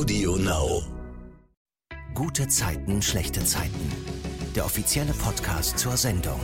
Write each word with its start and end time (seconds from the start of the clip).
Audio 0.00 0.36
Now. 0.36 0.82
Gute 2.14 2.48
Zeiten, 2.48 3.02
schlechte 3.02 3.44
Zeiten. 3.44 3.92
Der 4.56 4.64
offizielle 4.64 5.12
Podcast 5.12 5.78
zur 5.78 5.94
Sendung. 5.98 6.40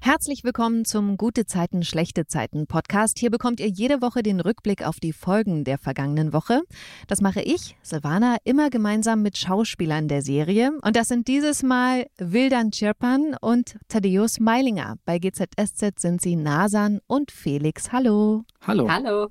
Herzlich 0.00 0.42
willkommen 0.42 0.86
zum 0.86 1.18
Gute 1.18 1.44
Zeiten, 1.44 1.82
schlechte 1.82 2.26
Zeiten 2.26 2.66
Podcast. 2.66 3.18
Hier 3.18 3.30
bekommt 3.30 3.60
ihr 3.60 3.68
jede 3.68 4.00
Woche 4.00 4.22
den 4.22 4.40
Rückblick 4.40 4.86
auf 4.86 5.00
die 5.00 5.12
Folgen 5.12 5.64
der 5.64 5.76
vergangenen 5.76 6.32
Woche. 6.32 6.62
Das 7.06 7.20
mache 7.20 7.42
ich, 7.42 7.76
Silvana, 7.82 8.38
immer 8.44 8.70
gemeinsam 8.70 9.20
mit 9.20 9.36
Schauspielern 9.36 10.08
der 10.08 10.22
Serie. 10.22 10.72
Und 10.80 10.96
das 10.96 11.08
sind 11.08 11.28
dieses 11.28 11.62
Mal 11.62 12.06
Wildan 12.16 12.70
Chirpan 12.70 13.36
und 13.38 13.76
Thaddeus 13.88 14.40
Meilinger. 14.40 14.96
Bei 15.04 15.18
GZSZ 15.18 16.00
sind 16.00 16.22
sie 16.22 16.36
Nasan 16.36 17.00
und 17.06 17.30
Felix. 17.30 17.92
Hallo. 17.92 18.44
Hallo. 18.66 18.88
Hallo. 18.88 19.28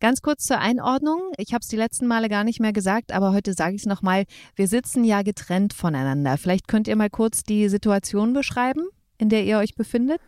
Ganz 0.00 0.22
kurz 0.22 0.44
zur 0.44 0.58
Einordnung. 0.58 1.20
Ich 1.36 1.52
habe 1.52 1.60
es 1.62 1.68
die 1.68 1.76
letzten 1.76 2.06
Male 2.06 2.28
gar 2.28 2.44
nicht 2.44 2.60
mehr 2.60 2.72
gesagt, 2.72 3.12
aber 3.12 3.32
heute 3.32 3.52
sage 3.52 3.74
ich 3.74 3.82
es 3.82 3.86
nochmal. 3.86 4.24
Wir 4.54 4.68
sitzen 4.68 5.04
ja 5.04 5.22
getrennt 5.22 5.72
voneinander. 5.72 6.38
Vielleicht 6.38 6.68
könnt 6.68 6.88
ihr 6.88 6.96
mal 6.96 7.10
kurz 7.10 7.42
die 7.42 7.68
Situation 7.68 8.32
beschreiben 8.32 8.88
in 9.18 9.28
der 9.28 9.44
ihr 9.44 9.58
euch 9.58 9.74
befindet? 9.74 10.20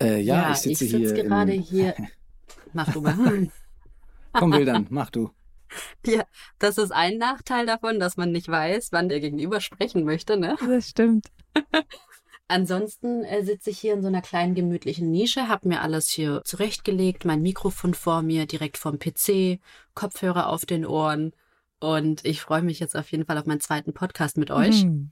Äh, 0.00 0.20
ja, 0.20 0.42
ja, 0.42 0.52
ich 0.52 0.58
sitze 0.58 0.84
ich 0.84 0.90
sitz 0.92 1.12
hier. 1.12 1.24
gerade 1.24 1.52
hier. 1.52 1.94
Mach 2.72 2.92
du 2.92 3.00
mal. 3.00 3.48
Komm, 4.32 4.50
Bildern, 4.50 4.86
mach 4.90 5.10
du. 5.10 5.30
Ja, 6.06 6.22
das 6.58 6.78
ist 6.78 6.92
ein 6.92 7.16
Nachteil 7.16 7.66
davon, 7.66 7.98
dass 7.98 8.16
man 8.16 8.30
nicht 8.30 8.46
weiß, 8.46 8.92
wann 8.92 9.08
der 9.08 9.20
Gegenüber 9.20 9.60
sprechen 9.60 10.04
möchte, 10.04 10.36
ne? 10.36 10.56
Das 10.60 10.90
stimmt. 10.90 11.26
Ansonsten 12.48 13.24
äh, 13.24 13.44
sitze 13.44 13.70
ich 13.70 13.78
hier 13.78 13.92
in 13.92 14.00
so 14.00 14.08
einer 14.08 14.22
kleinen 14.22 14.54
gemütlichen 14.54 15.10
Nische, 15.10 15.48
habe 15.48 15.68
mir 15.68 15.82
alles 15.82 16.08
hier 16.08 16.40
zurechtgelegt, 16.44 17.26
mein 17.26 17.42
Mikrofon 17.42 17.92
vor 17.92 18.22
mir, 18.22 18.46
direkt 18.46 18.78
vom 18.78 18.98
PC, 18.98 19.60
Kopfhörer 19.94 20.48
auf 20.48 20.64
den 20.64 20.86
Ohren 20.86 21.32
und 21.78 22.24
ich 22.24 22.40
freue 22.40 22.62
mich 22.62 22.80
jetzt 22.80 22.96
auf 22.96 23.10
jeden 23.12 23.26
Fall 23.26 23.36
auf 23.36 23.46
meinen 23.46 23.60
zweiten 23.60 23.92
Podcast 23.92 24.38
mit 24.38 24.50
euch. 24.50 24.84
Mhm. 24.84 25.10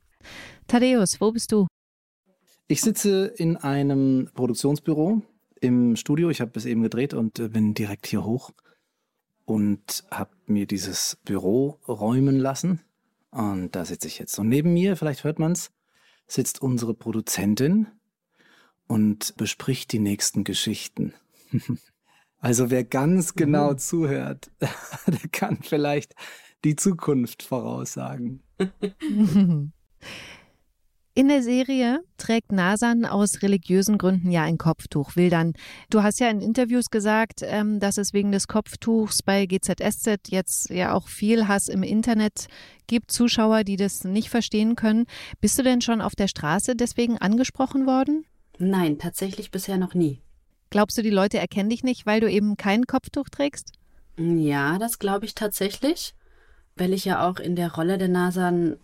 Thaddeus, 0.67 1.21
wo 1.21 1.31
bist 1.31 1.53
du? 1.53 1.67
Ich 2.69 2.81
sitze 2.81 3.27
in 3.27 3.57
einem 3.57 4.31
Produktionsbüro 4.35 5.23
im 5.61 5.95
Studio. 5.95 6.31
Ich 6.31 6.41
habe 6.41 6.53
es 6.55 6.65
eben 6.65 6.83
gedreht 6.83 7.15
und 7.15 7.39
äh, 7.39 7.49
bin 7.49 7.75
direkt 7.75 8.07
hier 8.07 8.25
hoch 8.25 8.51
und 9.45 10.05
habe 10.11 10.31
mir 10.47 10.67
dieses 10.67 11.19
Büro 11.25 11.79
räumen 11.87 12.37
lassen. 12.37 12.81
Und 13.31 13.77
da 13.77 13.85
sitze 13.85 14.09
ich 14.09 14.19
jetzt. 14.19 14.39
Und 14.39 14.49
neben 14.49 14.73
mir, 14.73 14.97
vielleicht 14.97 15.23
hört 15.23 15.39
man 15.39 15.53
es, 15.53 15.71
sitzt 16.27 16.63
unsere 16.63 16.95
Produzentin 16.95 17.89
und 18.87 19.37
bespricht 19.37 19.93
die 19.93 19.99
nächsten 19.99 20.45
Geschichten. 20.45 21.15
also 22.39 22.71
wer 22.71 22.85
ganz 22.85 23.35
genau 23.35 23.73
mhm. 23.73 23.79
zuhört, 23.79 24.51
der 24.61 25.29
kann 25.31 25.63
vielleicht 25.63 26.15
die 26.65 26.77
Zukunft 26.77 27.43
voraussagen. 27.43 28.43
In 31.17 31.29
der 31.29 31.43
Serie 31.43 32.05
trägt 32.19 32.53
Nasan 32.53 33.07
aus 33.07 33.41
religiösen 33.41 33.97
Gründen 33.97 34.31
ja 34.31 34.43
ein 34.43 34.59
Kopftuch. 34.59 35.17
Wildern, 35.17 35.55
du 35.89 36.03
hast 36.03 36.21
ja 36.21 36.29
in 36.29 36.43
Interviews 36.43 36.91
gesagt, 36.91 37.41
ähm, 37.41 37.81
dass 37.81 37.97
es 37.97 38.13
wegen 38.13 38.33
des 38.33 38.49
Kopftuchs 38.49 39.23
bei 39.23 39.47
GZSZ 39.47 40.29
jetzt 40.29 40.69
ja 40.69 40.93
auch 40.93 41.09
viel 41.09 41.49
Hass 41.49 41.69
im 41.69 41.83
Internet 41.83 42.49
gibt, 42.87 43.11
Zuschauer, 43.11 43.65
die 43.65 43.77
das 43.77 44.05
nicht 44.05 44.29
verstehen 44.29 44.77
können. 44.77 45.07
Bist 45.41 45.59
du 45.59 45.63
denn 45.63 45.81
schon 45.81 46.03
auf 46.03 46.15
der 46.17 46.29
Straße 46.29 46.77
deswegen 46.77 47.17
angesprochen 47.17 47.87
worden? 47.87 48.27
Nein, 48.59 48.99
tatsächlich 48.99 49.51
bisher 49.51 49.79
noch 49.79 49.95
nie. 49.95 50.21
Glaubst 50.69 50.99
du, 50.99 51.03
die 51.03 51.09
Leute 51.09 51.39
erkennen 51.39 51.71
dich 51.71 51.83
nicht, 51.83 52.05
weil 52.05 52.21
du 52.21 52.31
eben 52.31 52.59
kein 52.59 52.87
Kopftuch 52.87 53.31
trägst? 53.31 53.73
Ja, 54.19 54.79
das 54.79 54.99
glaube 54.99 55.25
ich 55.25 55.35
tatsächlich, 55.35 56.15
weil 56.77 56.93
ich 56.93 57.07
ja 57.07 57.27
auch 57.27 57.39
in 57.39 57.57
der 57.57 57.73
Rolle 57.73 57.97
der 57.97 58.09
Nasan 58.09 58.77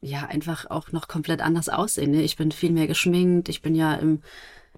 ja 0.00 0.26
einfach 0.26 0.66
auch 0.70 0.92
noch 0.92 1.08
komplett 1.08 1.40
anders 1.40 1.68
aussehen. 1.68 2.12
Ne? 2.12 2.22
Ich 2.22 2.36
bin 2.36 2.52
viel 2.52 2.72
mehr 2.72 2.86
geschminkt. 2.86 3.48
Ich 3.48 3.62
bin 3.62 3.74
ja 3.74 3.94
im, 3.94 4.22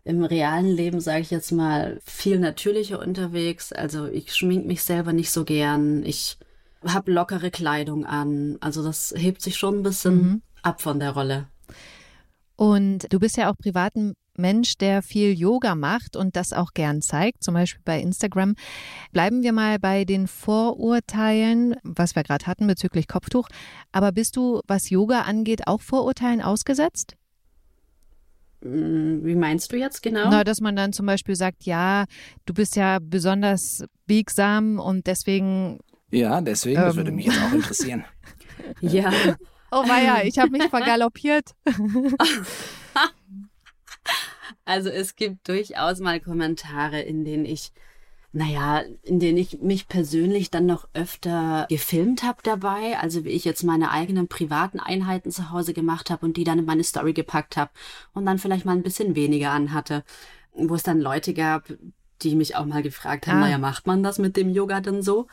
im 0.04 0.24
realen 0.24 0.66
Leben, 0.66 1.00
sage 1.00 1.20
ich 1.20 1.30
jetzt 1.30 1.52
mal, 1.52 2.00
viel 2.04 2.38
natürlicher 2.38 2.98
unterwegs. 2.98 3.72
Also 3.72 4.06
ich 4.06 4.34
schmink 4.34 4.66
mich 4.66 4.82
selber 4.82 5.12
nicht 5.12 5.30
so 5.30 5.44
gern. 5.44 6.04
Ich 6.04 6.38
habe 6.84 7.12
lockere 7.12 7.50
Kleidung 7.50 8.04
an. 8.04 8.58
Also 8.60 8.82
das 8.82 9.14
hebt 9.16 9.42
sich 9.42 9.56
schon 9.56 9.78
ein 9.78 9.82
bisschen 9.82 10.14
mhm. 10.14 10.42
ab 10.62 10.82
von 10.82 10.98
der 10.98 11.10
Rolle. 11.10 11.47
Und 12.56 13.12
du 13.12 13.18
bist 13.18 13.36
ja 13.36 13.50
auch 13.50 13.56
privaten 13.56 14.14
Mensch, 14.37 14.76
der 14.78 15.03
viel 15.03 15.38
Yoga 15.38 15.75
macht 15.75 16.16
und 16.16 16.37
das 16.37 16.53
auch 16.53 16.72
gern 16.75 17.03
zeigt, 17.03 17.43
zum 17.43 17.54
Beispiel 17.54 17.82
bei 17.84 18.00
Instagram. 18.00 18.54
Bleiben 19.12 19.43
wir 19.43 19.53
mal 19.53 19.78
bei 19.78 20.04
den 20.04 20.26
Vorurteilen, 20.26 21.76
was 21.82 22.15
wir 22.15 22.22
gerade 22.22 22.47
hatten 22.47 22.66
bezüglich 22.66 23.09
Kopftuch. 23.09 23.48
Aber 23.92 24.12
bist 24.12 24.37
du, 24.37 24.60
was 24.66 24.91
Yoga 24.91 25.22
angeht, 25.22 25.66
auch 25.66 25.81
Vorurteilen 25.81 26.41
ausgesetzt? 26.41 27.16
Mm, 28.62 29.25
wie 29.25 29.34
meinst 29.34 29.72
du 29.72 29.76
jetzt 29.76 30.03
genau? 30.03 30.31
Na, 30.31 30.44
dass 30.44 30.60
man 30.60 30.76
dann 30.76 30.92
zum 30.92 31.06
Beispiel 31.06 31.37
sagt, 31.37 31.65
ja, 31.65 32.04
du 32.47 32.54
bist 32.54 32.76
ja 32.76 32.98
besonders 33.00 33.84
biegsam 34.06 34.78
und 34.78 35.06
deswegen. 35.06 35.81
Ja, 36.10 36.41
deswegen, 36.41 36.78
ähm, 36.78 36.87
das 36.87 36.97
würde 36.97 37.12
mich 37.12 37.26
jetzt 37.26 37.41
auch 37.42 37.53
interessieren. 37.53 38.04
ja. 38.81 39.12
Oh 39.71 39.88
weia, 39.88 40.25
ich 40.25 40.38
habe 40.38 40.50
mich 40.50 40.65
vergaloppiert. 40.71 41.53
Also 44.64 44.90
es 44.90 45.16
gibt 45.16 45.48
durchaus 45.48 45.98
mal 45.98 46.20
Kommentare, 46.20 47.00
in 47.00 47.24
denen 47.24 47.44
ich, 47.44 47.72
naja, 48.32 48.82
in 49.02 49.18
denen 49.18 49.38
ich 49.38 49.60
mich 49.60 49.88
persönlich 49.88 50.50
dann 50.50 50.66
noch 50.66 50.88
öfter 50.94 51.66
gefilmt 51.68 52.22
habe 52.22 52.38
dabei. 52.42 52.98
Also 52.98 53.24
wie 53.24 53.30
ich 53.30 53.44
jetzt 53.44 53.64
meine 53.64 53.90
eigenen 53.90 54.28
privaten 54.28 54.78
Einheiten 54.78 55.30
zu 55.30 55.50
Hause 55.50 55.74
gemacht 55.74 56.10
habe 56.10 56.24
und 56.24 56.36
die 56.36 56.44
dann 56.44 56.60
in 56.60 56.64
meine 56.64 56.84
Story 56.84 57.12
gepackt 57.12 57.56
habe 57.56 57.72
und 58.14 58.24
dann 58.24 58.38
vielleicht 58.38 58.64
mal 58.64 58.72
ein 58.72 58.84
bisschen 58.84 59.16
weniger 59.16 59.50
anhatte. 59.50 60.04
Wo 60.54 60.74
es 60.74 60.82
dann 60.82 61.00
Leute 61.00 61.34
gab, 61.34 61.64
die 62.22 62.36
mich 62.36 62.56
auch 62.56 62.66
mal 62.66 62.82
gefragt 62.82 63.26
haben, 63.26 63.38
ah. 63.38 63.40
naja, 63.40 63.58
macht 63.58 63.86
man 63.86 64.02
das 64.02 64.18
mit 64.18 64.36
dem 64.36 64.50
Yoga 64.50 64.80
denn 64.80 65.02
so? 65.02 65.26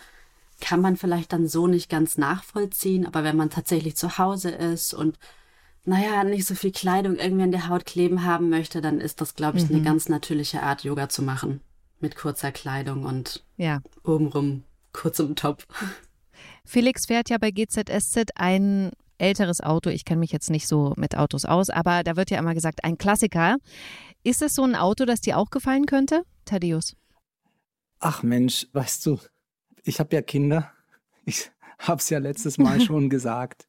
Kann 0.59 0.81
man 0.81 0.97
vielleicht 0.97 1.31
dann 1.33 1.47
so 1.47 1.67
nicht 1.67 1.89
ganz 1.89 2.17
nachvollziehen, 2.17 3.05
aber 3.05 3.23
wenn 3.23 3.37
man 3.37 3.49
tatsächlich 3.49 3.95
zu 3.95 4.17
Hause 4.17 4.49
ist 4.49 4.93
und 4.93 5.19
naja, 5.85 6.23
nicht 6.23 6.45
so 6.45 6.55
viel 6.55 6.71
Kleidung 6.71 7.15
irgendwie 7.15 7.43
an 7.43 7.51
der 7.51 7.67
Haut 7.67 7.85
kleben 7.85 8.23
haben 8.23 8.49
möchte, 8.49 8.81
dann 8.81 8.99
ist 8.99 9.21
das, 9.21 9.35
glaube 9.35 9.57
ich, 9.57 9.69
mhm. 9.69 9.75
eine 9.75 9.83
ganz 9.83 10.09
natürliche 10.09 10.61
Art, 10.61 10.83
Yoga 10.83 11.09
zu 11.09 11.21
machen. 11.21 11.61
Mit 11.99 12.15
kurzer 12.15 12.51
Kleidung 12.51 13.03
und 13.03 13.43
ja. 13.57 13.81
obenrum 14.03 14.63
kurzem 14.93 15.35
Top. 15.35 15.65
Felix 16.65 17.05
fährt 17.05 17.29
ja 17.29 17.37
bei 17.37 17.51
GZSZ 17.51 18.31
ein 18.35 18.91
älteres 19.17 19.61
Auto. 19.61 19.89
Ich 19.89 20.05
kenne 20.05 20.19
mich 20.19 20.31
jetzt 20.31 20.49
nicht 20.49 20.67
so 20.67 20.93
mit 20.97 21.17
Autos 21.17 21.45
aus, 21.45 21.69
aber 21.69 22.03
da 22.03 22.15
wird 22.15 22.31
ja 22.31 22.39
immer 22.39 22.53
gesagt, 22.53 22.83
ein 22.83 22.97
Klassiker. 22.97 23.57
Ist 24.23 24.41
es 24.41 24.55
so 24.55 24.63
ein 24.63 24.75
Auto, 24.75 25.05
das 25.05 25.21
dir 25.21 25.37
auch 25.37 25.49
gefallen 25.49 25.85
könnte, 25.85 26.23
Thaddeus? 26.45 26.95
Ach 27.99 28.23
Mensch, 28.23 28.67
weißt 28.71 29.05
du, 29.05 29.19
ich 29.83 29.99
habe 29.99 30.15
ja 30.15 30.21
Kinder. 30.21 30.71
Ich 31.25 31.51
habe 31.79 31.99
es 31.99 32.09
ja 32.09 32.19
letztes 32.19 32.57
Mal 32.57 32.81
schon 32.85 33.09
gesagt. 33.09 33.68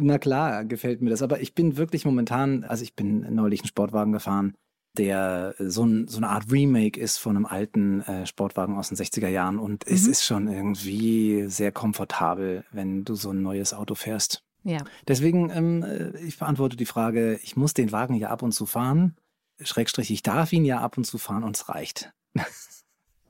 Na 0.00 0.18
klar, 0.18 0.64
gefällt 0.64 1.02
mir 1.02 1.10
das. 1.10 1.22
Aber 1.22 1.40
ich 1.40 1.54
bin 1.54 1.76
wirklich 1.76 2.04
momentan, 2.04 2.64
also 2.64 2.82
ich 2.82 2.94
bin 2.94 3.34
neulich 3.34 3.60
einen 3.60 3.68
Sportwagen 3.68 4.12
gefahren, 4.12 4.54
der 4.96 5.54
so, 5.58 5.84
ein, 5.84 6.08
so 6.08 6.18
eine 6.18 6.28
Art 6.28 6.50
Remake 6.50 6.98
ist 6.98 7.18
von 7.18 7.36
einem 7.36 7.46
alten 7.46 8.00
äh, 8.02 8.26
Sportwagen 8.26 8.76
aus 8.76 8.88
den 8.88 8.96
60er 8.96 9.28
Jahren. 9.28 9.58
Und 9.58 9.86
mhm. 9.86 9.94
es 9.94 10.06
ist 10.06 10.24
schon 10.24 10.48
irgendwie 10.48 11.46
sehr 11.48 11.72
komfortabel, 11.72 12.64
wenn 12.72 13.04
du 13.04 13.14
so 13.14 13.30
ein 13.30 13.42
neues 13.42 13.74
Auto 13.74 13.94
fährst. 13.94 14.42
Ja. 14.64 14.78
Deswegen, 15.06 15.50
ähm, 15.50 15.82
äh, 15.82 16.18
ich 16.20 16.38
beantworte 16.38 16.76
die 16.76 16.86
Frage, 16.86 17.38
ich 17.42 17.56
muss 17.56 17.74
den 17.74 17.92
Wagen 17.92 18.14
ja 18.14 18.30
ab 18.30 18.42
und 18.42 18.52
zu 18.52 18.66
fahren. 18.66 19.16
Schrägstrich, 19.60 20.10
ich 20.10 20.22
darf 20.22 20.52
ihn 20.52 20.64
ja 20.64 20.80
ab 20.80 20.98
und 20.98 21.04
zu 21.04 21.18
fahren 21.18 21.44
und 21.44 21.56
es 21.56 21.68
reicht. 21.68 22.12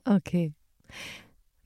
okay. 0.05 0.53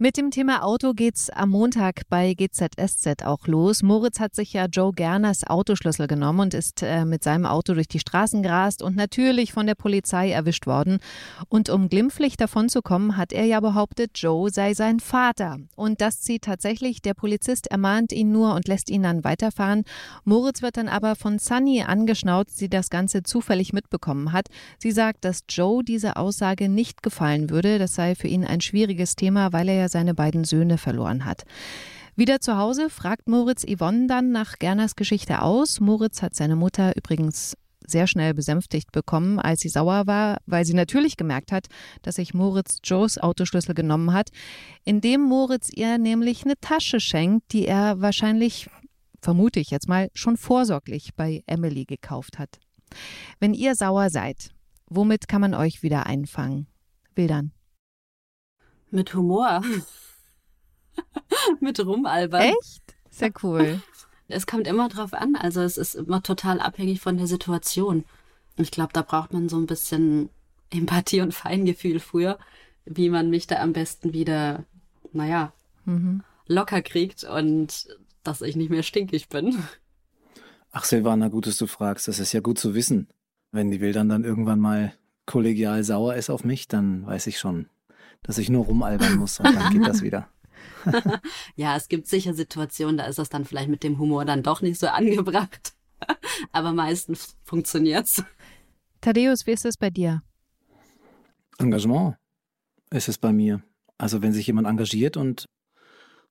Mit 0.03 0.17
dem 0.17 0.31
Thema 0.31 0.65
Auto 0.65 0.95
geht's 0.95 1.29
am 1.29 1.51
Montag 1.51 2.09
bei 2.09 2.33
GZSZ 2.33 3.23
auch 3.23 3.47
los. 3.47 3.83
Moritz 3.83 4.19
hat 4.19 4.35
sich 4.35 4.55
ja 4.55 4.65
Joe 4.65 4.93
Gerners 4.95 5.47
Autoschlüssel 5.47 6.07
genommen 6.07 6.41
und 6.41 6.55
ist 6.55 6.83
äh, 6.83 7.05
mit 7.05 7.23
seinem 7.23 7.45
Auto 7.45 7.75
durch 7.75 7.87
die 7.87 7.99
Straßen 7.99 8.43
gerast 8.43 8.81
und 8.81 8.97
natürlich 8.97 9.53
von 9.53 9.67
der 9.67 9.75
Polizei 9.75 10.31
erwischt 10.31 10.67
worden. 10.67 11.01
Und 11.51 11.69
um 11.69 11.91
glimpflich 11.91 12.39
davonzukommen, 12.39 13.19
hat 13.19 13.35
er 13.35 13.45
ja 13.45 13.61
behauptet, 13.61 14.13
Joe 14.15 14.49
sei 14.49 14.73
sein 14.73 15.01
Vater. 15.01 15.59
Und 15.77 16.01
das 16.01 16.23
zieht 16.23 16.45
tatsächlich. 16.45 17.03
Der 17.03 17.13
Polizist 17.13 17.67
ermahnt 17.67 18.13
ihn 18.13 18.33
nur 18.33 18.55
und 18.55 18.69
lässt 18.69 18.89
ihn 18.89 19.03
dann 19.03 19.23
weiterfahren. 19.23 19.85
Moritz 20.25 20.63
wird 20.63 20.79
dann 20.79 20.89
aber 20.89 21.15
von 21.15 21.39
Sunny 21.39 21.83
angeschnauzt, 21.83 22.59
die 22.63 22.71
das 22.71 22.89
Ganze 22.89 23.23
zufällig 23.23 23.75
mitbekommen 23.75 24.33
hat. 24.33 24.49
Sie 24.79 24.93
sagt, 24.93 25.27
dass 25.27 25.45
Joe 25.47 25.85
diese 25.85 26.17
Aussage 26.17 26.71
nicht 26.71 27.03
gefallen 27.03 27.51
würde. 27.51 27.79
Das 27.79 27.95
sei 27.95 28.15
für 28.15 28.29
ihn 28.29 28.47
ein 28.47 28.63
schwieriges 28.63 29.15
Thema, 29.15 29.53
weil 29.53 29.69
er 29.69 29.75
ja 29.75 29.90
seine 29.91 30.15
beiden 30.15 30.45
Söhne 30.45 30.79
verloren 30.79 31.25
hat. 31.25 31.45
Wieder 32.17 32.41
zu 32.41 32.57
Hause 32.57 32.91
fragt 32.91 33.29
Moritz 33.29 33.65
Yvonne 33.65 34.07
dann 34.07 34.33
nach 34.33 34.59
Gerners 34.59 34.97
Geschichte 34.97 35.43
aus. 35.43 35.81
Moritz 35.81 36.23
hat 36.23 36.35
seine 36.35 36.57
Mutter 36.57 36.97
übrigens 36.97 37.55
sehr 37.87 38.07
schnell 38.07 38.35
besänftigt 38.35 38.93
bekommen, 38.93 39.39
als 39.39 39.61
sie 39.61 39.69
sauer 39.69 40.07
war, 40.07 40.39
weil 40.47 40.65
sie 40.65 40.75
natürlich 40.75 41.17
gemerkt 41.17 41.53
hat, 41.53 41.67
dass 42.03 42.17
sich 42.17 42.35
Moritz 42.35 42.79
Joes 42.85 43.19
Autoschlüssel 43.19 43.75
genommen 43.75 44.13
hat, 44.13 44.31
indem 44.85 45.23
Moritz 45.23 45.71
ihr 45.73 45.99
nämlich 45.99 46.45
eine 46.45 46.59
Tasche 46.61 47.01
schenkt, 47.01 47.53
die 47.53 47.67
er 47.67 48.01
wahrscheinlich, 48.01 48.69
vermute 49.21 49.61
ich 49.61 49.71
jetzt 49.71 49.89
mal, 49.89 50.11
schon 50.15 50.37
vorsorglich 50.37 51.15
bei 51.17 51.43
Emily 51.47 51.85
gekauft 51.85 52.39
hat. 52.39 52.59
Wenn 53.39 53.55
ihr 53.55 53.75
sauer 53.75 54.11
seid, 54.11 54.51
womit 54.87 55.29
kann 55.29 55.41
man 55.41 55.55
euch 55.55 55.83
wieder 55.83 56.07
einfangen? 56.07 56.67
Wildern. 57.15 57.53
Mit 58.91 59.15
Humor. 59.15 59.63
Mit 61.61 61.85
Rumalbern. 61.85 62.43
Echt? 62.43 62.83
Sehr 63.11 63.33
cool. 63.43 63.81
Es 64.29 64.47
kommt 64.47 64.67
immer 64.67 64.89
drauf 64.89 65.13
an. 65.13 65.37
Also 65.37 65.61
es 65.61 65.77
ist 65.77 65.95
immer 65.95 66.23
total 66.23 66.61
abhängig 66.61 67.01
von 67.01 67.17
der 67.17 67.27
Situation. 67.27 68.05
Ich 68.57 68.71
glaube, 68.71 68.93
da 68.93 69.03
braucht 69.03 69.33
man 69.33 69.49
so 69.49 69.57
ein 69.57 69.67
bisschen 69.67 70.31
Empathie 70.71 71.21
und 71.21 71.35
Feingefühl 71.35 72.01
früher, 72.01 72.39
wie 72.85 73.11
man 73.11 73.31
mich 73.31 73.47
da 73.47 73.57
am 73.57 73.73
besten 73.73 74.13
wieder, 74.13 74.65
naja, 75.13 75.53
mhm. 75.85 76.23
locker 76.47 76.83
kriegt 76.83 77.25
und 77.25 77.89
dass 78.23 78.43
ich 78.43 78.57
nicht 78.57 78.71
mehr 78.71 78.83
stinkig 78.83 79.29
bin. 79.29 79.63
Ach, 80.73 80.85
Silvana, 80.85 81.29
gut, 81.29 81.47
dass 81.47 81.57
du 81.57 81.67
fragst. 81.67 82.07
Das 82.07 82.21
ist 82.21 82.33
ja 82.33 82.41
gut 82.41 82.59
zu 82.59 82.75
wissen. 82.75 83.09
Wenn 83.51 83.71
die 83.71 83.81
Wildern 83.81 84.09
dann 84.09 84.25
irgendwann 84.25 84.61
mal 84.61 84.95
kollegial 85.27 85.83
sauer 85.83 86.15
ist 86.15 86.31
auf 86.31 86.45
mich, 86.45 86.69
dann 86.69 87.07
weiß 87.07 87.27
ich 87.27 87.39
schon, 87.39 87.69
dass 88.23 88.39
ich 88.39 88.49
nur 88.49 88.65
rumalbern 88.65 89.17
muss 89.17 89.41
und 89.41 89.55
dann 89.55 89.73
geht 89.73 89.87
das 89.87 90.03
wieder. 90.03 90.29
ja, 91.57 91.77
es 91.77 91.89
gibt 91.89 92.07
sicher 92.07 92.35
Situationen, 92.35 92.97
da 92.97 93.05
ist 93.05 93.19
das 93.19 93.29
dann 93.29 93.45
vielleicht 93.45 93.69
mit 93.69 93.83
dem 93.83 93.99
Humor 93.99 94.25
dann 94.25 94.43
doch 94.43 94.63
nicht 94.63 94.79
so 94.79 94.89
angebracht. 94.89 95.75
Aber 96.53 96.73
meistens 96.73 97.37
funktioniert's. 97.45 98.23
Thaddeus, 99.01 99.47
wie 99.47 99.53
ist 99.53 99.65
es 99.65 99.77
bei 99.77 99.91
dir? 99.91 100.23
Engagement 101.59 102.17
ist 102.91 103.09
es 103.09 103.19
bei 103.19 103.33
mir. 103.33 103.63
Also 103.99 104.23
wenn 104.23 104.33
sich 104.33 104.47
jemand 104.47 104.67
engagiert 104.67 105.17
und, 105.17 105.47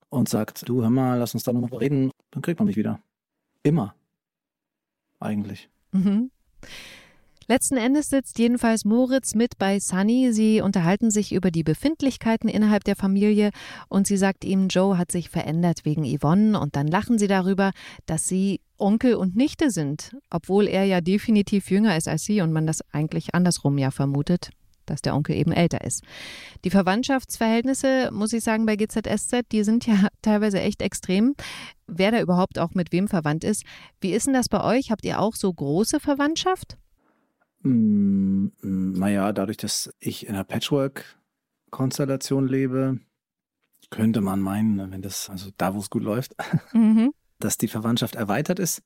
und 0.08 0.28
sagt, 0.28 0.68
du 0.68 0.82
hör 0.82 0.90
mal, 0.90 1.18
lass 1.18 1.34
uns 1.34 1.44
da 1.44 1.52
nochmal 1.52 1.78
reden, 1.78 2.10
dann 2.32 2.42
kriegt 2.42 2.58
man 2.58 2.66
mich 2.66 2.76
wieder. 2.76 3.00
Immer. 3.62 3.94
Eigentlich. 5.20 5.68
Mhm. 5.92 6.30
Letzten 7.50 7.78
Endes 7.78 8.10
sitzt 8.10 8.38
jedenfalls 8.38 8.84
Moritz 8.84 9.34
mit 9.34 9.58
bei 9.58 9.80
Sunny. 9.80 10.32
Sie 10.32 10.60
unterhalten 10.60 11.10
sich 11.10 11.32
über 11.32 11.50
die 11.50 11.64
Befindlichkeiten 11.64 12.48
innerhalb 12.48 12.84
der 12.84 12.94
Familie 12.94 13.50
und 13.88 14.06
sie 14.06 14.16
sagt 14.16 14.44
ihm, 14.44 14.68
Joe 14.68 14.96
hat 14.96 15.10
sich 15.10 15.30
verändert 15.30 15.80
wegen 15.84 16.04
Yvonne 16.04 16.60
und 16.60 16.76
dann 16.76 16.86
lachen 16.86 17.18
sie 17.18 17.26
darüber, 17.26 17.72
dass 18.06 18.28
sie 18.28 18.60
Onkel 18.78 19.16
und 19.16 19.34
Nichte 19.34 19.72
sind, 19.72 20.16
obwohl 20.30 20.68
er 20.68 20.84
ja 20.84 21.00
definitiv 21.00 21.72
jünger 21.72 21.96
ist 21.96 22.06
als 22.06 22.22
sie 22.22 22.40
und 22.40 22.52
man 22.52 22.68
das 22.68 22.82
eigentlich 22.92 23.34
andersrum 23.34 23.78
ja 23.78 23.90
vermutet 23.90 24.50
dass 24.86 25.02
der 25.02 25.14
Onkel 25.14 25.36
eben 25.36 25.52
älter 25.52 25.84
ist. 25.84 26.02
Die 26.64 26.70
Verwandtschaftsverhältnisse, 26.70 28.10
muss 28.12 28.32
ich 28.32 28.42
sagen, 28.42 28.66
bei 28.66 28.74
GZSZ, 28.74 29.42
die 29.52 29.62
sind 29.62 29.86
ja 29.86 30.08
teilweise 30.22 30.60
echt 30.60 30.82
extrem. 30.82 31.36
Wer 31.86 32.10
da 32.10 32.20
überhaupt 32.20 32.58
auch 32.58 32.74
mit 32.74 32.90
wem 32.90 33.06
verwandt 33.06 33.44
ist. 33.44 33.62
Wie 34.00 34.10
ist 34.10 34.26
denn 34.26 34.34
das 34.34 34.48
bei 34.48 34.64
euch? 34.64 34.90
Habt 34.90 35.04
ihr 35.04 35.20
auch 35.20 35.36
so 35.36 35.52
große 35.52 36.00
Verwandtschaft? 36.00 36.76
Mm, 37.62 38.48
naja, 38.62 39.32
dadurch, 39.32 39.58
dass 39.58 39.92
ich 39.98 40.26
in 40.26 40.34
einer 40.34 40.44
Patchwork-Konstellation 40.44 42.48
lebe, 42.48 43.00
könnte 43.90 44.20
man 44.20 44.40
meinen, 44.40 44.92
wenn 44.92 45.02
das, 45.02 45.30
also 45.30 45.50
da, 45.56 45.74
wo 45.74 45.78
es 45.78 45.90
gut 45.90 46.02
läuft, 46.02 46.34
mhm. 46.72 47.12
dass 47.38 47.58
die 47.58 47.68
Verwandtschaft 47.68 48.14
erweitert 48.14 48.58
ist. 48.58 48.82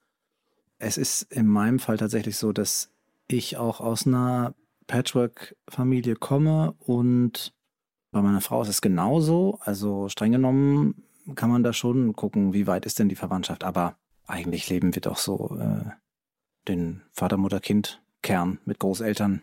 Es 0.79 0.97
ist 0.97 1.23
in 1.33 1.47
meinem 1.47 1.79
Fall 1.79 1.99
tatsächlich 1.99 2.37
so, 2.37 2.53
dass 2.53 2.91
ich 3.29 3.57
auch 3.57 3.81
aus 3.81 4.07
einer 4.07 4.55
Patchwork-Familie 4.87 6.17
komme 6.17 6.75
und 6.79 7.55
bei 8.11 8.23
meiner 8.23 8.41
Frau 8.41 8.63
ist 8.63 8.69
es 8.69 8.81
genauso. 8.81 9.59
Also 9.63 10.09
streng 10.09 10.33
genommen 10.33 11.05
kann 11.35 11.51
man 11.51 11.63
da 11.63 11.73
schon 11.73 12.15
gucken, 12.15 12.53
wie 12.53 12.67
weit 12.67 12.87
ist 12.87 12.99
denn 12.99 13.09
die 13.09 13.17
Verwandtschaft. 13.17 13.65
Aber 13.65 13.97
eigentlich 14.27 14.69
leben 14.69 14.95
wir 14.95 15.03
doch 15.03 15.17
so 15.17 15.57
äh, 15.59 15.91
den 16.69 17.03
Vater, 17.13 17.37
Mutter, 17.37 17.61
Kind 17.61 18.04
Kern 18.25 18.59
mit 18.65 18.81
Großeltern, 18.81 19.43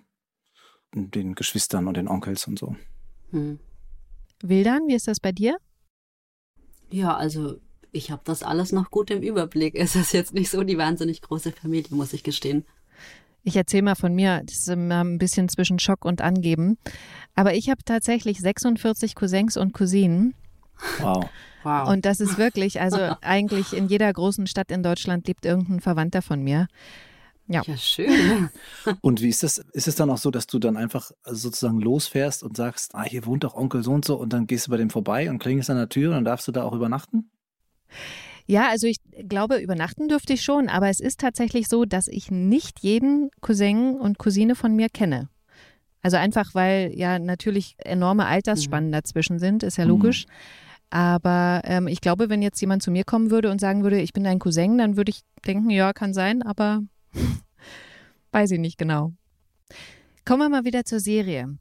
den 0.93 1.35
Geschwistern 1.35 1.87
und 1.87 1.95
den 1.95 2.09
Onkels 2.09 2.47
und 2.47 2.59
so. 2.59 2.75
Hm. 3.29 3.59
Wildern, 4.41 4.87
wie 4.87 4.95
ist 4.95 5.07
das 5.07 5.21
bei 5.21 5.31
dir? 5.31 5.55
Ja, 6.89 7.15
also 7.15 7.59
ich 7.93 8.11
habe 8.11 8.23
das 8.25 8.43
alles 8.43 8.71
noch 8.71 8.89
gut 8.89 9.11
im 9.11 9.21
Überblick. 9.21 9.75
Es 9.75 9.95
ist 9.95 10.11
jetzt 10.11 10.33
nicht 10.33 10.49
so 10.49 10.63
die 10.63 10.77
wahnsinnig 10.77 11.21
große 11.21 11.51
Familie, 11.51 11.95
muss 11.95 12.11
ich 12.11 12.23
gestehen. 12.23 12.65
Ich 13.43 13.55
erzähle 13.55 13.83
mal 13.83 13.95
von 13.95 14.13
mir, 14.13 14.41
das 14.45 14.57
ist 14.57 14.69
immer 14.69 15.03
ein 15.03 15.17
bisschen 15.17 15.47
zwischen 15.47 15.79
Schock 15.79 16.03
und 16.03 16.21
Angeben. 16.21 16.77
Aber 17.35 17.53
ich 17.53 17.69
habe 17.69 17.83
tatsächlich 17.83 18.39
46 18.39 19.15
Cousins 19.15 19.57
und 19.57 19.73
Cousinen. 19.73 20.33
Wow. 20.99 21.29
wow. 21.63 21.87
Und 21.87 22.05
das 22.05 22.19
ist 22.19 22.37
wirklich, 22.37 22.81
also 22.81 22.97
eigentlich 23.21 23.73
in 23.73 23.87
jeder 23.87 24.11
großen 24.11 24.47
Stadt 24.47 24.71
in 24.71 24.83
Deutschland 24.83 25.27
lebt 25.27 25.45
irgendein 25.45 25.79
Verwandter 25.81 26.21
von 26.21 26.43
mir. 26.43 26.67
Ja. 27.51 27.61
ja, 27.65 27.77
schön. 27.77 28.49
und 29.01 29.21
wie 29.21 29.29
ist 29.29 29.43
das? 29.43 29.57
Ist 29.73 29.87
es 29.87 29.95
dann 29.95 30.09
auch 30.09 30.17
so, 30.17 30.31
dass 30.31 30.47
du 30.47 30.59
dann 30.59 30.77
einfach 30.77 31.11
sozusagen 31.25 31.79
losfährst 31.79 32.43
und 32.43 32.55
sagst, 32.55 32.95
ah, 32.95 33.03
hier 33.03 33.25
wohnt 33.25 33.43
doch 33.43 33.55
Onkel 33.55 33.83
so 33.83 33.91
und 33.91 34.05
so 34.05 34.15
und 34.15 34.33
dann 34.33 34.47
gehst 34.47 34.67
du 34.67 34.71
bei 34.71 34.77
dem 34.77 34.89
vorbei 34.89 35.29
und 35.29 35.39
klingelst 35.39 35.69
an 35.69 35.77
der 35.77 35.89
Tür 35.89 36.09
und 36.09 36.15
dann 36.15 36.25
darfst 36.25 36.47
du 36.47 36.51
da 36.51 36.63
auch 36.63 36.73
übernachten? 36.73 37.29
Ja, 38.47 38.69
also 38.69 38.87
ich 38.87 38.97
glaube, 39.29 39.57
übernachten 39.57 40.07
dürfte 40.07 40.33
ich 40.33 40.41
schon, 40.41 40.67
aber 40.69 40.89
es 40.89 40.99
ist 40.99 41.19
tatsächlich 41.19 41.67
so, 41.67 41.85
dass 41.85 42.07
ich 42.07 42.31
nicht 42.31 42.79
jeden 42.81 43.29
Cousin 43.41 43.95
und 43.95 44.17
Cousine 44.17 44.55
von 44.55 44.75
mir 44.75 44.89
kenne. 44.89 45.29
Also 46.01 46.17
einfach, 46.17 46.55
weil 46.55 46.91
ja 46.95 47.19
natürlich 47.19 47.75
enorme 47.77 48.25
Altersspannen 48.25 48.89
mhm. 48.89 48.93
dazwischen 48.93 49.39
sind, 49.39 49.63
ist 49.63 49.77
ja 49.77 49.83
logisch. 49.83 50.25
Mhm. 50.25 50.31
Aber 50.89 51.61
ähm, 51.63 51.87
ich 51.87 52.01
glaube, 52.01 52.29
wenn 52.29 52.41
jetzt 52.41 52.59
jemand 52.59 52.83
zu 52.83 52.91
mir 52.91 53.05
kommen 53.05 53.31
würde 53.31 53.49
und 53.49 53.61
sagen 53.61 53.83
würde, 53.83 54.01
ich 54.01 54.11
bin 54.11 54.25
dein 54.25 54.39
Cousin, 54.39 54.77
dann 54.77 54.97
würde 54.97 55.11
ich 55.11 55.21
denken, 55.45 55.69
ja, 55.69 55.93
kann 55.93 56.13
sein, 56.13 56.41
aber 56.41 56.81
weiß 58.31 58.51
ich 58.51 58.59
nicht 58.59 58.77
genau. 58.77 59.13
Kommen 60.25 60.41
wir 60.41 60.49
mal 60.49 60.65
wieder 60.65 60.85
zur 60.85 60.99
Serie. 60.99 61.57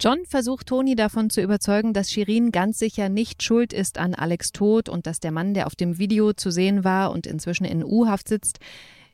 John 0.00 0.24
versucht 0.26 0.66
Toni 0.66 0.96
davon 0.96 1.30
zu 1.30 1.40
überzeugen, 1.40 1.92
dass 1.92 2.10
Shirin 2.10 2.50
ganz 2.50 2.80
sicher 2.80 3.08
nicht 3.08 3.42
schuld 3.44 3.72
ist 3.72 3.98
an 3.98 4.14
Alex 4.14 4.50
Tod 4.50 4.88
und 4.88 5.06
dass 5.06 5.20
der 5.20 5.30
Mann, 5.30 5.54
der 5.54 5.68
auf 5.68 5.76
dem 5.76 5.98
Video 5.98 6.32
zu 6.32 6.50
sehen 6.50 6.82
war 6.82 7.12
und 7.12 7.26
inzwischen 7.26 7.64
in 7.64 7.84
U-Haft 7.84 8.26
sitzt, 8.28 8.58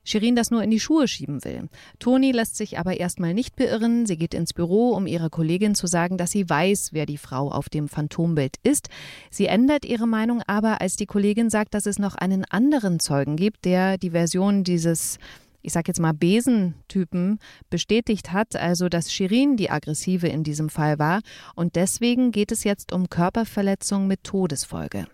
Shirin 0.08 0.34
das 0.34 0.50
nur 0.50 0.62
in 0.62 0.70
die 0.70 0.80
Schuhe 0.80 1.06
schieben 1.06 1.44
will. 1.44 1.68
Toni 1.98 2.32
lässt 2.32 2.56
sich 2.56 2.78
aber 2.78 2.98
erstmal 2.98 3.34
nicht 3.34 3.56
beirren. 3.56 4.06
Sie 4.06 4.16
geht 4.16 4.32
ins 4.32 4.54
Büro, 4.54 4.92
um 4.92 5.06
ihrer 5.06 5.28
Kollegin 5.28 5.74
zu 5.74 5.86
sagen, 5.86 6.16
dass 6.16 6.30
sie 6.30 6.48
weiß, 6.48 6.94
wer 6.94 7.04
die 7.04 7.18
Frau 7.18 7.50
auf 7.50 7.68
dem 7.68 7.88
Phantombild 7.88 8.56
ist. 8.62 8.88
Sie 9.30 9.44
ändert 9.44 9.84
ihre 9.84 10.06
Meinung 10.06 10.42
aber, 10.46 10.80
als 10.80 10.96
die 10.96 11.04
Kollegin 11.04 11.50
sagt, 11.50 11.74
dass 11.74 11.84
es 11.84 11.98
noch 11.98 12.14
einen 12.14 12.46
anderen 12.46 13.00
Zeugen 13.00 13.36
gibt, 13.36 13.66
der 13.66 13.98
die 13.98 14.12
Version 14.12 14.64
dieses 14.64 15.18
ich 15.62 15.72
sage 15.72 15.88
jetzt 15.88 16.00
mal 16.00 16.14
Besentypen 16.14 17.38
bestätigt 17.70 18.32
hat, 18.32 18.56
also 18.56 18.88
dass 18.88 19.12
Shirin 19.12 19.56
die 19.56 19.70
aggressive 19.70 20.28
in 20.28 20.44
diesem 20.44 20.68
Fall 20.68 20.98
war 20.98 21.20
und 21.54 21.76
deswegen 21.76 22.32
geht 22.32 22.52
es 22.52 22.64
jetzt 22.64 22.92
um 22.92 23.08
Körperverletzung 23.08 24.06
mit 24.06 24.24
Todesfolge. 24.24 25.06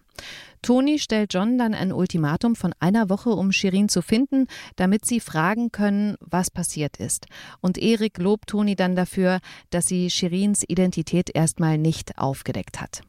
Toni 0.63 0.99
stellt 0.99 1.35
John 1.35 1.59
dann 1.59 1.75
ein 1.75 1.93
Ultimatum 1.93 2.57
von 2.57 2.73
einer 2.79 3.11
Woche, 3.11 3.31
um 3.31 3.53
Shirin 3.53 3.91
zu 3.91 4.01
finden, 4.01 4.47
damit 4.77 5.05
sie 5.05 5.21
fragen 5.21 5.73
können, 5.73 6.17
was 6.21 6.51
passiert 6.51 6.97
ist. 6.97 7.27
Und 7.61 7.77
Erik 7.77 8.17
lobt 8.19 8.49
Toni 8.49 8.75
dann 8.75 8.97
dafür, 8.97 9.41
dass 9.71 9.87
sie 9.87 10.09
Shirins 10.09 10.65
Identität 10.67 11.29
erstmal 11.35 11.77
nicht 11.77 12.17
aufgedeckt 12.17 12.81
hat. 12.81 13.03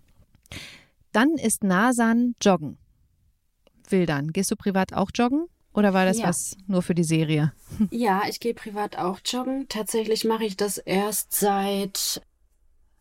Dann 1.13 1.35
ist 1.35 1.63
Nasan 1.63 2.35
joggen. 2.41 2.77
Wildern, 3.87 4.33
gehst 4.33 4.51
du 4.51 4.57
privat 4.57 4.91
auch 4.91 5.11
joggen? 5.15 5.45
Oder 5.75 5.93
war 5.93 6.05
das 6.05 6.19
ja. 6.19 6.27
was 6.27 6.55
nur 6.67 6.81
für 6.81 6.95
die 6.95 7.03
Serie? 7.03 7.51
Ja, 7.91 8.23
ich 8.29 8.39
gehe 8.39 8.53
privat 8.53 8.97
auch 8.97 9.19
joggen. 9.25 9.67
Tatsächlich 9.67 10.23
mache 10.23 10.45
ich 10.45 10.55
das 10.55 10.77
erst 10.77 11.35
seit. 11.35 12.21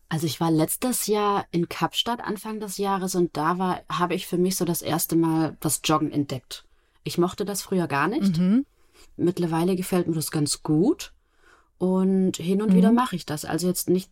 Also 0.09 0.27
ich 0.27 0.39
war 0.39 0.51
letztes 0.51 1.07
Jahr 1.07 1.45
in 1.51 1.69
Kapstadt 1.69 2.21
Anfang 2.21 2.59
des 2.59 2.77
Jahres 2.77 3.15
und 3.15 3.35
da 3.37 3.57
war, 3.57 3.81
habe 3.89 4.13
ich 4.13 4.27
für 4.27 4.37
mich 4.37 4.55
so 4.55 4.65
das 4.65 4.81
erste 4.81 5.15
Mal 5.15 5.57
das 5.61 5.81
Joggen 5.83 6.11
entdeckt. 6.11 6.65
Ich 7.03 7.17
mochte 7.17 7.45
das 7.45 7.61
früher 7.61 7.87
gar 7.87 8.07
nicht. 8.07 8.37
Mhm. 8.37 8.65
Mittlerweile 9.15 9.75
gefällt 9.75 10.07
mir 10.07 10.15
das 10.15 10.29
ganz 10.29 10.61
gut. 10.61 11.13
Und 11.77 12.37
hin 12.37 12.61
und 12.61 12.71
mhm. 12.71 12.75
wieder 12.75 12.91
mache 12.91 13.15
ich 13.15 13.25
das. 13.25 13.45
Also 13.45 13.67
jetzt 13.67 13.89
nicht 13.89 14.11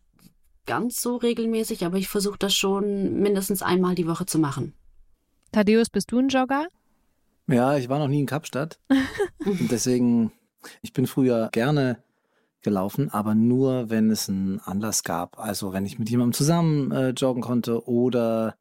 ganz 0.65 1.01
so 1.01 1.17
regelmäßig, 1.17 1.85
aber 1.85 1.97
ich 1.97 2.07
versuche 2.07 2.39
das 2.39 2.55
schon 2.55 3.19
mindestens 3.19 3.61
einmal 3.61 3.95
die 3.95 4.07
Woche 4.07 4.25
zu 4.25 4.39
machen. 4.39 4.73
Thaddeus, 5.51 5.89
bist 5.89 6.11
du 6.11 6.19
ein 6.19 6.29
Jogger? 6.29 6.67
Ja, 7.47 7.77
ich 7.77 7.89
war 7.89 7.99
noch 7.99 8.07
nie 8.07 8.21
in 8.21 8.25
Kapstadt. 8.25 8.79
und 9.45 9.71
deswegen, 9.71 10.31
ich 10.81 10.93
bin 10.93 11.07
früher 11.07 11.49
gerne 11.51 12.03
gelaufen, 12.61 13.09
aber 13.09 13.35
nur, 13.35 13.89
wenn 13.89 14.09
es 14.09 14.29
einen 14.29 14.59
Anlass 14.59 15.03
gab. 15.03 15.37
Also 15.37 15.73
wenn 15.73 15.85
ich 15.85 15.99
mit 15.99 16.09
jemandem 16.09 16.33
zusammen 16.33 16.91
äh, 16.91 17.09
joggen 17.09 17.41
konnte 17.41 17.85
oder 17.87 18.55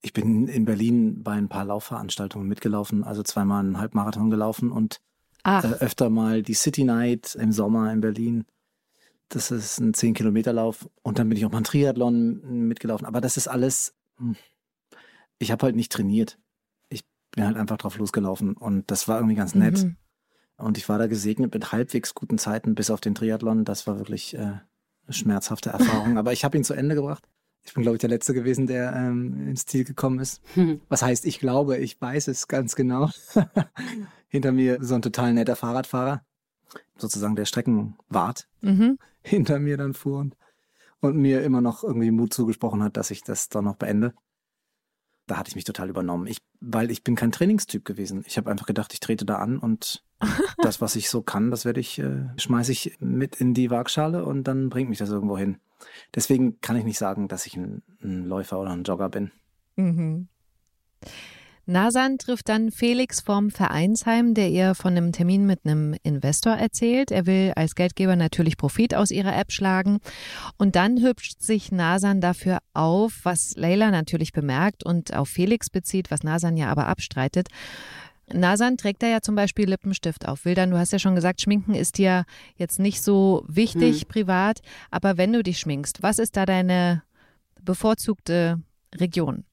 ich 0.00 0.12
bin 0.12 0.46
in 0.48 0.64
Berlin 0.64 1.22
bei 1.22 1.32
ein 1.32 1.48
paar 1.48 1.64
Laufveranstaltungen 1.64 2.46
mitgelaufen, 2.48 3.04
also 3.04 3.22
zweimal 3.22 3.60
einen 3.60 3.78
Halbmarathon 3.78 4.30
gelaufen 4.30 4.70
und 4.70 5.00
Äh, 5.44 5.84
öfter 5.84 6.08
mal 6.08 6.42
die 6.42 6.54
City 6.54 6.84
Night 6.84 7.34
im 7.34 7.50
Sommer 7.50 7.92
in 7.92 8.00
Berlin. 8.00 8.44
Das 9.28 9.50
ist 9.50 9.80
ein 9.80 9.92
10-Kilometer-Lauf. 9.92 10.88
Und 11.02 11.18
dann 11.18 11.28
bin 11.28 11.36
ich 11.36 11.44
auch 11.44 11.50
mal 11.50 11.56
einen 11.58 11.64
Triathlon 11.64 12.68
mitgelaufen. 12.68 13.06
Aber 13.06 13.20
das 13.20 13.36
ist 13.36 13.48
alles, 13.48 13.94
hm, 14.18 14.36
ich 15.38 15.50
habe 15.50 15.64
halt 15.66 15.74
nicht 15.74 15.90
trainiert. 15.90 16.38
Bin 17.32 17.44
halt 17.44 17.56
einfach 17.56 17.78
drauf 17.78 17.98
losgelaufen. 17.98 18.54
Und 18.54 18.90
das 18.90 19.08
war 19.08 19.18
irgendwie 19.18 19.36
ganz 19.36 19.54
nett. 19.54 19.82
Mhm. 19.82 19.96
Und 20.56 20.78
ich 20.78 20.88
war 20.88 20.98
da 20.98 21.06
gesegnet 21.06 21.52
mit 21.52 21.72
halbwegs 21.72 22.14
guten 22.14 22.38
Zeiten 22.38 22.74
bis 22.74 22.90
auf 22.90 23.00
den 23.00 23.14
Triathlon. 23.14 23.64
Das 23.64 23.86
war 23.86 23.98
wirklich 23.98 24.34
äh, 24.34 24.38
eine 24.38 24.62
schmerzhafte 25.10 25.70
Erfahrung. 25.70 26.18
Aber 26.18 26.32
ich 26.32 26.44
habe 26.44 26.56
ihn 26.56 26.64
zu 26.64 26.74
Ende 26.74 26.94
gebracht. 26.94 27.28
Ich 27.64 27.74
bin, 27.74 27.82
glaube 27.82 27.96
ich, 27.96 28.00
der 28.00 28.10
Letzte 28.10 28.34
gewesen, 28.34 28.66
der 28.66 28.92
ähm, 28.94 29.48
ins 29.48 29.66
Ziel 29.66 29.84
gekommen 29.84 30.18
ist. 30.18 30.42
Was 30.88 31.02
heißt, 31.02 31.24
ich 31.26 31.38
glaube, 31.38 31.78
ich 31.78 32.00
weiß 32.00 32.28
es 32.28 32.48
ganz 32.48 32.74
genau. 32.74 33.10
Hinter 34.28 34.52
mir 34.52 34.78
so 34.80 34.94
ein 34.94 35.02
total 35.02 35.32
netter 35.32 35.56
Fahrradfahrer, 35.56 36.24
sozusagen 36.96 37.36
der 37.36 37.44
Streckenwart, 37.44 38.48
mhm. 38.62 38.98
hinter 39.22 39.58
mir 39.58 39.76
dann 39.76 39.92
fuhr 39.92 40.20
und, 40.20 40.36
und 41.00 41.16
mir 41.16 41.42
immer 41.42 41.60
noch 41.60 41.84
irgendwie 41.84 42.10
Mut 42.10 42.32
zugesprochen 42.32 42.82
hat, 42.82 42.96
dass 42.96 43.10
ich 43.10 43.22
das 43.22 43.50
dann 43.50 43.64
noch 43.64 43.76
beende. 43.76 44.14
Da 45.32 45.38
hatte 45.38 45.48
ich 45.48 45.54
mich 45.54 45.64
total 45.64 45.88
übernommen. 45.88 46.26
Ich, 46.26 46.42
weil 46.60 46.90
ich 46.90 47.04
bin 47.04 47.16
kein 47.16 47.32
Trainingstyp 47.32 47.86
gewesen. 47.86 48.22
Ich 48.26 48.36
habe 48.36 48.50
einfach 48.50 48.66
gedacht, 48.66 48.92
ich 48.92 49.00
trete 49.00 49.24
da 49.24 49.36
an 49.36 49.56
und 49.56 50.04
das, 50.58 50.82
was 50.82 50.94
ich 50.94 51.08
so 51.08 51.22
kann, 51.22 51.50
das 51.50 51.64
werde 51.64 51.80
ich, 51.80 51.98
äh, 51.98 52.26
schmeiße 52.36 52.70
ich 52.70 52.98
mit 53.00 53.36
in 53.36 53.54
die 53.54 53.70
Waagschale 53.70 54.26
und 54.26 54.44
dann 54.44 54.68
bringt 54.68 54.90
mich 54.90 54.98
das 54.98 55.08
irgendwo 55.08 55.38
hin. 55.38 55.56
Deswegen 56.14 56.60
kann 56.60 56.76
ich 56.76 56.84
nicht 56.84 56.98
sagen, 56.98 57.28
dass 57.28 57.46
ich 57.46 57.56
ein, 57.56 57.82
ein 58.02 58.26
Läufer 58.26 58.60
oder 58.60 58.72
ein 58.72 58.84
Jogger 58.84 59.08
bin. 59.08 59.30
Mhm. 59.76 60.28
Nasan 61.64 62.18
trifft 62.18 62.48
dann 62.48 62.72
Felix 62.72 63.20
vom 63.20 63.50
Vereinsheim, 63.50 64.34
der 64.34 64.50
ihr 64.50 64.74
von 64.74 64.96
einem 64.96 65.12
Termin 65.12 65.46
mit 65.46 65.60
einem 65.64 65.94
Investor 66.02 66.54
erzählt. 66.54 67.12
Er 67.12 67.26
will 67.26 67.52
als 67.54 67.76
Geldgeber 67.76 68.16
natürlich 68.16 68.56
Profit 68.56 68.94
aus 68.94 69.12
ihrer 69.12 69.36
App 69.36 69.52
schlagen. 69.52 70.00
Und 70.58 70.74
dann 70.74 71.00
hübscht 71.00 71.40
sich 71.40 71.70
Nasan 71.70 72.20
dafür 72.20 72.58
auf, 72.74 73.20
was 73.22 73.54
Leila 73.54 73.92
natürlich 73.92 74.32
bemerkt 74.32 74.84
und 74.84 75.14
auf 75.14 75.28
Felix 75.28 75.70
bezieht, 75.70 76.10
was 76.10 76.24
Nasan 76.24 76.56
ja 76.56 76.68
aber 76.68 76.88
abstreitet. 76.88 77.48
Nasan 78.32 78.76
trägt 78.76 79.02
da 79.02 79.06
ja 79.06 79.20
zum 79.20 79.36
Beispiel 79.36 79.68
Lippenstift 79.68 80.26
auf. 80.26 80.44
Wildan, 80.44 80.70
du 80.70 80.78
hast 80.78 80.92
ja 80.92 80.98
schon 80.98 81.14
gesagt, 81.14 81.42
Schminken 81.42 81.74
ist 81.74 81.98
dir 81.98 82.24
jetzt 82.56 82.80
nicht 82.80 83.02
so 83.02 83.44
wichtig 83.46 84.02
hm. 84.02 84.08
privat, 84.08 84.60
aber 84.90 85.16
wenn 85.16 85.32
du 85.32 85.42
dich 85.42 85.58
schminkst, 85.58 86.02
was 86.02 86.18
ist 86.18 86.36
da 86.36 86.44
deine 86.44 87.02
bevorzugte 87.60 88.60
Region? 88.96 89.44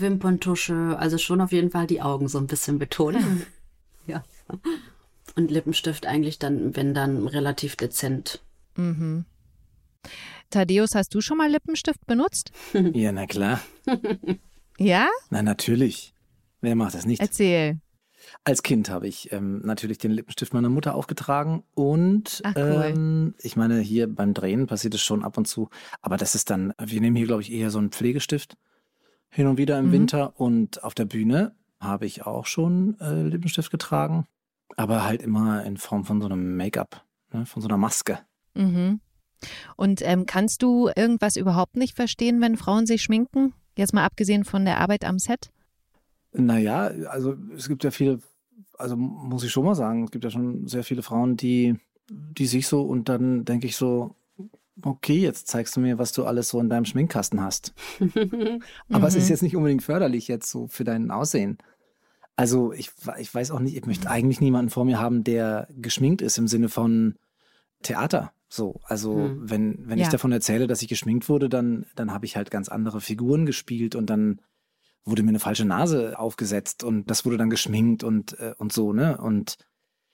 Wimperntusche, 0.00 0.96
also 0.98 1.18
schon 1.18 1.40
auf 1.40 1.52
jeden 1.52 1.70
Fall 1.70 1.86
die 1.86 2.02
Augen 2.02 2.28
so 2.28 2.38
ein 2.38 2.46
bisschen 2.46 2.78
betonen. 2.78 3.46
ja. 4.06 4.22
Und 5.36 5.50
Lippenstift 5.50 6.06
eigentlich 6.06 6.38
dann, 6.38 6.76
wenn 6.76 6.94
dann 6.94 7.26
relativ 7.26 7.76
dezent. 7.76 8.40
Mhm. 8.76 9.24
Thaddeus, 10.50 10.94
hast 10.94 11.14
du 11.14 11.20
schon 11.20 11.38
mal 11.38 11.50
Lippenstift 11.50 12.06
benutzt? 12.06 12.52
ja, 12.92 13.12
na 13.12 13.26
klar. 13.26 13.60
ja? 14.78 15.08
Na, 15.30 15.42
natürlich. 15.42 16.14
Wer 16.60 16.76
macht 16.76 16.94
das 16.94 17.06
nicht? 17.06 17.20
Erzähl. 17.20 17.80
Als 18.42 18.62
Kind 18.62 18.88
habe 18.88 19.06
ich 19.06 19.32
ähm, 19.32 19.60
natürlich 19.64 19.98
den 19.98 20.10
Lippenstift 20.10 20.54
meiner 20.54 20.70
Mutter 20.70 20.94
aufgetragen 20.94 21.62
und 21.74 22.40
Ach, 22.44 22.54
cool. 22.56 22.84
ähm, 22.86 23.34
ich 23.38 23.56
meine, 23.56 23.80
hier 23.80 24.06
beim 24.06 24.32
Drehen 24.32 24.66
passiert 24.66 24.94
es 24.94 25.02
schon 25.02 25.22
ab 25.22 25.36
und 25.36 25.46
zu, 25.46 25.68
aber 26.00 26.16
das 26.16 26.34
ist 26.34 26.48
dann, 26.48 26.72
wir 26.78 27.00
nehmen 27.00 27.16
hier, 27.16 27.26
glaube 27.26 27.42
ich, 27.42 27.52
eher 27.52 27.70
so 27.70 27.78
einen 27.78 27.90
Pflegestift 27.90 28.56
hin 29.34 29.48
und 29.48 29.58
wieder 29.58 29.78
im 29.78 29.86
mhm. 29.86 29.92
Winter 29.92 30.40
und 30.40 30.84
auf 30.84 30.94
der 30.94 31.06
Bühne 31.06 31.56
habe 31.80 32.06
ich 32.06 32.24
auch 32.24 32.46
schon 32.46 32.96
äh, 33.00 33.22
Lippenstift 33.22 33.70
getragen, 33.70 34.26
aber 34.76 35.04
halt 35.04 35.22
immer 35.22 35.64
in 35.64 35.76
Form 35.76 36.04
von 36.04 36.20
so 36.20 36.28
einem 36.28 36.56
Make-up, 36.56 37.04
ne, 37.32 37.44
von 37.44 37.60
so 37.60 37.68
einer 37.68 37.76
Maske. 37.76 38.20
Mhm. 38.54 39.00
Und 39.76 40.00
ähm, 40.02 40.24
kannst 40.24 40.62
du 40.62 40.88
irgendwas 40.94 41.36
überhaupt 41.36 41.76
nicht 41.76 41.96
verstehen, 41.96 42.40
wenn 42.40 42.56
Frauen 42.56 42.86
sich 42.86 43.02
schminken? 43.02 43.52
Jetzt 43.76 43.92
mal 43.92 44.04
abgesehen 44.04 44.44
von 44.44 44.64
der 44.64 44.80
Arbeit 44.80 45.04
am 45.04 45.18
Set? 45.18 45.50
Naja, 46.32 46.84
also 47.08 47.34
es 47.56 47.68
gibt 47.68 47.82
ja 47.82 47.90
viele, 47.90 48.20
also 48.78 48.96
muss 48.96 49.42
ich 49.42 49.50
schon 49.50 49.64
mal 49.64 49.74
sagen, 49.74 50.04
es 50.04 50.12
gibt 50.12 50.24
ja 50.24 50.30
schon 50.30 50.68
sehr 50.68 50.84
viele 50.84 51.02
Frauen, 51.02 51.36
die, 51.36 51.74
die 52.08 52.46
sich 52.46 52.68
so 52.68 52.82
und 52.82 53.08
dann 53.08 53.44
denke 53.44 53.66
ich 53.66 53.76
so, 53.76 54.14
okay, 54.82 55.18
jetzt 55.18 55.48
zeigst 55.48 55.76
du 55.76 55.80
mir, 55.80 55.98
was 55.98 56.12
du 56.12 56.24
alles 56.24 56.48
so 56.48 56.60
in 56.60 56.68
deinem 56.68 56.84
Schminkkasten 56.84 57.40
hast. 57.40 57.74
Aber 58.00 58.98
mhm. 58.98 59.04
es 59.04 59.14
ist 59.14 59.24
mhm. 59.24 59.30
jetzt 59.30 59.42
nicht 59.42 59.56
unbedingt 59.56 59.82
förderlich 59.82 60.28
jetzt 60.28 60.50
so 60.50 60.66
für 60.66 60.84
dein 60.84 61.10
Aussehen. 61.10 61.58
Also 62.36 62.72
ich, 62.72 62.90
ich 63.18 63.32
weiß 63.32 63.52
auch 63.52 63.60
nicht, 63.60 63.76
ich 63.76 63.86
möchte 63.86 64.10
eigentlich 64.10 64.40
niemanden 64.40 64.70
vor 64.70 64.84
mir 64.84 64.98
haben, 64.98 65.22
der 65.22 65.68
geschminkt 65.76 66.20
ist 66.20 66.38
im 66.38 66.48
Sinne 66.48 66.68
von 66.68 67.14
Theater. 67.82 68.32
So, 68.48 68.80
also 68.84 69.14
mhm. 69.14 69.50
wenn, 69.50 69.88
wenn 69.88 69.98
ja. 69.98 70.04
ich 70.04 70.10
davon 70.10 70.32
erzähle, 70.32 70.66
dass 70.66 70.82
ich 70.82 70.88
geschminkt 70.88 71.28
wurde, 71.28 71.48
dann, 71.48 71.86
dann 71.94 72.12
habe 72.12 72.26
ich 72.26 72.36
halt 72.36 72.50
ganz 72.50 72.68
andere 72.68 73.00
Figuren 73.00 73.46
gespielt 73.46 73.94
und 73.94 74.10
dann 74.10 74.40
wurde 75.04 75.22
mir 75.22 75.30
eine 75.30 75.40
falsche 75.40 75.64
Nase 75.64 76.18
aufgesetzt 76.18 76.82
und 76.82 77.10
das 77.10 77.24
wurde 77.24 77.36
dann 77.36 77.50
geschminkt 77.50 78.04
und, 78.04 78.38
äh, 78.38 78.54
und 78.58 78.72
so, 78.72 78.92
ne? 78.92 79.18
Und 79.18 79.58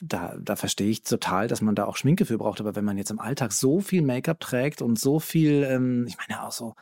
da, 0.01 0.35
da 0.41 0.57
verstehe 0.57 0.91
ich 0.91 1.03
total, 1.03 1.47
dass 1.47 1.61
man 1.61 1.75
da 1.75 1.85
auch 1.85 1.97
Schminke 1.97 2.25
für 2.25 2.39
braucht. 2.39 2.61
Aber 2.61 2.75
wenn 2.75 2.85
man 2.85 2.99
jetzt 2.99 3.11
im 3.11 3.21
Alltag 3.21 3.53
so 3.53 3.81
viel 3.81 4.03
Make-up 4.03 4.41
trägt 4.41 4.83
und 4.83 4.99
so 4.99 5.21
viel, 5.21 5.63
ähm, 5.65 6.07
ich 6.09 6.17
meine 6.17 6.43
auch 6.43 6.53
so, 6.53 6.75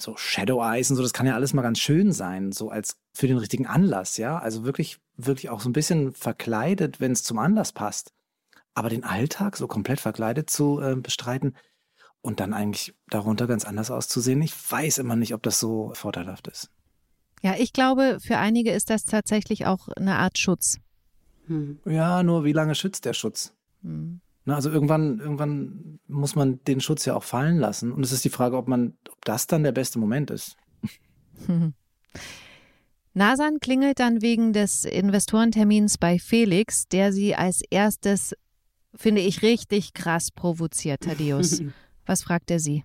so 0.00 0.16
Shadow 0.16 0.62
Eyes 0.62 0.90
und 0.90 0.96
so, 0.96 1.02
das 1.02 1.14
kann 1.14 1.26
ja 1.26 1.34
alles 1.34 1.54
mal 1.54 1.62
ganz 1.62 1.78
schön 1.78 2.12
sein, 2.12 2.52
so 2.52 2.68
als 2.68 2.98
für 3.14 3.26
den 3.26 3.38
richtigen 3.38 3.66
Anlass, 3.66 4.18
ja. 4.18 4.38
Also 4.38 4.64
wirklich, 4.64 4.98
wirklich 5.16 5.48
auch 5.48 5.60
so 5.60 5.70
ein 5.70 5.72
bisschen 5.72 6.12
verkleidet, 6.12 7.00
wenn 7.00 7.12
es 7.12 7.24
zum 7.24 7.38
Anlass 7.38 7.72
passt. 7.72 8.12
Aber 8.74 8.90
den 8.90 9.04
Alltag 9.04 9.56
so 9.56 9.66
komplett 9.66 10.00
verkleidet 10.00 10.50
zu 10.50 10.80
äh, 10.80 10.96
bestreiten 10.96 11.56
und 12.20 12.40
dann 12.40 12.52
eigentlich 12.52 12.94
darunter 13.08 13.46
ganz 13.46 13.64
anders 13.64 13.90
auszusehen, 13.90 14.42
ich 14.42 14.52
weiß 14.70 14.98
immer 14.98 15.16
nicht, 15.16 15.32
ob 15.32 15.42
das 15.42 15.58
so 15.58 15.92
vorteilhaft 15.94 16.48
ist. 16.48 16.70
Ja, 17.42 17.54
ich 17.56 17.72
glaube, 17.72 18.18
für 18.20 18.36
einige 18.36 18.72
ist 18.72 18.90
das 18.90 19.04
tatsächlich 19.04 19.64
auch 19.64 19.88
eine 19.96 20.16
Art 20.16 20.36
Schutz. 20.36 20.78
Hm. 21.46 21.78
Ja, 21.84 22.22
nur 22.22 22.44
wie 22.44 22.52
lange 22.52 22.74
schützt 22.74 23.04
der 23.04 23.12
Schutz? 23.12 23.54
Hm. 23.82 24.20
Na, 24.44 24.54
also 24.54 24.70
irgendwann, 24.70 25.18
irgendwann 25.18 25.98
muss 26.06 26.36
man 26.36 26.62
den 26.64 26.80
Schutz 26.80 27.04
ja 27.04 27.14
auch 27.14 27.24
fallen 27.24 27.58
lassen. 27.58 27.92
Und 27.92 28.04
es 28.04 28.12
ist 28.12 28.24
die 28.24 28.30
Frage, 28.30 28.56
ob 28.56 28.68
man, 28.68 28.94
ob 29.10 29.24
das 29.24 29.48
dann 29.48 29.64
der 29.64 29.72
beste 29.72 29.98
Moment 29.98 30.30
ist. 30.30 30.56
Nasan 33.12 33.60
klingelt 33.60 33.98
dann 33.98 34.22
wegen 34.22 34.52
des 34.52 34.84
Investorentermins 34.84 35.98
bei 35.98 36.18
Felix, 36.18 36.86
der 36.86 37.12
sie 37.12 37.34
als 37.34 37.62
erstes, 37.70 38.34
finde 38.94 39.22
ich, 39.22 39.42
richtig 39.42 39.94
krass 39.94 40.30
provoziert, 40.30 41.00
Thaddeus. 41.00 41.62
Was 42.06 42.22
fragt 42.22 42.50
er 42.50 42.60
sie? 42.60 42.84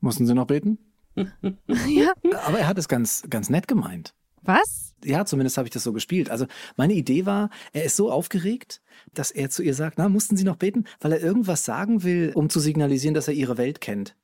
Mussten 0.00 0.26
Sie 0.26 0.34
noch 0.34 0.46
beten? 0.46 0.78
ja. 1.14 2.12
Aber 2.44 2.58
er 2.58 2.66
hat 2.66 2.76
es 2.76 2.86
ganz, 2.86 3.24
ganz 3.30 3.48
nett 3.48 3.66
gemeint. 3.66 4.12
Was? 4.42 4.85
Ja, 5.04 5.24
zumindest 5.24 5.58
habe 5.58 5.68
ich 5.68 5.72
das 5.72 5.84
so 5.84 5.92
gespielt. 5.92 6.30
Also 6.30 6.46
meine 6.76 6.94
Idee 6.94 7.26
war, 7.26 7.50
er 7.72 7.84
ist 7.84 7.96
so 7.96 8.10
aufgeregt, 8.10 8.80
dass 9.12 9.30
er 9.30 9.50
zu 9.50 9.62
ihr 9.62 9.74
sagt, 9.74 9.98
na, 9.98 10.08
mussten 10.08 10.36
Sie 10.36 10.44
noch 10.44 10.56
beten, 10.56 10.84
weil 11.00 11.12
er 11.12 11.20
irgendwas 11.20 11.64
sagen 11.64 12.02
will, 12.02 12.32
um 12.34 12.48
zu 12.48 12.60
signalisieren, 12.60 13.14
dass 13.14 13.28
er 13.28 13.34
ihre 13.34 13.58
Welt 13.58 13.80
kennt. 13.80 14.16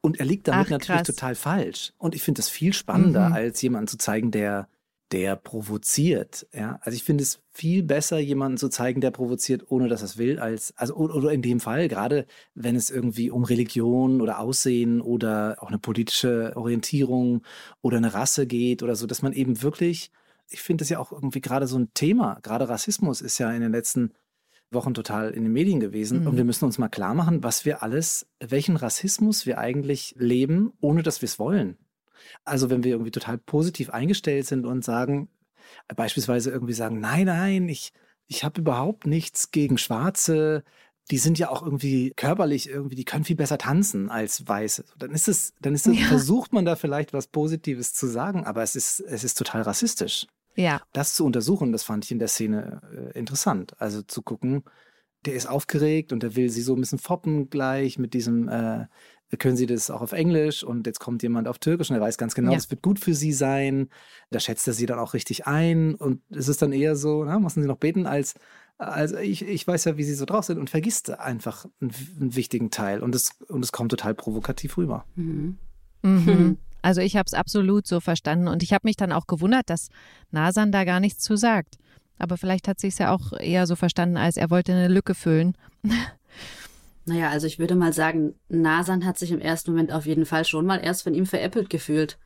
Und 0.00 0.20
er 0.20 0.26
liegt 0.26 0.48
damit 0.48 0.66
Ach, 0.66 0.70
natürlich 0.70 1.02
total 1.02 1.34
falsch. 1.34 1.92
Und 1.98 2.14
ich 2.14 2.22
finde 2.22 2.40
es 2.40 2.48
viel 2.48 2.72
spannender, 2.72 3.30
mhm. 3.30 3.34
als 3.34 3.62
jemanden 3.62 3.88
zu 3.88 3.98
zeigen, 3.98 4.30
der 4.30 4.68
der 5.12 5.36
provoziert. 5.36 6.46
Ja? 6.52 6.78
Also 6.82 6.96
ich 6.96 7.04
finde 7.04 7.22
es 7.22 7.40
viel 7.50 7.82
besser, 7.82 8.18
jemanden 8.18 8.56
zu 8.56 8.68
zeigen, 8.68 9.00
der 9.00 9.10
provoziert, 9.10 9.70
ohne 9.70 9.88
dass 9.88 10.00
er 10.00 10.06
es 10.06 10.18
will, 10.18 10.38
als, 10.38 10.72
also 10.76 10.94
oder 10.94 11.30
in 11.32 11.42
dem 11.42 11.60
Fall, 11.60 11.88
gerade 11.88 12.26
wenn 12.54 12.74
es 12.74 12.90
irgendwie 12.90 13.30
um 13.30 13.44
Religion 13.44 14.20
oder 14.20 14.38
Aussehen 14.38 15.00
oder 15.00 15.56
auch 15.60 15.68
eine 15.68 15.78
politische 15.78 16.52
Orientierung 16.56 17.42
oder 17.82 17.98
eine 17.98 18.14
Rasse 18.14 18.46
geht 18.46 18.82
oder 18.82 18.96
so, 18.96 19.06
dass 19.06 19.22
man 19.22 19.34
eben 19.34 19.62
wirklich, 19.62 20.10
ich 20.48 20.62
finde 20.62 20.82
es 20.82 20.88
ja 20.88 20.98
auch 20.98 21.12
irgendwie 21.12 21.42
gerade 21.42 21.66
so 21.66 21.78
ein 21.78 21.92
Thema, 21.92 22.38
gerade 22.42 22.68
Rassismus 22.68 23.20
ist 23.20 23.38
ja 23.38 23.52
in 23.52 23.60
den 23.60 23.72
letzten 23.72 24.12
Wochen 24.70 24.94
total 24.94 25.32
in 25.32 25.42
den 25.44 25.52
Medien 25.52 25.80
gewesen. 25.80 26.20
Mhm. 26.20 26.28
Und 26.28 26.36
wir 26.38 26.44
müssen 26.44 26.64
uns 26.64 26.78
mal 26.78 26.88
klar 26.88 27.14
machen, 27.14 27.42
was 27.42 27.66
wir 27.66 27.82
alles, 27.82 28.26
welchen 28.40 28.76
Rassismus 28.76 29.44
wir 29.44 29.58
eigentlich 29.58 30.14
leben, 30.16 30.72
ohne 30.80 31.02
dass 31.02 31.20
wir 31.20 31.26
es 31.26 31.38
wollen. 31.38 31.76
Also 32.44 32.70
wenn 32.70 32.84
wir 32.84 32.92
irgendwie 32.92 33.10
total 33.10 33.38
positiv 33.38 33.90
eingestellt 33.90 34.46
sind 34.46 34.66
und 34.66 34.84
sagen, 34.84 35.28
beispielsweise 35.94 36.50
irgendwie 36.50 36.72
sagen, 36.72 37.00
nein, 37.00 37.26
nein, 37.26 37.68
ich, 37.68 37.92
ich 38.26 38.44
habe 38.44 38.60
überhaupt 38.60 39.06
nichts 39.06 39.50
gegen 39.50 39.78
Schwarze, 39.78 40.64
die 41.10 41.18
sind 41.18 41.38
ja 41.38 41.50
auch 41.50 41.62
irgendwie 41.62 42.12
körperlich 42.16 42.68
irgendwie, 42.68 42.94
die 42.94 43.04
können 43.04 43.24
viel 43.24 43.36
besser 43.36 43.58
tanzen 43.58 44.08
als 44.08 44.46
Weiße. 44.46 44.84
Dann 44.98 45.10
ist 45.10 45.28
es, 45.28 45.52
dann 45.60 45.74
ist 45.74 45.86
es, 45.86 45.98
ja. 45.98 46.06
versucht 46.06 46.52
man 46.52 46.64
da 46.64 46.76
vielleicht 46.76 47.12
was 47.12 47.26
Positives 47.26 47.92
zu 47.92 48.06
sagen, 48.06 48.44
aber 48.44 48.62
es 48.62 48.76
ist, 48.76 49.00
es 49.00 49.24
ist 49.24 49.36
total 49.36 49.62
rassistisch. 49.62 50.26
Ja. 50.54 50.82
Das 50.92 51.14
zu 51.14 51.24
untersuchen, 51.24 51.72
das 51.72 51.82
fand 51.82 52.04
ich 52.04 52.12
in 52.12 52.18
der 52.18 52.28
Szene 52.28 52.80
äh, 52.94 53.18
interessant. 53.18 53.74
Also 53.80 54.02
zu 54.02 54.22
gucken, 54.22 54.64
der 55.24 55.34
ist 55.34 55.46
aufgeregt 55.46 56.12
und 56.12 56.22
der 56.22 56.36
will 56.36 56.50
sie 56.50 56.62
so 56.62 56.74
ein 56.74 56.80
bisschen 56.80 56.98
foppen 56.98 57.48
gleich 57.48 57.98
mit 57.98 58.14
diesem 58.14 58.48
äh, 58.48 58.86
können 59.36 59.56
Sie 59.56 59.66
das 59.66 59.90
auch 59.90 60.02
auf 60.02 60.12
Englisch 60.12 60.62
und 60.62 60.86
jetzt 60.86 61.00
kommt 61.00 61.22
jemand 61.22 61.48
auf 61.48 61.58
Türkisch 61.58 61.90
und 61.90 61.96
er 61.96 62.02
weiß 62.02 62.18
ganz 62.18 62.34
genau, 62.34 62.50
ja. 62.50 62.56
das 62.56 62.70
wird 62.70 62.82
gut 62.82 62.98
für 62.98 63.14
Sie 63.14 63.32
sein. 63.32 63.88
Da 64.30 64.40
schätzt 64.40 64.66
er 64.66 64.74
Sie 64.74 64.86
dann 64.86 64.98
auch 64.98 65.14
richtig 65.14 65.46
ein 65.46 65.94
und 65.94 66.20
es 66.30 66.48
ist 66.48 66.62
dann 66.62 66.72
eher 66.72 66.96
so, 66.96 67.24
na, 67.24 67.38
müssen 67.38 67.62
Sie 67.62 67.68
noch 67.68 67.78
beten, 67.78 68.06
als, 68.06 68.34
Also 68.78 69.16
ich, 69.16 69.42
ich 69.42 69.66
weiß 69.66 69.84
ja, 69.84 69.96
wie 69.96 70.04
sie 70.04 70.14
so 70.14 70.24
drauf 70.24 70.44
sind 70.44 70.58
und 70.58 70.70
vergisst 70.70 71.10
einfach 71.10 71.66
einen, 71.80 71.92
einen 72.20 72.34
wichtigen 72.34 72.70
Teil. 72.70 73.00
Und 73.00 73.14
es, 73.14 73.30
und 73.48 73.64
es 73.64 73.72
kommt 73.72 73.90
total 73.90 74.14
provokativ 74.14 74.76
rüber. 74.76 75.04
Mhm. 75.14 75.58
Mhm. 76.02 76.58
Also 76.82 77.00
ich 77.00 77.16
habe 77.16 77.26
es 77.26 77.34
absolut 77.34 77.86
so 77.86 78.00
verstanden 78.00 78.48
und 78.48 78.62
ich 78.62 78.72
habe 78.72 78.86
mich 78.86 78.96
dann 78.96 79.12
auch 79.12 79.28
gewundert, 79.28 79.70
dass 79.70 79.88
Nasan 80.32 80.72
da 80.72 80.84
gar 80.84 80.98
nichts 80.98 81.22
zu 81.22 81.36
sagt. 81.36 81.78
Aber 82.18 82.36
vielleicht 82.36 82.68
hat 82.68 82.80
sie 82.80 82.88
es 82.88 82.98
ja 82.98 83.14
auch 83.14 83.32
eher 83.32 83.66
so 83.66 83.76
verstanden, 83.76 84.16
als 84.16 84.36
er 84.36 84.50
wollte 84.50 84.72
eine 84.72 84.88
Lücke 84.88 85.14
füllen. 85.14 85.56
Naja, 87.04 87.30
also 87.30 87.46
ich 87.46 87.58
würde 87.58 87.74
mal 87.74 87.92
sagen, 87.92 88.34
Nasan 88.48 89.04
hat 89.04 89.18
sich 89.18 89.32
im 89.32 89.40
ersten 89.40 89.72
Moment 89.72 89.92
auf 89.92 90.06
jeden 90.06 90.26
Fall 90.26 90.44
schon 90.44 90.66
mal 90.66 90.78
erst 90.78 91.02
von 91.02 91.14
ihm 91.14 91.26
veräppelt 91.26 91.68
gefühlt. 91.68 92.18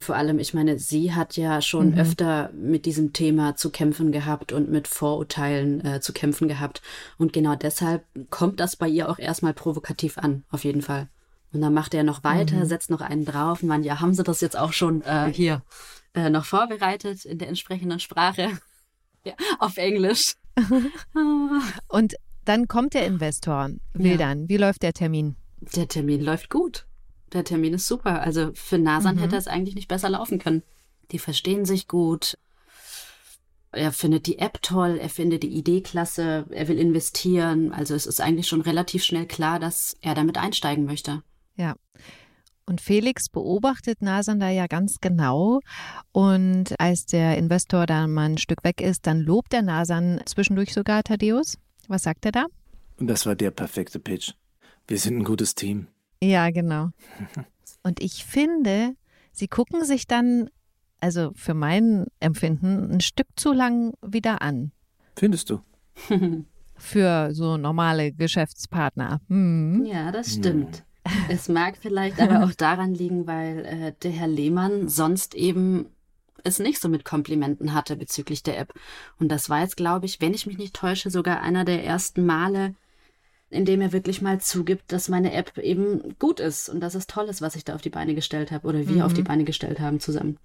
Vor 0.00 0.16
allem, 0.16 0.38
ich 0.38 0.54
meine, 0.54 0.78
sie 0.78 1.14
hat 1.14 1.36
ja 1.36 1.62
schon 1.62 1.92
mhm. 1.92 1.98
öfter 1.98 2.50
mit 2.52 2.84
diesem 2.84 3.12
Thema 3.12 3.56
zu 3.56 3.70
kämpfen 3.70 4.12
gehabt 4.12 4.52
und 4.52 4.68
mit 4.68 4.88
Vorurteilen 4.88 5.84
äh, 5.84 6.00
zu 6.00 6.12
kämpfen 6.12 6.48
gehabt. 6.48 6.82
Und 7.16 7.32
genau 7.32 7.54
deshalb 7.54 8.04
kommt 8.30 8.60
das 8.60 8.76
bei 8.76 8.88
ihr 8.88 9.08
auch 9.08 9.18
erstmal 9.18 9.54
provokativ 9.54 10.18
an, 10.18 10.44
auf 10.50 10.64
jeden 10.64 10.82
Fall. 10.82 11.08
Und 11.52 11.60
dann 11.60 11.72
macht 11.72 11.94
er 11.94 12.02
noch 12.02 12.24
weiter, 12.24 12.56
mhm. 12.56 12.64
setzt 12.64 12.90
noch 12.90 13.00
einen 13.00 13.24
drauf. 13.24 13.62
Man, 13.62 13.84
ja, 13.84 14.00
haben 14.00 14.12
sie 14.12 14.24
das 14.24 14.40
jetzt 14.40 14.58
auch 14.58 14.72
schon 14.72 15.02
äh, 15.02 15.32
hier 15.32 15.62
äh, 16.12 16.28
noch 16.28 16.44
vorbereitet 16.44 17.24
in 17.24 17.38
der 17.38 17.48
entsprechenden 17.48 18.00
Sprache? 18.00 18.50
ja, 19.24 19.34
auf 19.60 19.76
Englisch. 19.76 20.34
und 21.88 22.14
dann 22.44 22.68
kommt 22.68 22.94
der 22.94 23.06
Investor, 23.06 23.70
will 23.92 24.12
ja. 24.12 24.16
dann. 24.16 24.48
Wie 24.48 24.56
läuft 24.56 24.82
der 24.82 24.92
Termin? 24.92 25.36
Der 25.74 25.88
Termin 25.88 26.20
läuft 26.20 26.50
gut. 26.50 26.86
Der 27.32 27.44
Termin 27.44 27.74
ist 27.74 27.86
super. 27.86 28.22
Also 28.22 28.52
für 28.54 28.78
Nasan 28.78 29.16
mhm. 29.16 29.20
hätte 29.20 29.36
es 29.36 29.48
eigentlich 29.48 29.74
nicht 29.74 29.88
besser 29.88 30.10
laufen 30.10 30.38
können. 30.38 30.62
Die 31.10 31.18
verstehen 31.18 31.64
sich 31.64 31.88
gut. 31.88 32.38
Er 33.72 33.92
findet 33.92 34.26
die 34.26 34.38
App 34.38 34.62
toll, 34.62 34.98
er 35.00 35.08
findet 35.08 35.42
die 35.42 35.48
Idee 35.48 35.80
klasse, 35.80 36.46
er 36.50 36.68
will 36.68 36.78
investieren. 36.78 37.72
Also 37.72 37.94
es 37.94 38.06
ist 38.06 38.20
eigentlich 38.20 38.46
schon 38.46 38.60
relativ 38.60 39.02
schnell 39.02 39.26
klar, 39.26 39.58
dass 39.58 39.96
er 40.00 40.14
damit 40.14 40.38
einsteigen 40.38 40.84
möchte. 40.84 41.22
Ja. 41.56 41.74
Und 42.66 42.80
Felix 42.80 43.28
beobachtet 43.28 44.00
Nasan 44.00 44.40
da 44.40 44.48
ja 44.48 44.66
ganz 44.66 45.00
genau. 45.00 45.60
Und 46.12 46.78
als 46.78 47.04
der 47.04 47.36
Investor 47.36 47.84
da 47.84 48.06
mal 48.06 48.30
ein 48.30 48.38
Stück 48.38 48.64
weg 48.64 48.80
ist, 48.80 49.06
dann 49.06 49.20
lobt 49.20 49.52
der 49.52 49.62
Nasan 49.62 50.20
zwischendurch 50.24 50.72
sogar 50.72 51.02
Thaddeus. 51.02 51.58
Was 51.88 52.02
sagt 52.02 52.24
er 52.26 52.32
da? 52.32 52.46
Und 52.98 53.08
das 53.08 53.26
war 53.26 53.34
der 53.34 53.50
perfekte 53.50 53.98
Pitch. 53.98 54.32
Wir 54.86 54.98
sind 54.98 55.18
ein 55.18 55.24
gutes 55.24 55.54
Team. 55.54 55.88
Ja, 56.22 56.50
genau. 56.50 56.90
Und 57.82 58.00
ich 58.00 58.24
finde, 58.24 58.94
sie 59.32 59.48
gucken 59.48 59.84
sich 59.84 60.06
dann, 60.06 60.48
also 61.00 61.32
für 61.34 61.54
mein 61.54 62.06
Empfinden, 62.20 62.92
ein 62.92 63.00
Stück 63.00 63.28
zu 63.36 63.52
lang 63.52 63.92
wieder 64.02 64.42
an. 64.42 64.72
Findest 65.16 65.50
du? 65.50 65.60
für 66.76 67.34
so 67.34 67.56
normale 67.56 68.12
Geschäftspartner. 68.12 69.20
Hm. 69.28 69.84
Ja, 69.86 70.12
das 70.12 70.34
stimmt. 70.34 70.84
Es 71.28 71.48
mag 71.48 71.76
vielleicht 71.76 72.20
aber 72.20 72.44
auch 72.44 72.54
daran 72.54 72.94
liegen, 72.94 73.26
weil 73.26 73.64
äh, 73.66 73.92
der 74.02 74.10
Herr 74.10 74.28
Lehmann 74.28 74.88
sonst 74.88 75.34
eben 75.34 75.86
es 76.44 76.58
nicht 76.58 76.80
so 76.80 76.88
mit 76.88 77.04
Komplimenten 77.04 77.74
hatte 77.74 77.96
bezüglich 77.96 78.42
der 78.42 78.58
App. 78.58 78.72
Und 79.18 79.28
das 79.28 79.50
war 79.50 79.62
jetzt, 79.62 79.76
glaube 79.76 80.06
ich, 80.06 80.20
wenn 80.20 80.34
ich 80.34 80.46
mich 80.46 80.58
nicht 80.58 80.74
täusche, 80.74 81.10
sogar 81.10 81.40
einer 81.40 81.64
der 81.64 81.84
ersten 81.84 82.24
Male, 82.24 82.74
in 83.50 83.64
dem 83.64 83.80
er 83.80 83.92
wirklich 83.92 84.22
mal 84.22 84.40
zugibt, 84.40 84.92
dass 84.92 85.08
meine 85.08 85.32
App 85.32 85.58
eben 85.58 86.16
gut 86.18 86.40
ist 86.40 86.68
und 86.68 86.80
dass 86.80 86.94
es 86.94 87.06
toll 87.06 87.26
ist, 87.26 87.40
was 87.42 87.56
ich 87.56 87.64
da 87.64 87.74
auf 87.74 87.82
die 87.82 87.90
Beine 87.90 88.14
gestellt 88.14 88.52
habe 88.52 88.66
oder 88.68 88.86
wir 88.86 88.96
mhm. 88.96 89.02
auf 89.02 89.14
die 89.14 89.22
Beine 89.22 89.44
gestellt 89.44 89.80
haben 89.80 90.00
zusammen. 90.00 90.38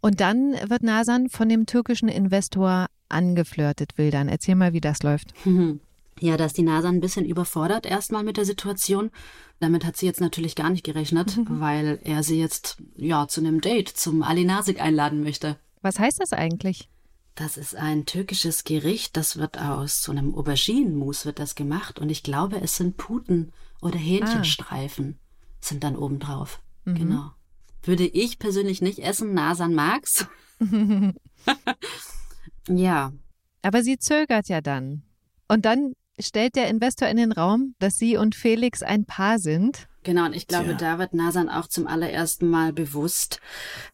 Und 0.00 0.20
dann 0.20 0.54
wird 0.68 0.82
Nasan 0.82 1.28
von 1.28 1.48
dem 1.48 1.66
türkischen 1.66 2.08
Investor 2.08 2.86
angeflirtet, 3.08 3.96
Wildern. 3.96 4.28
Erzähl 4.28 4.54
mal, 4.54 4.72
wie 4.72 4.80
das 4.80 5.02
läuft. 5.02 5.32
Ja, 6.24 6.38
da 6.38 6.46
ist 6.46 6.56
die 6.56 6.62
NASA 6.62 6.88
ein 6.88 7.02
bisschen 7.02 7.26
überfordert 7.26 7.84
erstmal 7.84 8.24
mit 8.24 8.38
der 8.38 8.46
Situation. 8.46 9.10
Damit 9.60 9.84
hat 9.84 9.98
sie 9.98 10.06
jetzt 10.06 10.22
natürlich 10.22 10.56
gar 10.56 10.70
nicht 10.70 10.82
gerechnet, 10.82 11.36
mhm. 11.36 11.60
weil 11.60 12.00
er 12.02 12.22
sie 12.22 12.40
jetzt 12.40 12.78
ja 12.96 13.28
zu 13.28 13.42
einem 13.42 13.60
Date 13.60 13.90
zum 13.90 14.22
Ali 14.22 14.46
Nasik 14.46 14.80
einladen 14.80 15.22
möchte. 15.22 15.58
Was 15.82 15.98
heißt 15.98 16.20
das 16.20 16.32
eigentlich? 16.32 16.88
Das 17.34 17.58
ist 17.58 17.76
ein 17.76 18.06
türkisches 18.06 18.64
Gericht, 18.64 19.18
das 19.18 19.36
wird 19.36 19.58
aus 19.58 20.02
so 20.02 20.12
einem 20.12 20.34
Auberginenmus 20.34 21.26
wird 21.26 21.38
das 21.38 21.56
gemacht 21.56 21.98
und 21.98 22.08
ich 22.08 22.22
glaube, 22.22 22.58
es 22.62 22.76
sind 22.76 22.96
Puten 22.96 23.52
oder 23.82 23.98
Hähnchenstreifen 23.98 25.18
ah. 25.18 25.44
sind 25.60 25.84
dann 25.84 25.94
obendrauf. 25.94 26.62
Mhm. 26.86 26.94
Genau. 26.94 27.32
Würde 27.82 28.06
ich 28.06 28.38
persönlich 28.38 28.80
nicht 28.80 29.00
essen, 29.00 29.34
Nasan 29.34 29.74
mag's. 29.74 30.26
ja. 32.70 33.12
Aber 33.60 33.82
sie 33.82 33.98
zögert 33.98 34.48
ja 34.48 34.62
dann. 34.62 35.02
Und 35.48 35.66
dann 35.66 35.92
stellt 36.20 36.56
der 36.56 36.68
Investor 36.68 37.08
in 37.08 37.16
den 37.16 37.32
Raum, 37.32 37.74
dass 37.78 37.98
Sie 37.98 38.16
und 38.16 38.34
Felix 38.34 38.82
ein 38.82 39.04
Paar 39.04 39.38
sind. 39.38 39.88
Genau, 40.02 40.26
und 40.26 40.34
ich 40.34 40.46
glaube, 40.46 40.76
Tja. 40.76 40.92
da 40.92 40.98
wird 40.98 41.14
Nasan 41.14 41.48
auch 41.48 41.66
zum 41.66 41.86
allerersten 41.86 42.48
Mal 42.48 42.72
bewusst, 42.72 43.40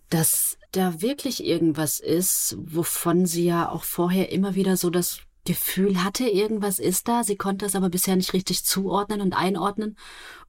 dass 0.08 0.58
da 0.72 1.00
wirklich 1.00 1.44
irgendwas 1.44 2.00
ist, 2.00 2.56
wovon 2.58 3.26
sie 3.26 3.44
ja 3.44 3.68
auch 3.68 3.84
vorher 3.84 4.30
immer 4.32 4.54
wieder 4.54 4.76
so 4.76 4.90
das 4.90 5.20
Gefühl 5.44 6.04
hatte, 6.04 6.28
irgendwas 6.28 6.78
ist 6.78 7.08
da. 7.08 7.24
Sie 7.24 7.36
konnte 7.36 7.64
es 7.64 7.74
aber 7.74 7.88
bisher 7.88 8.16
nicht 8.16 8.34
richtig 8.34 8.64
zuordnen 8.64 9.20
und 9.20 9.34
einordnen. 9.34 9.96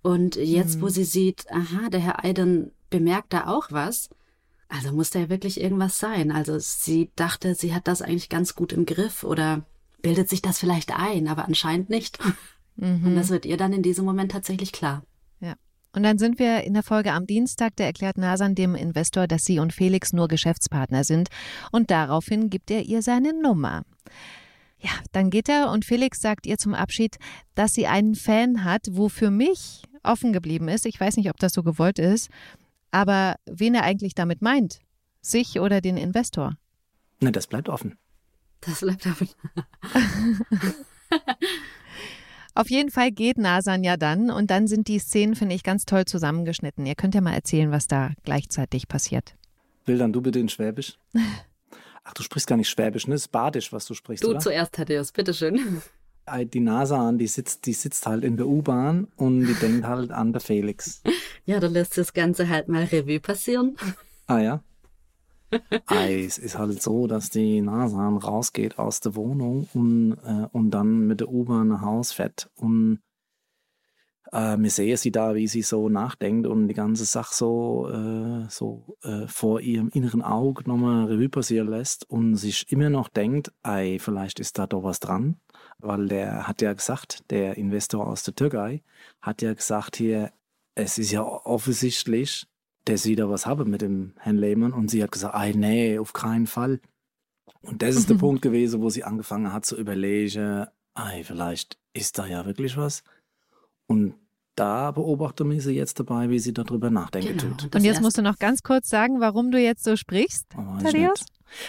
Und 0.01 0.36
jetzt, 0.36 0.77
mhm. 0.77 0.81
wo 0.81 0.89
sie 0.89 1.05
sieht, 1.05 1.49
aha, 1.51 1.89
der 1.89 2.01
Herr 2.01 2.25
Eiden 2.25 2.71
bemerkt 2.89 3.34
da 3.34 3.47
auch 3.47 3.67
was, 3.71 4.10
also 4.67 4.93
muss 4.93 5.10
da 5.10 5.19
ja 5.19 5.29
wirklich 5.29 5.60
irgendwas 5.60 5.99
sein. 5.99 6.31
Also 6.31 6.57
sie 6.60 7.12
dachte, 7.15 7.55
sie 7.55 7.73
hat 7.73 7.88
das 7.88 8.01
eigentlich 8.01 8.29
ganz 8.29 8.55
gut 8.55 8.73
im 8.73 8.86
Griff 8.86 9.23
oder 9.23 9.65
bildet 10.02 10.30
sich 10.30 10.42
das 10.42 10.60
vielleicht 10.60 10.92
ein, 10.96 11.28
aber 11.28 11.46
anscheinend 11.46 11.90
nicht. 11.90 12.20
Mhm. 12.76 13.06
Und 13.06 13.16
das 13.16 13.30
wird 13.30 13.46
ihr 13.46 13.58
dann 13.58 13.74
in 13.74 13.84
diesem 13.84 14.06
Moment 14.06 14.32
tatsächlich 14.32 14.72
klar. 14.72 15.04
Ja. 15.40 15.56
Und 15.94 16.04
dann 16.04 16.18
sind 16.18 16.40
wir 16.40 16.64
in 16.64 16.74
der 16.74 16.84
Folge 16.84 17.12
am 17.12 17.28
Dienstag, 17.28 17.76
da 17.76 17.84
erklärt 17.84 18.18
Nasan 18.18 18.56
dem 18.56 18.76
Investor, 18.76 19.28
dass 19.28 19.44
sie 19.44 19.60
und 19.60 19.74
Felix 19.74 20.14
nur 20.14 20.28
Geschäftspartner 20.28 21.04
sind 21.04 21.30
und 21.72 21.92
daraufhin 21.92 22.50
gibt 22.50 22.72
er 22.72 22.84
ihr 22.84 23.02
seine 23.02 23.40
Nummer. 23.40 23.84
Ja, 24.80 24.92
dann 25.12 25.30
geht 25.30 25.48
er 25.48 25.70
und 25.70 25.86
Felix 25.86 26.22
sagt 26.22 26.48
ihr 26.48 26.58
zum 26.58 26.74
Abschied, 26.74 27.18
dass 27.54 27.74
sie 27.74 27.88
einen 27.88 28.16
Fan 28.16 28.64
hat, 28.64 28.88
wo 28.90 29.10
für 29.10 29.30
mich 29.30 29.84
offen 30.02 30.34
geblieben 30.34 30.68
ist. 30.70 30.86
Ich 30.86 31.00
weiß 31.00 31.18
nicht, 31.18 31.30
ob 31.30 31.38
das 31.38 31.54
so 31.54 31.62
gewollt 31.62 32.00
ist, 32.00 32.30
aber 32.90 33.36
wen 33.46 33.76
er 33.76 33.84
eigentlich 33.84 34.16
damit 34.16 34.42
meint. 34.42 34.80
Sich 35.22 35.60
oder 35.60 35.82
den 35.82 35.98
Investor? 35.98 36.58
Na, 37.20 37.30
das 37.30 37.46
bleibt 37.46 37.70
offen. 37.70 37.98
Das 38.62 38.80
bleibt 38.82 39.06
offen. 39.08 39.30
Auf 42.54 42.69
jeden 42.69 42.91
Fall 42.91 43.12
geht 43.12 43.38
Nasan 43.38 43.84
ja 43.84 43.95
dann 43.95 44.30
und 44.30 44.52
dann 44.52 44.67
sind 44.67 44.88
die 44.88 45.00
Szenen, 45.00 45.36
finde 45.36 45.56
ich, 45.56 45.63
ganz 45.63 45.86
toll 45.86 46.06
zusammengeschnitten. 46.06 46.86
Ihr 46.86 46.95
könnt 46.95 47.15
ja 47.15 47.21
mal 47.21 47.34
erzählen, 47.34 47.71
was 47.71 47.88
da 47.88 48.12
gleichzeitig 48.24 48.88
passiert. 48.89 49.36
Will 49.86 49.97
dann 49.97 50.12
du 50.12 50.21
bitte 50.21 50.39
in 50.39 50.50
Schwäbisch? 50.50 50.97
Ach, 52.04 52.13
du 52.13 52.24
sprichst 52.24 52.47
gar 52.47 52.58
nicht 52.58 52.69
Schwäbisch, 52.69 53.08
ne? 53.08 53.13
Das 53.15 53.21
ist 53.24 53.32
Badisch, 53.32 53.71
was 53.71 53.86
du 53.86 53.93
sprichst, 53.93 54.24
Du 54.24 54.32
oder? 54.32 54.39
zuerst, 54.39 54.74
Thaddeus, 54.74 55.12
bitteschön. 55.12 55.82
Die 56.54 56.60
Nasan, 56.60 57.17
die 57.17 57.28
sitzt, 57.28 57.65
die 57.65 57.74
sitzt 57.74 58.06
halt 58.06 58.24
in 58.24 58.38
der 58.38 58.47
U-Bahn 58.47 59.08
und 59.17 59.45
die 59.47 59.54
denkt 59.54 59.86
halt 59.86 60.12
an 60.12 60.34
der 60.34 60.41
Felix. 60.41 61.02
Ja, 61.45 61.60
du 61.60 61.67
lässt 61.67 61.97
das 61.97 62.13
Ganze 62.13 62.47
halt 62.50 62.67
mal 62.67 62.84
Revue 62.84 63.19
passieren. 63.19 63.76
Ah 64.28 64.38
ja? 64.38 64.63
Es 65.90 66.38
ist 66.38 66.58
halt 66.58 66.82
so, 66.82 67.08
dass 67.08 67.30
die 67.30 67.62
Nasan 67.62 68.18
rausgeht 68.18 68.80
aus 68.80 69.00
der 69.00 69.16
Wohnung 69.16 69.68
und, 69.74 70.18
äh, 70.24 70.48
und 70.52 70.72
dann 70.72 71.08
mit 71.08 71.20
der 71.20 71.30
U-Bahn 71.30 71.70
nach 71.70 71.82
Haus 71.82 72.12
fährt. 72.12 72.50
Und 72.56 73.00
äh, 74.32 74.58
wir 74.58 74.70
sehen 74.70 74.98
sie 74.98 75.12
da, 75.12 75.36
wie 75.36 75.48
sie 75.48 75.62
so 75.62 75.90
nachdenkt 75.90 76.48
und 76.48 76.68
die 76.68 76.74
ganze 76.74 77.06
Sache 77.06 77.34
so, 77.34 77.90
äh, 77.90 78.50
so 78.50 78.98
äh, 79.04 79.28
vor 79.28 79.60
ihrem 79.60 79.90
inneren 79.90 80.22
Auge 80.22 80.64
nochmal 80.68 81.06
Revue 81.06 81.30
passieren 81.30 81.68
lässt 81.68 82.10
und 82.10 82.36
sich 82.36 82.72
immer 82.72 82.90
noch 82.90 83.10
denkt, 83.10 83.52
ey, 83.64 84.00
vielleicht 84.00 84.40
ist 84.40 84.58
da 84.58 84.68
doch 84.68 84.84
was 84.84 85.00
dran. 85.00 85.38
Weil 85.80 86.08
der 86.08 86.48
hat 86.48 86.62
ja 86.62 86.74
gesagt, 86.74 87.30
der 87.32 87.58
Investor 87.58 88.08
aus 88.08 88.24
der 88.24 88.36
Türkei 88.36 88.84
hat 89.22 89.42
ja 89.42 89.54
gesagt 89.54 89.96
hier, 89.96 90.32
es 90.76 90.98
ist 90.98 91.12
ja 91.12 91.24
offensichtlich, 91.24 92.48
dass 92.86 93.04
sie 93.04 93.15
da 93.15 93.30
was 93.30 93.46
haben 93.46 93.70
mit 93.70 93.82
dem 93.82 94.13
Herrn 94.17 94.38
Lehmann. 94.38 94.74
Und 94.74 94.89
sie 94.89 95.04
hat 95.04 95.12
gesagt, 95.12 95.36
ah, 95.36 95.48
nee, 95.48 96.00
auf 96.00 96.13
keinen 96.13 96.48
Fall. 96.48 96.80
Und 97.62 97.82
das 97.82 97.96
ist 97.96 98.10
der 98.10 98.15
Punkt 98.15 98.41
gewesen, 98.41 98.82
wo 98.82 98.89
sie 98.89 99.04
angefangen 99.04 99.54
hat 99.54 99.65
zu 99.65 99.78
überlegen, 99.78 100.65
ey, 100.96 101.24
vielleicht 101.24 101.78
ist 101.94 102.17
da 102.17 102.26
ja 102.26 102.46
wirklich 102.46 102.78
was. 102.78 103.04
Und 103.88 104.15
da 104.56 104.91
beobachten 104.91 105.50
wir 105.50 105.62
sie 105.62 105.74
jetzt 105.74 106.00
dabei, 106.00 106.30
wie 106.30 106.39
sie 106.39 106.54
darüber 106.54 106.89
nachdenken 106.89 107.38
genau. 107.38 107.56
tut. 107.56 107.76
Und 107.76 107.84
jetzt 107.84 108.02
musst 108.02 108.17
du 108.17 108.22
noch 108.22 108.38
ganz 108.38 108.63
kurz 108.63 108.89
sagen, 108.89 109.20
warum 109.20 109.52
du 109.52 109.60
jetzt 109.60 109.84
so 109.84 109.96
sprichst, 109.96 110.48
oh, 110.58 110.78
Thaddeus? 110.82 111.26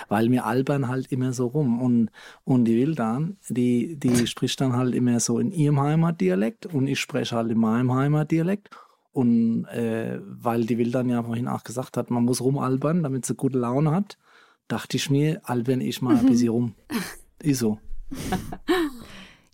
Weil 0.09 0.29
mir 0.29 0.45
albern 0.45 0.89
halt 0.89 1.11
immer 1.11 1.33
so 1.33 1.47
rum. 1.47 1.81
Und, 1.81 2.11
und 2.45 2.65
die 2.65 2.77
Wildan, 2.77 3.37
die, 3.49 3.97
die 3.97 4.27
spricht 4.27 4.61
dann 4.61 4.75
halt 4.75 4.95
immer 4.95 5.21
so 5.21 5.39
in 5.39 5.51
ihrem 5.51 5.81
Heimatdialekt 5.81 6.67
und 6.67 6.87
ich 6.87 7.01
spreche 7.01 7.37
halt 7.37 7.51
in 7.51 7.59
meinem 7.59 7.93
Heimatdialekt. 7.93 8.71
Und 9.13 9.67
äh, 9.67 10.21
weil 10.23 10.65
die 10.65 10.79
Wildern 10.79 11.11
ja 11.11 11.23
vorhin 11.23 11.49
auch 11.49 11.65
gesagt 11.65 11.97
hat, 11.97 12.11
man 12.11 12.25
muss 12.25 12.41
rumalbern, 12.41 13.03
damit 13.03 13.27
sie 13.27 13.35
gute 13.35 13.59
Laune 13.59 13.91
hat, 13.91 14.17
dachte 14.69 14.97
ich 14.97 15.11
mir, 15.11 15.41
albern 15.45 15.81
ich 15.81 16.01
mal 16.01 16.17
ein 16.17 16.27
bisschen 16.27 16.49
rum. 16.49 16.75
Ist 17.43 17.59
so. 17.59 17.79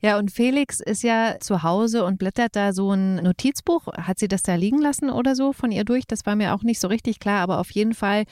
Ja, 0.01 0.17
und 0.17 0.31
Felix 0.31 0.79
ist 0.79 1.03
ja 1.03 1.39
zu 1.41 1.65
Hause 1.65 2.05
und 2.05 2.21
blättert 2.21 2.55
da 2.55 2.73
so 2.73 2.93
ein 2.93 3.17
Notizbuch. 3.17 3.89
Hat 3.89 4.21
sie 4.21 4.29
das 4.29 4.43
da 4.43 4.55
liegen 4.55 4.81
lassen 4.81 5.11
oder 5.11 5.35
so 5.35 5.53
von 5.53 5.73
ihr 5.73 5.85
durch? 5.85 6.07
Das 6.07 6.25
war 6.25 6.37
mir 6.37 6.55
auch 6.55 6.63
nicht 6.63 6.79
so 6.79 6.87
richtig 6.87 7.19
klar, 7.19 7.41
aber 7.41 7.59
auf 7.59 7.73
jeden 7.73 7.95
Fall 7.95 8.25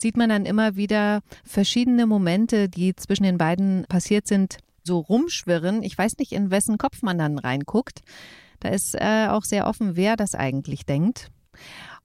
sieht 0.00 0.16
man 0.16 0.30
dann 0.30 0.46
immer 0.46 0.74
wieder 0.74 1.20
verschiedene 1.44 2.06
Momente, 2.06 2.68
die 2.68 2.96
zwischen 2.96 3.22
den 3.22 3.38
beiden 3.38 3.86
passiert 3.88 4.26
sind, 4.26 4.56
so 4.82 4.98
rumschwirren. 4.98 5.84
Ich 5.84 5.96
weiß 5.96 6.18
nicht, 6.18 6.32
in 6.32 6.50
wessen 6.50 6.76
Kopf 6.76 7.02
man 7.02 7.18
dann 7.18 7.38
reinguckt. 7.38 8.00
Da 8.62 8.68
ist 8.70 8.94
äh, 8.94 9.26
auch 9.28 9.44
sehr 9.44 9.66
offen, 9.66 9.96
wer 9.96 10.16
das 10.16 10.34
eigentlich 10.34 10.86
denkt. 10.86 11.30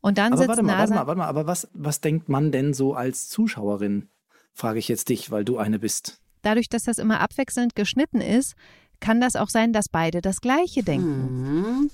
Und 0.02 0.18
dann 0.18 0.34
aber 0.34 0.38
sitzt 0.38 0.50
warte 0.50 0.64
mal, 0.64 0.72
Nasa 0.78 0.80
warte 0.80 0.94
mal, 0.94 1.08
warte 1.08 1.18
mal, 1.20 1.28
aber 1.28 1.48
was, 1.48 1.68
was 1.74 2.02
denkt 2.02 2.30
man 2.30 2.52
denn 2.52 2.74
so 2.74 2.94
als 2.94 3.30
Zuschauerin? 3.30 4.10
Frage 4.54 4.80
ich 4.80 4.88
jetzt 4.88 5.10
dich, 5.10 5.30
weil 5.32 5.46
du 5.46 5.58
eine 5.58 5.80
bist. 5.80 6.20
dadurch, 6.42 6.70
dass 6.70 6.84
das 6.84 6.98
immer 6.98 7.20
abwechselnd 7.20 7.76
geschnitten 7.76 8.22
ist, 8.22 8.56
kann 9.00 9.20
das 9.22 9.36
auch 9.36 9.50
sein, 9.50 9.74
dass 9.74 9.90
beide 9.90 10.22
das 10.22 10.42
Gleiche 10.42 10.82
denken 10.84 11.52
Mhm. 11.52 11.92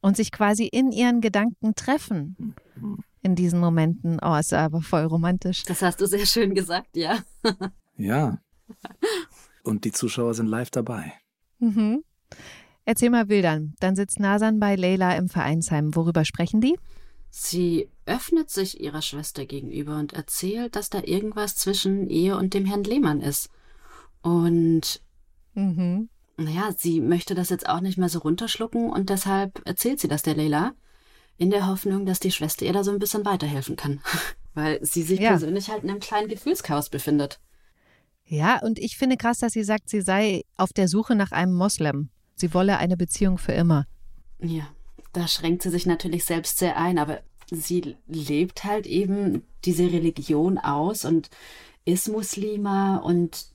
und 0.00 0.16
sich 0.16 0.32
quasi 0.32 0.64
in 0.66 0.92
ihren 0.92 1.20
Gedanken 1.20 1.74
treffen 1.74 2.54
in 3.22 3.34
diesen 3.34 3.60
Momenten. 3.60 4.18
Oh, 4.22 4.36
ist 4.36 4.54
aber 4.54 4.80
voll 4.80 5.04
romantisch. 5.04 5.64
Das 5.64 5.82
hast 5.82 6.00
du 6.00 6.06
sehr 6.06 6.24
schön 6.24 6.54
gesagt, 6.54 6.96
ja. 6.96 7.18
Ja. 7.98 8.38
Und 9.62 9.84
die 9.84 9.92
Zuschauer 9.92 10.32
sind 10.34 10.46
live 10.46 10.70
dabei. 10.70 11.12
Mhm. 11.58 12.02
Erzähl 12.90 13.10
mal 13.10 13.28
Wildern. 13.28 13.74
Dann 13.78 13.94
sitzt 13.94 14.18
Nasan 14.18 14.58
bei 14.58 14.74
Leila 14.74 15.14
im 15.14 15.28
Vereinsheim. 15.28 15.94
Worüber 15.94 16.24
sprechen 16.24 16.60
die? 16.60 16.76
Sie 17.30 17.88
öffnet 18.04 18.50
sich 18.50 18.80
ihrer 18.80 19.00
Schwester 19.00 19.46
gegenüber 19.46 19.96
und 19.96 20.12
erzählt, 20.12 20.74
dass 20.74 20.90
da 20.90 21.00
irgendwas 21.04 21.54
zwischen 21.54 22.10
ihr 22.10 22.36
und 22.36 22.52
dem 22.52 22.64
Herrn 22.66 22.82
Lehmann 22.82 23.20
ist. 23.20 23.48
Und 24.22 25.00
Mhm. 25.54 26.08
naja, 26.36 26.70
sie 26.76 27.00
möchte 27.00 27.36
das 27.36 27.48
jetzt 27.50 27.68
auch 27.68 27.80
nicht 27.80 27.96
mehr 27.96 28.08
so 28.08 28.18
runterschlucken 28.18 28.90
und 28.90 29.08
deshalb 29.08 29.62
erzählt 29.68 30.00
sie 30.00 30.08
das 30.08 30.22
der 30.22 30.34
Leila, 30.34 30.72
in 31.36 31.50
der 31.50 31.68
Hoffnung, 31.68 32.06
dass 32.06 32.18
die 32.18 32.32
Schwester 32.32 32.66
ihr 32.66 32.72
da 32.72 32.82
so 32.82 32.90
ein 32.90 32.98
bisschen 32.98 33.24
weiterhelfen 33.24 33.76
kann. 33.76 34.00
Weil 34.54 34.84
sie 34.84 35.02
sich 35.04 35.20
Ja. 35.20 35.28
persönlich 35.30 35.70
halt 35.70 35.84
in 35.84 35.90
einem 35.90 36.00
kleinen 36.00 36.26
Gefühlschaos 36.28 36.88
befindet. 36.90 37.38
Ja, 38.24 38.60
und 38.60 38.80
ich 38.80 38.96
finde 38.96 39.16
krass, 39.16 39.38
dass 39.38 39.52
sie 39.52 39.62
sagt, 39.62 39.88
sie 39.88 40.00
sei 40.00 40.42
auf 40.56 40.72
der 40.72 40.88
Suche 40.88 41.14
nach 41.14 41.30
einem 41.30 41.54
Moslem. 41.54 42.10
Sie 42.40 42.54
wolle 42.54 42.78
eine 42.78 42.96
Beziehung 42.96 43.38
für 43.38 43.52
immer. 43.52 43.86
Ja, 44.40 44.66
da 45.12 45.28
schränkt 45.28 45.62
sie 45.62 45.70
sich 45.70 45.86
natürlich 45.86 46.24
selbst 46.24 46.58
sehr 46.58 46.76
ein, 46.76 46.98
aber 46.98 47.20
sie 47.50 47.96
lebt 48.06 48.64
halt 48.64 48.86
eben 48.86 49.42
diese 49.64 49.84
Religion 49.84 50.58
aus 50.58 51.04
und 51.04 51.30
ist 51.84 52.08
Muslima 52.08 52.98
und 52.98 53.46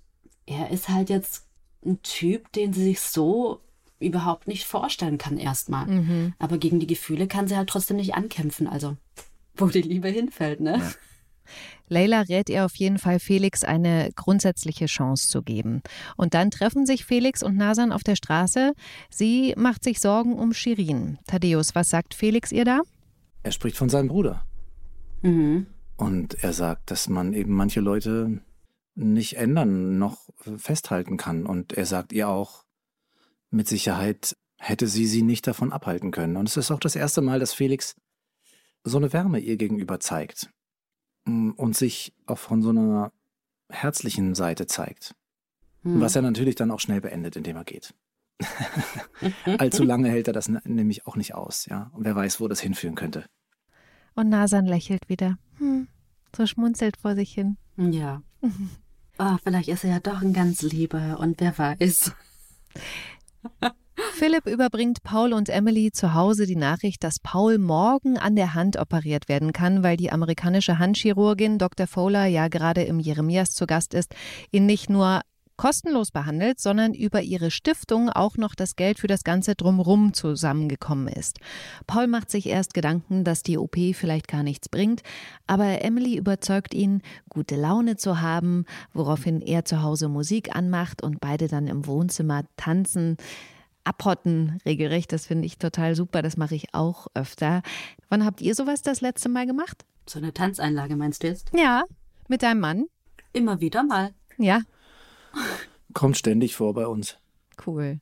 er 0.46 0.70
ist 0.72 0.90
halt 0.90 1.10
jetzt 1.10 1.48
ein 1.86 2.02
Typ, 2.02 2.52
den 2.52 2.74
sie 2.74 2.84
sich 2.84 3.00
so 3.00 3.62
überhaupt 4.00 4.48
nicht 4.48 4.66
vorstellen 4.66 5.18
kann 5.18 5.38
erstmal. 5.38 5.88
Mhm. 5.88 6.34
Aber 6.38 6.58
gegen 6.58 6.80
die 6.80 6.88
Gefühle 6.88 7.28
kann 7.28 7.48
sie 7.48 7.56
halt 7.56 7.70
trotzdem 7.70 7.98
nicht 7.98 8.16
ankämpfen, 8.16 8.68
also 8.68 8.98
wo 9.56 9.68
die 9.68 9.82
Liebe 9.82 10.10
hinfällt, 10.10 10.60
ne? 10.60 10.82
Leila 11.88 12.22
rät 12.22 12.50
ihr 12.50 12.66
auf 12.66 12.76
jeden 12.76 12.98
Fall, 12.98 13.20
Felix 13.20 13.64
eine 13.64 14.10
grundsätzliche 14.16 14.88
Chance 14.88 15.30
zu 15.30 15.42
geben. 15.42 15.82
Und 16.18 16.34
dann 16.34 16.52
treffen 16.52 16.86
sich 16.86 17.06
Felix 17.06 17.44
und 17.44 17.58
Nasan 17.58 17.92
auf 17.92 18.04
der 18.04 18.16
Straße. 18.16 18.74
Sie 19.10 19.54
macht 19.58 19.84
sich 19.84 20.00
Sorgen 20.00 20.34
um 20.34 20.54
Shirin. 20.54 21.20
Thaddeus, 21.28 21.76
was 21.76 21.90
sagt 21.90 22.14
Felix 22.14 22.52
ihr 22.52 22.66
da? 22.66 22.82
Er 23.44 23.52
spricht 23.52 23.78
von 23.78 23.90
seinem 23.90 24.08
Bruder. 24.08 24.46
Mhm. 25.22 25.68
Und 25.98 26.44
er 26.44 26.54
sagt, 26.54 26.92
dass 26.92 27.08
man 27.08 27.34
eben 27.34 27.54
manche 27.54 27.80
Leute 27.80 28.42
nicht 28.96 29.38
ändern, 29.38 29.98
noch 29.98 30.30
festhalten 30.58 31.18
kann. 31.18 31.46
Und 31.46 31.74
er 31.74 31.86
sagt 31.86 32.12
ihr 32.14 32.28
auch, 32.30 32.66
mit 33.52 33.68
Sicherheit 33.68 34.36
hätte 34.58 34.88
sie 34.88 35.06
sie 35.06 35.22
nicht 35.22 35.48
davon 35.48 35.72
abhalten 35.72 36.12
können. 36.12 36.38
Und 36.38 36.50
es 36.50 36.58
ist 36.58 36.72
auch 36.72 36.80
das 36.80 36.96
erste 36.96 37.22
Mal, 37.22 37.40
dass 37.40 37.54
Felix 37.54 37.96
so 38.84 38.98
eine 38.98 39.14
Wärme 39.14 39.40
ihr 39.40 39.58
gegenüber 39.58 40.00
zeigt 40.00 40.50
und 41.26 41.76
sich 41.76 42.14
auch 42.26 42.38
von 42.38 42.62
so 42.62 42.70
einer 42.70 43.12
herzlichen 43.70 44.36
Seite 44.36 44.68
zeigt. 44.68 45.16
Mhm. 45.84 46.02
Was 46.02 46.16
er 46.16 46.22
natürlich 46.22 46.56
dann 46.56 46.72
auch 46.72 46.80
schnell 46.80 47.02
beendet, 47.02 47.36
indem 47.36 47.58
er 47.58 47.64
geht. 47.64 47.94
Allzu 49.58 49.84
lange 49.84 50.10
hält 50.10 50.28
er 50.28 50.34
das 50.34 50.50
nämlich 50.50 51.08
auch 51.08 51.16
nicht 51.16 51.36
aus, 51.36 51.66
ja. 51.68 51.90
Und 51.94 52.06
wer 52.06 52.16
weiß, 52.16 52.40
wo 52.40 52.48
das 52.48 52.60
hinführen 52.60 52.96
könnte. 52.96 53.26
Und 54.14 54.30
Nasan 54.30 54.66
lächelt 54.66 55.10
wieder. 55.10 55.38
Hm, 55.58 55.88
so 56.36 56.46
schmunzelt 56.46 56.98
vor 56.98 57.16
sich 57.16 57.34
hin. 57.34 57.58
Ja. 57.78 58.22
Oh, 59.18 59.38
vielleicht 59.44 59.70
ist 59.70 59.84
er 59.84 59.92
ja 59.92 60.00
doch 60.00 60.22
ein 60.22 60.34
ganz 60.34 60.62
Lieber 60.62 61.20
und 61.20 61.40
wer 61.40 61.58
weiß. 61.58 62.14
Philipp 64.14 64.46
überbringt 64.46 65.04
Paul 65.04 65.34
und 65.34 65.50
Emily 65.50 65.92
zu 65.92 66.14
Hause 66.14 66.46
die 66.46 66.56
Nachricht, 66.56 67.04
dass 67.04 67.20
Paul 67.20 67.58
morgen 67.58 68.18
an 68.18 68.36
der 68.36 68.54
Hand 68.54 68.78
operiert 68.78 69.30
werden 69.30 69.54
kann, 69.54 69.84
weil 69.84 69.98
die 69.98 70.12
amerikanische 70.12 70.80
Handchirurgin 70.80 71.58
Dr. 71.58 71.88
Fowler 71.88 72.26
ja 72.26 72.48
gerade 72.48 72.84
im 72.84 73.00
Jeremias 73.00 73.52
zu 73.52 73.66
Gast 73.66 73.94
ist, 73.94 74.14
ihn 74.52 74.66
nicht 74.66 74.90
nur 74.90 75.22
kostenlos 75.58 76.12
behandelt, 76.12 76.60
sondern 76.60 76.94
über 76.94 77.22
ihre 77.22 77.52
Stiftung 77.52 78.10
auch 78.10 78.36
noch 78.38 78.56
das 78.56 78.76
Geld 78.76 79.00
für 79.00 79.08
das 79.08 79.24
ganze 79.24 79.56
Drumrum 79.56 80.14
zusammengekommen 80.14 81.08
ist. 81.08 81.40
Paul 81.88 82.08
macht 82.08 82.30
sich 82.30 82.48
erst 82.48 82.74
Gedanken, 82.74 83.24
dass 83.24 83.44
die 83.44 83.58
OP 83.58 83.78
vielleicht 83.94 84.28
gar 84.28 84.44
nichts 84.44 84.68
bringt, 84.68 85.02
aber 85.48 85.82
Emily 85.82 86.18
überzeugt 86.18 86.74
ihn, 86.74 87.02
gute 87.30 87.56
Laune 87.56 87.96
zu 87.96 88.22
haben, 88.22 88.66
woraufhin 88.94 89.42
er 89.42 89.66
zu 89.66 89.82
Hause 89.82 90.10
Musik 90.10 90.56
anmacht 90.56 91.02
und 91.02 91.22
beide 91.22 91.48
dann 91.48 91.68
im 91.68 91.86
Wohnzimmer 91.86 92.44
tanzen 92.58 93.18
abhotten 93.86 94.60
regelrecht. 94.66 95.12
Das 95.12 95.26
finde 95.26 95.46
ich 95.46 95.58
total 95.58 95.96
super. 95.96 96.22
Das 96.22 96.38
mache 96.38 96.56
ich 96.56 96.74
auch 96.74 97.08
öfter. 97.14 97.62
Wann 98.10 98.26
habt 98.26 98.42
ihr 98.42 98.56
sowas 98.56 98.82
das 98.82 99.02
letzte 99.02 99.30
Mal 99.30 99.46
gemacht? 99.46 99.86
So 100.08 100.20
eine 100.20 100.34
Tanzeinlage 100.34 100.96
meinst 100.96 101.24
du 101.24 101.28
jetzt? 101.28 101.52
Ja. 101.54 101.84
Mit 102.28 102.44
deinem 102.44 102.60
Mann? 102.60 102.86
Immer 103.34 103.60
wieder 103.62 103.84
mal. 103.84 104.14
Ja. 104.38 104.62
Kommt 105.94 106.18
ständig 106.18 106.56
vor 106.56 106.74
bei 106.74 106.88
uns. 106.88 107.18
Cool. 107.66 108.00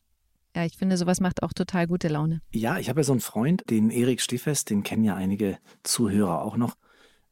Ja, 0.56 0.66
ich 0.66 0.78
finde, 0.78 0.98
sowas 0.98 1.20
macht 1.20 1.42
auch 1.44 1.54
total 1.54 1.88
gute 1.88 2.08
Laune. 2.08 2.42
Ja, 2.54 2.78
ich 2.78 2.90
habe 2.90 3.00
ja 3.00 3.04
so 3.04 3.12
einen 3.14 3.22
Freund, 3.22 3.64
den 3.70 3.90
Erik 3.90 4.22
Stiefest, 4.22 4.70
den 4.70 4.84
kennen 4.84 5.04
ja 5.04 5.16
einige 5.16 5.58
Zuhörer 5.84 6.44
auch 6.44 6.58
noch. 6.58 6.76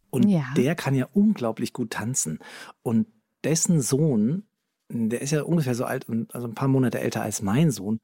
Und 0.09 0.27
Ja. 0.27 0.45
der 0.57 0.75
kann 0.75 0.95
ja 0.95 1.07
unglaublich 1.13 1.71
gut 1.71 1.91
tanzen. 1.91 2.39
Und 2.81 3.07
dessen 3.43 3.81
Sohn, 3.81 4.43
der 4.89 5.21
ist 5.21 5.31
ja 5.31 5.43
ungefähr 5.43 5.75
so 5.75 5.85
alt 5.85 6.09
und 6.09 6.33
also 6.33 6.47
ein 6.47 6.55
paar 6.55 6.67
Monate 6.67 6.99
älter 6.99 7.21
als 7.21 7.41
mein 7.41 7.71
Sohn, 7.71 7.99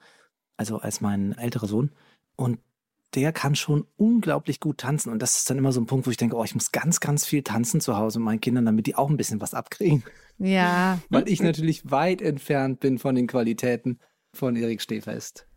also 0.58 0.80
als 0.80 1.02
mein 1.02 1.38
älterer 1.38 1.68
Sohn. 1.68 1.92
Und 2.36 2.60
der 3.16 3.32
kann 3.32 3.56
schon 3.56 3.88
unglaublich 3.96 4.60
gut 4.60 4.80
tanzen. 4.80 5.12
Und 5.12 5.22
das 5.22 5.38
ist 5.38 5.50
dann 5.50 5.58
immer 5.58 5.72
so 5.72 5.80
ein 5.80 5.86
Punkt, 5.86 6.08
wo 6.08 6.12
ich 6.12 6.18
denke, 6.18 6.36
oh, 6.36 6.44
ich 6.44 6.54
muss 6.54 6.72
ganz, 6.72 7.00
ganz 7.00 7.26
viel 7.26 7.42
tanzen 7.42 7.80
zu 7.80 7.98
Hause 7.98 8.20
mit 8.20 8.26
meinen 8.26 8.42
Kindern, 8.42 8.66
damit 8.66 8.86
die 8.86 8.96
auch 8.96 9.10
ein 9.10 9.18
bisschen 9.18 9.40
was 9.40 9.54
abkriegen. 9.54 10.04
Ja. 10.38 11.00
Weil 11.10 11.30
ich 11.30 11.42
natürlich 11.42 11.90
weit 11.90 12.22
entfernt 12.22 12.80
bin 12.80 13.00
von 13.00 13.16
den 13.16 13.28
Qualitäten 13.28 14.00
von 14.34 14.56
Erik 14.56 14.82
Stehfest. 14.82 15.48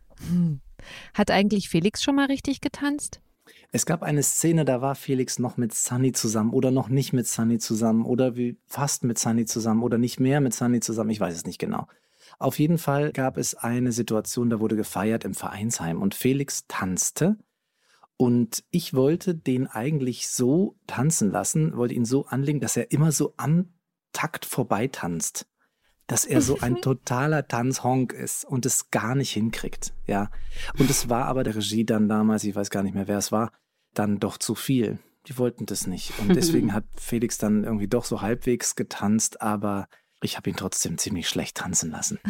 Hat 1.13 1.29
eigentlich 1.29 1.69
Felix 1.69 2.01
schon 2.01 2.15
mal 2.15 2.27
richtig 2.27 2.61
getanzt? 2.61 3.21
Es 3.71 3.85
gab 3.85 4.03
eine 4.03 4.23
Szene, 4.23 4.65
da 4.65 4.81
war 4.81 4.95
Felix 4.95 5.39
noch 5.39 5.57
mit 5.57 5.73
Sunny 5.73 6.11
zusammen 6.11 6.51
oder 6.51 6.71
noch 6.71 6.89
nicht 6.89 7.13
mit 7.13 7.27
Sunny 7.27 7.57
zusammen 7.57 8.05
oder 8.05 8.35
wie 8.35 8.57
fast 8.67 9.03
mit 9.03 9.17
Sunny 9.17 9.45
zusammen 9.45 9.83
oder 9.83 9.97
nicht 9.97 10.19
mehr 10.19 10.41
mit 10.41 10.53
Sunny 10.53 10.79
zusammen. 10.79 11.09
Ich 11.09 11.19
weiß 11.19 11.35
es 11.35 11.45
nicht 11.45 11.59
genau. 11.59 11.87
Auf 12.41 12.57
jeden 12.59 12.77
Fall 12.77 13.11
gab 13.11 13.37
es 13.37 13.53
eine 13.53 13.91
Situation, 13.91 14.49
da 14.49 14.59
wurde 14.59 14.75
gefeiert 14.75 15.23
im 15.25 15.35
Vereinsheim 15.35 16.01
und 16.01 16.15
Felix 16.15 16.65
tanzte 16.67 17.37
und 18.17 18.63
ich 18.69 18.93
wollte 18.93 19.33
den 19.33 19.65
eigentlich 19.65 20.27
so 20.27 20.75
tanzen 20.85 21.31
lassen, 21.31 21.75
wollte 21.75 21.95
ihn 21.95 22.05
so 22.05 22.27
anlegen, 22.27 22.59
dass 22.59 22.77
er 22.77 22.91
immer 22.91 23.11
so 23.11 23.33
am 23.37 23.73
Takt 24.13 24.45
vorbei 24.45 24.87
tanzt. 24.87 25.47
Dass 26.05 26.25
er 26.25 26.41
so 26.41 26.59
ein 26.59 26.75
totaler 26.81 27.47
Tanzhonk 27.47 28.13
ist 28.13 28.45
und 28.45 28.65
es 28.67 28.91
gar 28.91 29.15
nicht 29.15 29.31
hinkriegt, 29.31 29.93
ja. 30.05 30.29
Und 30.77 30.87
es 30.89 31.09
war 31.09 31.25
aber 31.25 31.43
der 31.43 31.55
Regie 31.55 31.83
dann 31.83 32.09
damals, 32.09 32.43
ich 32.43 32.55
weiß 32.55 32.69
gar 32.69 32.83
nicht 32.83 32.93
mehr, 32.93 33.07
wer 33.07 33.17
es 33.17 33.31
war, 33.31 33.51
dann 33.95 34.19
doch 34.19 34.37
zu 34.37 34.53
viel. 34.53 34.99
Die 35.27 35.37
wollten 35.39 35.65
das 35.65 35.87
nicht. 35.87 36.13
Und 36.19 36.35
deswegen 36.35 36.73
hat 36.75 36.85
Felix 36.97 37.39
dann 37.39 37.63
irgendwie 37.63 37.87
doch 37.87 38.05
so 38.05 38.21
halbwegs 38.21 38.75
getanzt, 38.75 39.41
aber 39.41 39.87
ich 40.21 40.37
habe 40.37 40.49
ihn 40.49 40.55
trotzdem 40.55 40.97
ziemlich 40.97 41.27
schlecht 41.27 41.57
tanzen 41.57 41.91
lassen. 41.91 42.19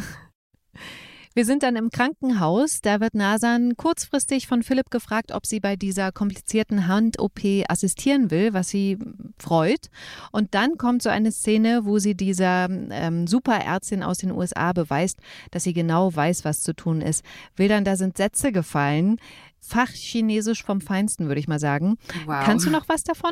Wir 1.34 1.46
sind 1.46 1.64
dann 1.64 1.78
im 1.78 1.92
Krankenhaus. 1.92 2.82
Da 2.82 3.00
wird 3.00 3.16
Nasan 3.16 3.78
kurzfristig 3.78 4.48
von 4.48 4.64
Philipp 4.64 4.90
gefragt, 4.90 5.32
ob 5.32 5.46
sie 5.46 5.62
bei 5.62 5.78
dieser 5.78 6.12
komplizierten 6.12 6.88
Hand-OP 6.88 7.40
assistieren 7.70 8.32
will, 8.32 8.54
was 8.54 8.68
sie 8.68 8.98
freut. 9.40 9.88
Und 10.34 10.54
dann 10.56 10.78
kommt 10.78 11.02
so 11.02 11.10
eine 11.10 11.32
Szene, 11.32 11.86
wo 11.86 12.00
sie 12.00 12.16
dieser 12.16 12.68
ähm, 12.70 13.28
Superärztin 13.28 14.04
aus 14.04 14.18
den 14.18 14.32
USA 14.32 14.74
beweist, 14.74 15.20
dass 15.52 15.64
sie 15.64 15.74
genau 15.74 16.14
weiß, 16.14 16.44
was 16.44 16.64
zu 16.64 16.76
tun 16.76 17.00
ist. 17.00 17.24
Wildern, 17.56 17.86
da 17.86 17.96
sind 17.96 18.18
Sätze 18.18 18.52
gefallen. 18.52 19.16
Fachchinesisch 19.62 20.64
vom 20.64 20.82
Feinsten, 20.82 21.28
würde 21.28 21.40
ich 21.40 21.48
mal 21.48 21.60
sagen. 21.60 21.98
Wow. 22.26 22.44
Kannst 22.44 22.66
du 22.66 22.72
noch 22.72 22.90
was 22.90 23.04
davon? 23.04 23.32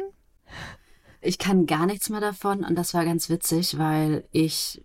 Ich 1.22 1.38
kann 1.38 1.66
gar 1.66 1.86
nichts 1.86 2.10
mehr 2.10 2.22
davon 2.22 2.64
und 2.64 2.76
das 2.76 2.94
war 2.94 3.06
ganz 3.06 3.30
witzig, 3.30 3.78
weil 3.78 4.28
ich 4.32 4.82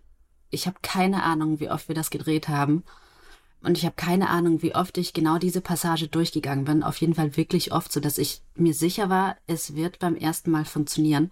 ich 0.55 0.67
habe 0.67 0.77
keine 0.81 1.23
Ahnung, 1.23 1.59
wie 1.59 1.69
oft 1.69 1.87
wir 1.87 1.95
das 1.95 2.09
gedreht 2.09 2.47
haben. 2.47 2.83
Und 3.61 3.77
ich 3.77 3.85
habe 3.85 3.95
keine 3.95 4.29
Ahnung, 4.29 4.61
wie 4.61 4.75
oft 4.75 4.97
ich 4.97 5.13
genau 5.13 5.37
diese 5.37 5.61
Passage 5.61 6.07
durchgegangen 6.07 6.65
bin. 6.65 6.83
Auf 6.83 6.97
jeden 6.97 7.15
Fall 7.15 7.35
wirklich 7.35 7.71
oft, 7.71 7.91
so 7.91 7.99
dass 7.99 8.17
ich 8.17 8.41
mir 8.55 8.73
sicher 8.73 9.09
war, 9.09 9.37
es 9.47 9.75
wird 9.75 9.99
beim 9.99 10.15
ersten 10.15 10.51
Mal 10.51 10.65
funktionieren. 10.65 11.31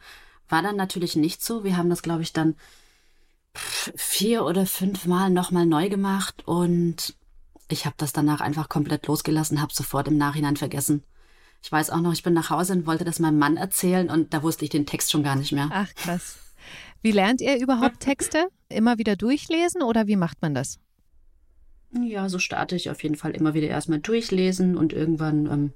War 0.50 0.62
dann 0.62 0.76
natürlich 0.76 1.16
nicht 1.16 1.44
so. 1.44 1.64
Wir 1.64 1.78
haben 1.78 1.90
das, 1.90 2.02
glaube 2.02 2.24
ich, 2.24 2.34
dann 2.34 2.56
vier 3.54 4.46
oder 4.46 4.66
fünf 4.66 5.06
Mal 5.06 5.30
nochmal 5.30 5.66
neu 5.66 5.90
gemacht 5.90 6.44
und 6.48 7.16
ich 7.70 7.86
habe 7.86 7.96
das 7.98 8.14
danach 8.14 8.42
einfach 8.42 8.68
komplett 8.68 9.06
losgelassen, 9.08 9.62
habe 9.62 9.74
sofort 9.74 10.08
im 10.08 10.18
Nachhinein 10.18 10.58
vergessen. 10.58 11.04
Ich 11.64 11.72
weiß 11.72 11.92
auch 11.92 12.02
noch, 12.02 12.12
ich 12.12 12.24
bin 12.24 12.34
nach 12.34 12.50
Hause 12.50 12.74
und 12.74 12.86
wollte 12.86 13.06
das 13.06 13.20
meinem 13.20 13.40
Mann 13.40 13.56
erzählen 13.56 14.10
und 14.10 14.34
da 14.34 14.44
wusste 14.44 14.66
ich 14.66 14.70
den 14.70 14.86
Text 14.86 15.12
schon 15.12 15.24
gar 15.24 15.38
nicht 15.38 15.54
mehr. 15.54 15.70
Ach 15.72 15.96
krass. 15.96 16.38
Wie 17.02 17.12
lernt 17.12 17.40
ihr 17.40 17.58
überhaupt 17.58 18.02
Texte? 18.02 18.48
Immer 18.68 18.98
wieder 18.98 19.16
durchlesen 19.16 19.82
oder 19.82 20.06
wie 20.06 20.18
macht 20.18 20.42
man 20.42 20.54
das? 20.54 20.80
Ja, 21.92 22.28
so 22.28 22.38
starte 22.38 22.76
ich 22.76 22.90
auf 22.90 23.02
jeden 23.02 23.16
Fall 23.16 23.32
immer 23.32 23.54
wieder 23.54 23.68
erstmal 23.68 24.00
durchlesen 24.00 24.76
und 24.76 24.92
irgendwann, 24.92 25.46
ähm, 25.46 25.74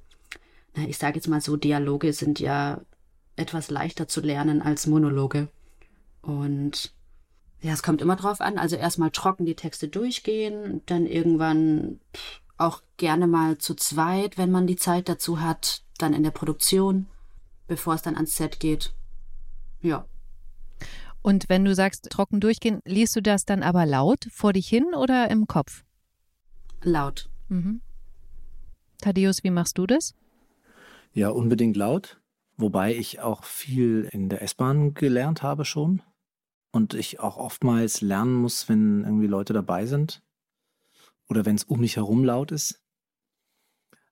na, 0.75 0.87
ich 0.87 0.97
sage 0.97 1.15
jetzt 1.15 1.29
mal 1.29 1.39
so, 1.39 1.55
Dialoge 1.55 2.11
sind 2.11 2.41
ja 2.41 2.81
etwas 3.37 3.69
leichter 3.69 4.09
zu 4.09 4.19
lernen 4.19 4.61
als 4.61 4.87
Monologe. 4.87 5.47
Und 6.21 6.93
ja, 7.61 7.71
es 7.71 7.81
kommt 7.81 8.01
immer 8.01 8.17
drauf 8.17 8.41
an. 8.41 8.57
Also 8.57 8.75
erstmal 8.75 9.11
trocken 9.11 9.45
die 9.45 9.55
Texte 9.55 9.87
durchgehen, 9.87 10.81
dann 10.85 11.05
irgendwann 11.05 12.01
auch 12.57 12.81
gerne 12.97 13.27
mal 13.27 13.57
zu 13.57 13.75
zweit, 13.75 14.37
wenn 14.37 14.51
man 14.51 14.67
die 14.67 14.75
Zeit 14.75 15.09
dazu 15.09 15.41
hat, 15.41 15.83
dann 15.97 16.13
in 16.13 16.23
der 16.23 16.31
Produktion, 16.31 17.07
bevor 17.67 17.95
es 17.95 18.01
dann 18.01 18.15
ans 18.15 18.35
Set 18.35 18.59
geht. 18.59 18.93
Ja. 19.81 20.05
Und 21.21 21.49
wenn 21.49 21.65
du 21.65 21.75
sagst, 21.75 22.09
trocken 22.09 22.39
durchgehen, 22.39 22.79
liest 22.85 23.15
du 23.15 23.21
das 23.21 23.45
dann 23.45 23.63
aber 23.63 23.85
laut 23.85 24.27
vor 24.31 24.53
dich 24.53 24.67
hin 24.67 24.93
oder 24.95 25.29
im 25.29 25.47
Kopf? 25.47 25.83
Laut. 26.81 27.29
Mhm. 27.49 27.81
Thaddeus, 29.01 29.43
wie 29.43 29.51
machst 29.51 29.77
du 29.77 29.85
das? 29.85 30.15
Ja, 31.13 31.29
unbedingt 31.29 31.77
laut. 31.77 32.19
Wobei 32.57 32.95
ich 32.95 33.19
auch 33.19 33.43
viel 33.43 34.09
in 34.11 34.29
der 34.29 34.41
S-Bahn 34.41 34.93
gelernt 34.93 35.43
habe 35.43 35.63
schon. 35.65 36.01
Und 36.71 36.93
ich 36.93 37.19
auch 37.19 37.37
oftmals 37.37 38.01
lernen 38.01 38.33
muss, 38.33 38.67
wenn 38.67 39.03
irgendwie 39.03 39.27
Leute 39.27 39.53
dabei 39.53 39.85
sind. 39.85 40.21
Oder 41.29 41.45
wenn 41.45 41.55
es 41.55 41.63
um 41.63 41.79
mich 41.79 41.95
herum 41.95 42.23
laut 42.23 42.51
ist. 42.51 42.81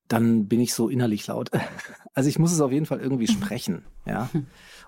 Dann 0.08 0.48
bin 0.48 0.60
ich 0.60 0.74
so 0.74 0.90
innerlich 0.90 1.28
laut. 1.28 1.52
Also 2.18 2.30
ich 2.30 2.40
muss 2.40 2.54
es 2.54 2.62
auf 2.62 2.72
jeden 2.72 2.86
Fall 2.86 3.02
irgendwie 3.02 3.30
mhm. 3.30 3.36
sprechen, 3.36 3.86
ja. 4.06 4.30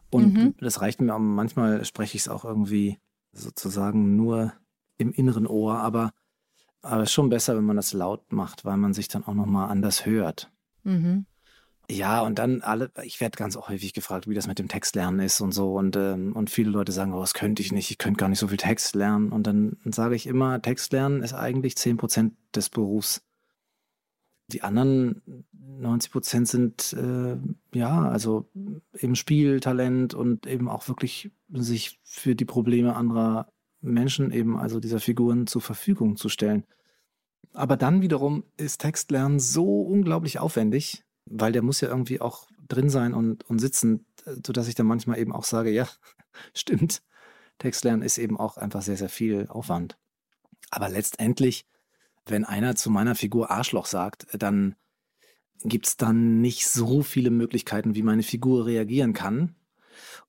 Und 0.09 0.33
mhm. 0.33 0.55
das 0.61 0.79
reicht 0.79 1.01
mir, 1.01 1.19
manchmal 1.19 1.83
spreche 1.83 2.15
ich 2.15 2.21
es 2.21 2.29
auch 2.29 2.45
irgendwie 2.45 2.99
sozusagen 3.33 4.15
nur 4.15 4.53
im 4.97 5.11
inneren 5.11 5.45
Ohr, 5.45 5.77
aber 5.79 6.13
aber 6.81 7.03
es 7.03 7.09
ist 7.09 7.13
schon 7.13 7.29
besser, 7.29 7.57
wenn 7.57 7.65
man 7.65 7.75
das 7.75 7.91
laut 7.91 8.31
macht, 8.31 8.63
weil 8.63 8.77
man 8.77 8.93
sich 8.93 9.09
dann 9.09 9.25
auch 9.25 9.33
nochmal 9.33 9.69
anders 9.69 10.05
hört. 10.05 10.51
Mhm. 10.83 11.25
Ja, 11.89 12.21
und 12.21 12.37
dann 12.37 12.61
alle, 12.61 12.91
ich 13.03 13.21
werde 13.21 13.37
ganz 13.37 13.55
häufig 13.55 13.93
gefragt, 13.93 14.27
wie 14.27 14.33
das 14.33 14.47
mit 14.47 14.59
dem 14.59 14.67
Textlernen 14.67 15.21
ist 15.21 15.39
und 15.39 15.53
so. 15.53 15.73
Und, 15.75 15.95
ähm, 15.95 16.35
und 16.35 16.49
viele 16.49 16.69
Leute 16.69 16.91
sagen, 16.91 17.13
oh, 17.13 17.21
das 17.21 17.33
könnte 17.33 17.61
ich 17.61 17.71
nicht, 17.71 17.89
ich 17.91 17.97
könnte 17.97 18.17
gar 18.17 18.27
nicht 18.27 18.39
so 18.39 18.49
viel 18.49 18.57
Text 18.57 18.93
lernen. 18.93 19.31
Und 19.31 19.47
dann 19.47 19.77
sage 19.85 20.15
ich 20.15 20.27
immer, 20.27 20.61
Textlernen 20.61 21.23
ist 21.23 21.33
eigentlich 21.33 21.77
10 21.77 21.95
Prozent 21.95 22.33
des 22.53 22.69
Berufs. 22.69 23.23
Die 24.51 24.63
anderen 24.63 25.45
90 25.53 26.11
Prozent 26.11 26.47
sind, 26.49 26.93
äh, 26.93 27.37
ja, 27.73 28.09
also 28.09 28.49
eben 28.97 29.15
Spieltalent 29.15 30.13
und 30.13 30.45
eben 30.45 30.67
auch 30.67 30.89
wirklich 30.89 31.31
sich 31.53 32.01
für 32.03 32.35
die 32.35 32.45
Probleme 32.45 32.95
anderer 32.97 33.47
Menschen 33.79 34.31
eben, 34.31 34.57
also 34.57 34.81
dieser 34.81 34.99
Figuren 34.99 35.47
zur 35.47 35.61
Verfügung 35.61 36.17
zu 36.17 36.27
stellen. 36.27 36.65
Aber 37.53 37.77
dann 37.77 38.01
wiederum 38.01 38.43
ist 38.57 38.81
Textlernen 38.81 39.39
so 39.39 39.81
unglaublich 39.81 40.39
aufwendig, 40.39 41.03
weil 41.29 41.51
der 41.51 41.61
muss 41.61 41.81
ja 41.81 41.89
irgendwie 41.89 42.21
auch 42.21 42.47
drin 42.67 42.89
sein 42.89 43.13
und, 43.13 43.43
und 43.49 43.59
sitzen, 43.59 44.05
sodass 44.45 44.67
ich 44.67 44.75
dann 44.75 44.87
manchmal 44.87 45.19
eben 45.19 45.33
auch 45.33 45.43
sage, 45.43 45.71
ja, 45.71 45.87
stimmt, 46.53 47.01
Textlernen 47.57 48.03
ist 48.03 48.17
eben 48.17 48.37
auch 48.37 48.57
einfach 48.57 48.81
sehr, 48.81 48.97
sehr 48.97 49.09
viel 49.09 49.47
Aufwand. 49.47 49.97
Aber 50.69 50.89
letztendlich, 50.89 51.65
wenn 52.25 52.45
einer 52.45 52.75
zu 52.75 52.89
meiner 52.89 53.15
Figur 53.15 53.51
Arschloch 53.51 53.85
sagt, 53.85 54.27
dann 54.33 54.75
gibt 55.63 55.87
es 55.87 55.97
dann 55.97 56.41
nicht 56.41 56.67
so 56.67 57.01
viele 57.01 57.31
Möglichkeiten, 57.31 57.95
wie 57.95 58.03
meine 58.03 58.23
Figur 58.23 58.65
reagieren 58.65 59.13
kann. 59.13 59.55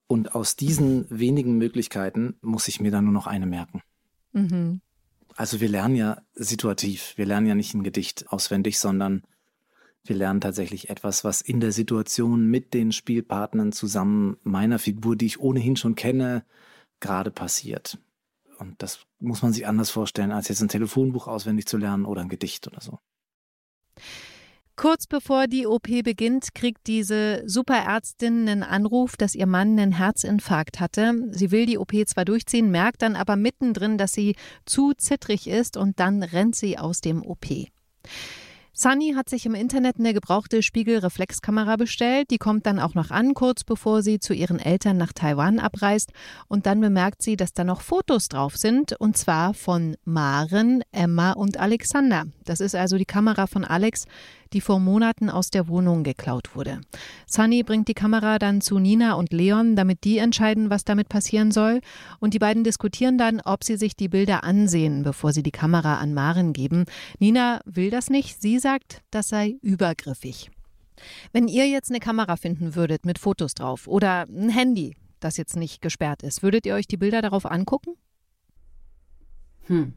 Und 0.07 0.33
aus 0.33 0.55
diesen 0.55 1.05
wenigen 1.09 1.57
Möglichkeiten 1.57 2.37
muss 2.41 2.67
ich 2.67 2.79
mir 2.79 2.89
dann 2.89 3.03
nur 3.03 3.13
noch 3.13 3.27
eine 3.27 3.45
merken. 3.45 3.83
Mhm. 4.31 4.81
Also 5.35 5.61
wir 5.61 5.69
lernen 5.69 5.95
ja 5.95 6.21
situativ. 6.33 7.13
Wir 7.15 7.25
lernen 7.25 7.45
ja 7.47 7.55
nicht 7.55 7.73
ein 7.75 7.83
Gedicht 7.83 8.29
auswendig, 8.29 8.79
sondern 8.79 9.23
wir 10.05 10.15
lernen 10.15 10.41
tatsächlich 10.41 10.89
etwas, 10.89 11.23
was 11.23 11.41
in 11.41 11.59
der 11.59 11.71
Situation 11.71 12.47
mit 12.47 12.73
den 12.73 12.91
Spielpartnern 12.91 13.71
zusammen 13.71 14.37
meiner 14.43 14.79
Figur, 14.79 15.15
die 15.15 15.25
ich 15.25 15.39
ohnehin 15.39 15.75
schon 15.75 15.95
kenne, 15.95 16.43
gerade 16.99 17.31
passiert. 17.31 17.99
Und 18.57 18.81
das 18.81 19.05
muss 19.19 19.41
man 19.41 19.53
sich 19.53 19.67
anders 19.67 19.89
vorstellen, 19.89 20.31
als 20.31 20.47
jetzt 20.49 20.61
ein 20.61 20.67
Telefonbuch 20.67 21.27
auswendig 21.27 21.65
zu 21.67 21.77
lernen 21.77 22.05
oder 22.05 22.21
ein 22.21 22.29
Gedicht 22.29 22.67
oder 22.67 22.81
so. 22.81 22.99
Kurz 24.75 25.07
bevor 25.07 25.47
die 25.47 25.67
OP 25.67 25.89
beginnt, 26.03 26.55
kriegt 26.55 26.87
diese 26.87 27.43
Superärztin 27.45 28.47
einen 28.47 28.63
Anruf, 28.63 29.17
dass 29.17 29.35
ihr 29.35 29.45
Mann 29.45 29.77
einen 29.77 29.91
Herzinfarkt 29.91 30.79
hatte. 30.79 31.15
Sie 31.31 31.51
will 31.51 31.65
die 31.65 31.77
OP 31.77 31.91
zwar 32.05 32.23
durchziehen, 32.23 32.71
merkt 32.71 33.01
dann 33.01 33.17
aber 33.17 33.35
mittendrin, 33.35 33.97
dass 33.97 34.13
sie 34.13 34.37
zu 34.65 34.93
zittrig 34.93 35.47
ist 35.47 35.75
und 35.75 35.99
dann 35.99 36.23
rennt 36.23 36.55
sie 36.55 36.77
aus 36.77 37.01
dem 37.01 37.25
OP. 37.25 37.45
Sunny 38.81 39.11
hat 39.13 39.27
sich 39.27 39.45
im 39.45 39.55
Internet 39.55 39.97
eine 39.99 40.13
gebrauchte 40.13 40.63
Spiegelreflexkamera 40.63 41.75
bestellt. 41.75 42.31
Die 42.31 42.37
kommt 42.37 42.65
dann 42.65 42.79
auch 42.79 42.93
noch 42.93 43.11
an, 43.11 43.33
kurz 43.33 43.65
bevor 43.65 44.01
sie 44.03 44.21
zu 44.21 44.33
ihren 44.33 44.57
Eltern 44.57 44.95
nach 44.95 45.11
Taiwan 45.11 45.59
abreist. 45.59 46.13
Und 46.47 46.65
dann 46.65 46.79
bemerkt 46.79 47.21
sie, 47.21 47.35
dass 47.35 47.51
da 47.51 47.65
noch 47.65 47.81
Fotos 47.81 48.29
drauf 48.29 48.55
sind. 48.55 48.93
Und 48.93 49.17
zwar 49.17 49.53
von 49.53 49.97
Maren, 50.05 50.81
Emma 50.93 51.33
und 51.33 51.57
Alexander. 51.57 52.27
Das 52.45 52.61
ist 52.61 52.73
also 52.73 52.97
die 52.97 53.03
Kamera 53.03 53.47
von 53.47 53.65
Alex, 53.65 54.05
die 54.53 54.61
vor 54.61 54.79
Monaten 54.79 55.29
aus 55.29 55.49
der 55.49 55.67
Wohnung 55.67 56.03
geklaut 56.03 56.55
wurde. 56.55 56.81
Sunny 57.27 57.63
bringt 57.63 57.87
die 57.87 57.93
Kamera 57.93 58.39
dann 58.39 58.61
zu 58.61 58.79
Nina 58.79 59.13
und 59.13 59.31
Leon, 59.31 59.75
damit 59.75 60.03
die 60.03 60.17
entscheiden, 60.17 60.69
was 60.69 60.83
damit 60.85 61.09
passieren 61.09 61.51
soll. 61.51 61.81
Und 62.19 62.33
die 62.33 62.39
beiden 62.39 62.63
diskutieren 62.63 63.17
dann, 63.17 63.41
ob 63.41 63.63
sie 63.63 63.77
sich 63.77 63.95
die 63.95 64.09
Bilder 64.09 64.43
ansehen, 64.43 65.03
bevor 65.03 65.33
sie 65.33 65.43
die 65.43 65.51
Kamera 65.51 65.97
an 65.97 66.13
Maren 66.13 66.53
geben. 66.53 66.85
Nina 67.19 67.61
will 67.65 67.89
das 67.89 68.09
nicht. 68.09 68.41
Sie 68.41 68.59
sagt, 68.59 69.01
das 69.11 69.29
sei 69.29 69.57
übergriffig. 69.61 70.51
Wenn 71.31 71.47
ihr 71.47 71.67
jetzt 71.67 71.89
eine 71.89 71.99
Kamera 71.99 72.35
finden 72.35 72.75
würdet 72.75 73.05
mit 73.05 73.19
Fotos 73.19 73.53
drauf 73.53 73.87
oder 73.87 74.25
ein 74.27 74.49
Handy, 74.49 74.95
das 75.19 75.37
jetzt 75.37 75.55
nicht 75.55 75.81
gesperrt 75.81 76.23
ist, 76.23 76.43
würdet 76.43 76.65
ihr 76.65 76.75
euch 76.75 76.87
die 76.87 76.97
Bilder 76.97 77.21
darauf 77.21 77.45
angucken? 77.45 77.95
Hm. 79.67 79.93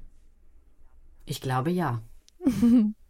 Ich 1.24 1.40
glaube 1.40 1.70
ja. 1.70 2.02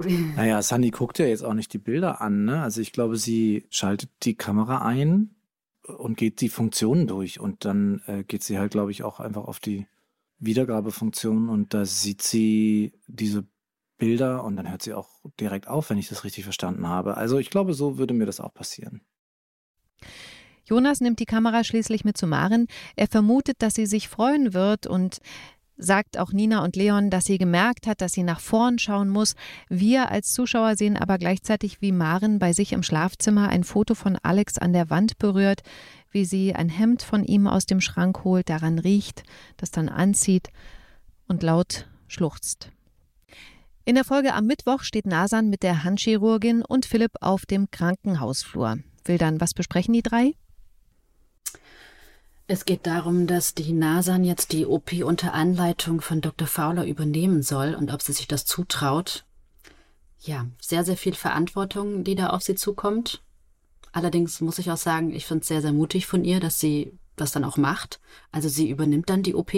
Naja, 0.36 0.62
Sunny 0.62 0.90
guckt 0.90 1.18
ja 1.18 1.26
jetzt 1.26 1.44
auch 1.44 1.54
nicht 1.54 1.72
die 1.72 1.78
Bilder 1.78 2.20
an. 2.20 2.44
Ne? 2.44 2.62
Also 2.62 2.80
ich 2.80 2.92
glaube, 2.92 3.16
sie 3.16 3.66
schaltet 3.70 4.10
die 4.22 4.34
Kamera 4.34 4.84
ein 4.84 5.34
und 5.82 6.16
geht 6.16 6.40
die 6.40 6.48
Funktionen 6.48 7.06
durch. 7.06 7.40
Und 7.40 7.64
dann 7.64 8.02
äh, 8.06 8.24
geht 8.24 8.42
sie 8.42 8.58
halt, 8.58 8.72
glaube 8.72 8.90
ich, 8.90 9.02
auch 9.02 9.20
einfach 9.20 9.44
auf 9.44 9.60
die 9.60 9.86
Wiedergabefunktion 10.38 11.48
und 11.48 11.74
da 11.74 11.84
sieht 11.84 12.22
sie 12.22 12.94
diese 13.06 13.46
Bilder 13.98 14.42
und 14.44 14.56
dann 14.56 14.70
hört 14.70 14.82
sie 14.82 14.94
auch 14.94 15.08
direkt 15.38 15.68
auf, 15.68 15.90
wenn 15.90 15.98
ich 15.98 16.08
das 16.08 16.24
richtig 16.24 16.44
verstanden 16.44 16.88
habe. 16.88 17.16
Also 17.16 17.38
ich 17.38 17.50
glaube, 17.50 17.74
so 17.74 17.98
würde 17.98 18.14
mir 18.14 18.24
das 18.24 18.40
auch 18.40 18.54
passieren. 18.54 19.02
Jonas 20.64 21.00
nimmt 21.00 21.20
die 21.20 21.26
Kamera 21.26 21.62
schließlich 21.62 22.04
mit 22.04 22.16
zu 22.16 22.26
Maren. 22.26 22.66
Er 22.96 23.08
vermutet, 23.08 23.60
dass 23.60 23.74
sie 23.74 23.86
sich 23.86 24.08
freuen 24.08 24.54
wird 24.54 24.86
und 24.86 25.20
sagt 25.80 26.18
auch 26.18 26.32
Nina 26.32 26.62
und 26.62 26.76
Leon, 26.76 27.10
dass 27.10 27.24
sie 27.24 27.38
gemerkt 27.38 27.86
hat, 27.86 28.00
dass 28.00 28.12
sie 28.12 28.22
nach 28.22 28.40
vorn 28.40 28.78
schauen 28.78 29.08
muss. 29.08 29.34
Wir 29.68 30.10
als 30.10 30.32
Zuschauer 30.32 30.76
sehen 30.76 30.96
aber 30.96 31.18
gleichzeitig, 31.18 31.80
wie 31.80 31.92
Maren 31.92 32.38
bei 32.38 32.52
sich 32.52 32.72
im 32.72 32.82
Schlafzimmer 32.82 33.48
ein 33.48 33.64
Foto 33.64 33.94
von 33.94 34.16
Alex 34.22 34.58
an 34.58 34.72
der 34.72 34.90
Wand 34.90 35.18
berührt, 35.18 35.62
wie 36.10 36.24
sie 36.24 36.54
ein 36.54 36.68
Hemd 36.68 37.02
von 37.02 37.24
ihm 37.24 37.46
aus 37.46 37.66
dem 37.66 37.80
Schrank 37.80 38.24
holt, 38.24 38.48
daran 38.48 38.78
riecht, 38.78 39.22
das 39.56 39.70
dann 39.70 39.88
anzieht 39.88 40.48
und 41.26 41.42
laut 41.42 41.86
schluchzt. 42.08 42.70
In 43.84 43.94
der 43.94 44.04
Folge 44.04 44.34
am 44.34 44.46
Mittwoch 44.46 44.82
steht 44.82 45.06
Nasan 45.06 45.48
mit 45.48 45.62
der 45.62 45.84
Handchirurgin 45.84 46.62
und 46.62 46.84
Philipp 46.86 47.12
auf 47.20 47.46
dem 47.46 47.70
Krankenhausflur. 47.70 48.78
Will 49.04 49.18
dann 49.18 49.40
was 49.40 49.54
besprechen 49.54 49.94
die 49.94 50.02
drei? 50.02 50.34
Es 52.52 52.64
geht 52.64 52.84
darum, 52.84 53.28
dass 53.28 53.54
die 53.54 53.72
Nasan 53.72 54.24
jetzt 54.24 54.50
die 54.50 54.66
OP 54.66 54.90
unter 55.04 55.34
Anleitung 55.34 56.00
von 56.00 56.20
Dr. 56.20 56.48
Fowler 56.48 56.84
übernehmen 56.84 57.44
soll 57.44 57.76
und 57.76 57.92
ob 57.92 58.02
sie 58.02 58.12
sich 58.12 58.26
das 58.26 58.44
zutraut. 58.44 59.24
Ja, 60.18 60.48
sehr, 60.60 60.82
sehr 60.82 60.96
viel 60.96 61.14
Verantwortung, 61.14 62.02
die 62.02 62.16
da 62.16 62.30
auf 62.30 62.42
sie 62.42 62.56
zukommt. 62.56 63.22
Allerdings 63.92 64.40
muss 64.40 64.58
ich 64.58 64.68
auch 64.72 64.76
sagen, 64.76 65.12
ich 65.12 65.26
finde 65.26 65.42
es 65.42 65.46
sehr, 65.46 65.62
sehr 65.62 65.72
mutig 65.72 66.08
von 66.08 66.24
ihr, 66.24 66.40
dass 66.40 66.58
sie 66.58 66.98
das 67.14 67.30
dann 67.30 67.44
auch 67.44 67.56
macht. 67.56 68.00
Also 68.32 68.48
sie 68.48 68.68
übernimmt 68.68 69.10
dann 69.10 69.22
die 69.22 69.36
OP. 69.36 69.52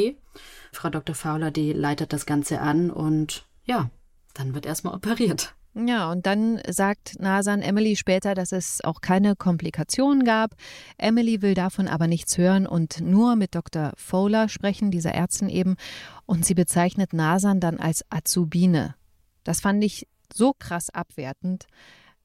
Frau 0.70 0.90
Dr. 0.90 1.14
Fowler, 1.14 1.50
die 1.50 1.72
leitet 1.72 2.12
das 2.12 2.26
Ganze 2.26 2.60
an 2.60 2.90
und 2.90 3.46
ja, 3.64 3.88
dann 4.34 4.52
wird 4.54 4.66
erstmal 4.66 4.94
operiert. 4.94 5.54
Ja, 5.74 6.12
und 6.12 6.26
dann 6.26 6.60
sagt 6.68 7.18
Nasan 7.18 7.62
Emily 7.62 7.96
später, 7.96 8.34
dass 8.34 8.52
es 8.52 8.84
auch 8.84 9.00
keine 9.00 9.36
Komplikationen 9.36 10.22
gab. 10.22 10.54
Emily 10.98 11.40
will 11.40 11.54
davon 11.54 11.88
aber 11.88 12.06
nichts 12.06 12.36
hören 12.36 12.66
und 12.66 13.00
nur 13.00 13.36
mit 13.36 13.54
Dr. 13.54 13.92
Fowler 13.96 14.50
sprechen, 14.50 14.90
dieser 14.90 15.12
Ärztin 15.12 15.48
eben. 15.48 15.76
Und 16.26 16.44
sie 16.44 16.54
bezeichnet 16.54 17.14
Nasan 17.14 17.58
dann 17.58 17.78
als 17.78 18.04
Azubine. 18.10 18.96
Das 19.44 19.60
fand 19.60 19.82
ich 19.82 20.06
so 20.32 20.52
krass 20.52 20.90
abwertend. 20.90 21.66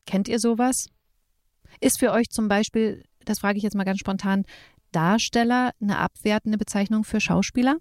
Kennt 0.06 0.28
ihr 0.28 0.40
sowas? 0.40 0.90
Ist 1.80 2.00
für 2.00 2.12
euch 2.12 2.30
zum 2.30 2.50
Beispiel, 2.50 3.04
das 3.24 3.40
frage 3.40 3.58
ich 3.58 3.64
jetzt 3.64 3.76
mal 3.76 3.86
ganz 3.86 4.00
spontan, 4.00 4.44
Darsteller 4.92 5.72
eine 5.82 6.00
abwertende 6.00 6.58
Bezeichnung 6.58 7.06
für 7.06 7.22
Schauspieler? 7.22 7.78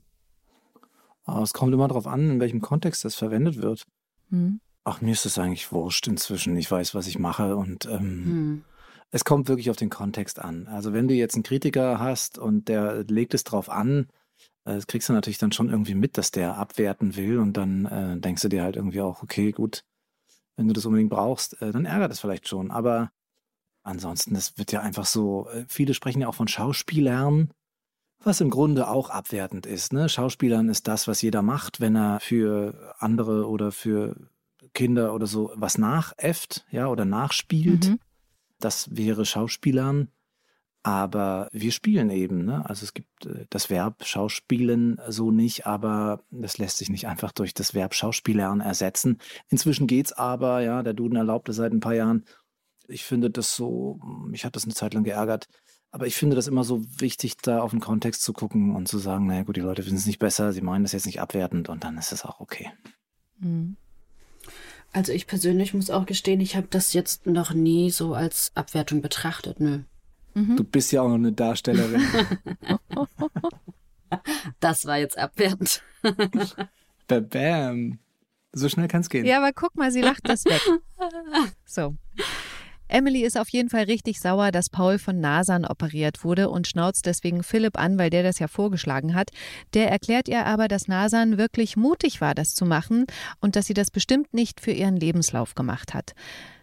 Ah, 1.24 1.42
es 1.42 1.52
kommt 1.52 1.74
immer 1.74 1.88
darauf 1.88 2.07
an, 2.07 2.31
in 2.31 2.40
welchem 2.40 2.61
Kontext 2.61 3.05
das 3.05 3.16
verwendet 3.16 3.61
wird. 3.61 3.85
Hm. 4.31 4.61
Ach, 4.88 5.01
mir 5.01 5.11
ist 5.11 5.25
das 5.25 5.37
eigentlich 5.37 5.72
wurscht 5.72 6.07
inzwischen. 6.07 6.57
Ich 6.57 6.70
weiß, 6.70 6.94
was 6.94 7.09
ich 7.09 7.18
mache 7.18 7.57
und 7.57 7.87
ähm, 7.87 8.25
Hm. 8.25 8.64
es 9.11 9.25
kommt 9.25 9.49
wirklich 9.49 9.68
auf 9.68 9.77
den 9.77 9.90
Kontext 9.90 10.38
an. 10.38 10.68
Also 10.68 10.92
wenn 10.92 11.09
du 11.09 11.14
jetzt 11.14 11.35
einen 11.35 11.42
Kritiker 11.42 11.99
hast 11.99 12.38
und 12.38 12.68
der 12.68 13.03
legt 13.03 13.35
es 13.35 13.42
drauf 13.42 13.68
an, 13.68 14.07
äh, 14.64 14.75
das 14.77 14.87
kriegst 14.87 15.09
du 15.09 15.12
natürlich 15.12 15.38
dann 15.38 15.51
schon 15.51 15.70
irgendwie 15.70 15.96
mit, 15.96 16.16
dass 16.16 16.31
der 16.31 16.57
abwerten 16.57 17.16
will 17.16 17.38
und 17.40 17.57
dann 17.57 17.85
äh, 17.87 18.16
denkst 18.20 18.42
du 18.42 18.49
dir 18.49 18.62
halt 18.62 18.77
irgendwie 18.77 19.01
auch, 19.01 19.25
okay, 19.25 19.51
gut, 19.51 19.83
wenn 20.55 20.68
du 20.68 20.72
das 20.72 20.87
unbedingt 20.87 21.11
brauchst, 21.11 21.61
äh, 21.61 21.72
dann 21.72 21.85
ärgert 21.85 22.12
es 22.12 22.20
vielleicht 22.20 22.46
schon. 22.46 22.70
Aber 22.70 23.11
ansonsten, 23.83 24.35
das 24.35 24.57
wird 24.57 24.70
ja 24.70 24.83
einfach 24.83 25.07
so, 25.07 25.49
äh, 25.49 25.64
viele 25.68 25.94
sprechen 25.94 26.20
ja 26.20 26.29
auch 26.29 26.37
von 26.37 26.46
Schauspielern, 26.46 27.51
was 28.22 28.40
im 28.40 28.51
Grunde 28.51 28.87
auch 28.87 29.11
abwertend 29.11 29.66
ist. 29.66 29.92
Ne? 29.92 30.09
Schauspielern 30.09 30.68
ist 30.68 30.87
das, 30.87 31.09
was 31.09 31.22
jeder 31.22 31.42
macht, 31.42 31.81
wenn 31.81 31.96
er 31.96 32.20
für 32.20 32.94
andere 33.01 33.49
oder 33.49 33.72
für 33.72 34.14
Kinder 34.77 35.15
oder 35.15 35.27
so 35.27 35.51
was 35.57 35.79
nachäfft, 35.79 36.65
ja, 36.71 36.87
oder 36.87 37.05
nachspielt. 37.05 37.89
Mhm. 37.89 37.99
Das 38.61 38.95
wäre 38.95 39.25
Schauspielern. 39.25 40.09
Aber 40.83 41.49
wir 41.51 41.73
spielen 41.73 42.11
eben, 42.11 42.45
ne? 42.45 42.65
Also 42.69 42.85
es 42.85 42.95
gibt 42.95 43.27
äh, 43.27 43.47
das 43.51 43.71
Verb 43.71 44.05
Schauspielen 44.05 45.01
so 45.09 45.33
nicht, 45.33 45.67
aber 45.67 46.23
das 46.31 46.59
lässt 46.59 46.77
sich 46.77 46.91
nicht 46.91 47.09
einfach 47.09 47.33
durch 47.33 47.55
das 47.55 47.75
Verb 47.75 47.93
Schauspielern 47.93 48.61
ersetzen. 48.61 49.19
Inzwischen 49.49 49.89
geht's 49.89 50.12
aber, 50.12 50.61
ja, 50.61 50.85
der 50.85 50.93
Duden 50.93 51.17
erlaubt 51.17 51.49
es 51.49 51.57
seit 51.57 51.73
ein 51.73 51.81
paar 51.81 51.95
Jahren. 51.95 52.25
Ich 52.87 53.03
finde 53.03 53.31
das 53.31 53.57
so, 53.57 53.99
mich 54.29 54.45
hat 54.45 54.55
das 54.55 54.62
eine 54.62 54.75
Zeit 54.75 54.95
lang 54.95 55.03
geärgert. 55.03 55.49
Aber 55.91 56.07
ich 56.07 56.15
finde 56.15 56.37
das 56.37 56.47
immer 56.47 56.62
so 56.62 56.85
wichtig, 57.01 57.39
da 57.39 57.62
auf 57.62 57.73
den 57.73 57.81
Kontext 57.81 58.23
zu 58.23 58.33
gucken 58.33 58.77
und 58.77 58.87
zu 58.87 58.99
sagen, 58.99 59.27
naja 59.27 59.43
gut, 59.43 59.57
die 59.57 59.62
Leute 59.62 59.83
finden 59.83 59.99
es 59.99 60.07
nicht 60.07 60.21
besser, 60.21 60.53
sie 60.53 60.61
meinen 60.61 60.85
das 60.85 60.93
jetzt 60.93 61.07
nicht 61.07 61.21
abwertend 61.21 61.69
und 61.69 61.83
dann 61.83 61.99
ist 61.99 62.12
es 62.12 62.25
auch 62.25 62.39
okay. 62.39 62.71
Hm. 63.41 63.77
Also 64.96 65.12
ich 65.12 65.26
persönlich 65.26 65.74
muss 65.74 65.90
auch 65.90 66.06
gestehen, 66.06 66.40
ich 66.40 66.56
habe 66.56 66.68
das 66.70 66.94
jetzt 66.94 67.26
noch 67.26 67.52
nie 67.52 67.90
so 67.90 68.14
als 68.14 68.50
Abwertung 68.54 69.02
betrachtet. 69.02 69.61
Nö. 69.61 69.80
Mhm. 70.32 70.56
Du 70.56 70.64
bist 70.64 70.90
ja 70.90 71.02
auch 71.02 71.09
noch 71.09 71.16
eine 71.16 71.32
Darstellerin. 71.32 72.02
Das 74.61 74.87
war 74.87 74.96
jetzt 74.98 75.18
abwertend. 75.18 75.82
Ba- 77.09 77.20
Bam. 77.20 77.98
So 78.52 78.68
schnell 78.68 78.87
kann 78.88 79.00
es 79.02 79.11
gehen. 79.11 79.26
Ja, 79.26 79.38
aber 79.38 79.52
guck 79.52 79.74
mal, 79.74 79.90
sie 79.90 80.00
lacht 80.00 80.26
das 80.28 80.44
weg. 80.46 80.62
So. 81.66 81.96
Emily 82.88 83.25
ist 83.25 83.38
auf 83.38 83.49
jeden 83.49 83.68
Fall 83.68 83.85
richtig 83.85 84.20
sauer, 84.20 84.53
dass 84.53 84.70
Paul 84.70 84.99
von 84.99 85.20
Nasan 85.20 85.64
operiert 85.64 86.25
wurde 86.25 86.49
und 86.49 86.66
schnauzt 86.66 87.07
deswegen 87.07 87.42
Philipp 87.42 87.79
an, 87.79 87.99
weil 87.99 88.11
der 88.11 88.22
das 88.22 88.38
ja 88.38 88.49
vorgeschlagen 88.49 89.14
hat. 89.14 89.31
Der 89.75 89.90
erklärt 89.90 90.29
ihr 90.29 90.46
aber, 90.46 90.68
dass 90.68 90.88
Nasan 90.88 91.38
wirklich 91.38 91.77
mutig 91.77 92.20
war, 92.20 92.35
das 92.35 92.55
zu 92.55 92.64
machen 92.64 93.07
und 93.40 93.57
dass 93.57 93.66
sie 93.66 93.75
das 93.75 93.90
bestimmt 93.90 94.33
nicht 94.35 94.61
für 94.61 94.70
ihren 94.70 94.96
Lebenslauf 94.96 95.55
gemacht 95.55 95.94
hat. 95.94 96.12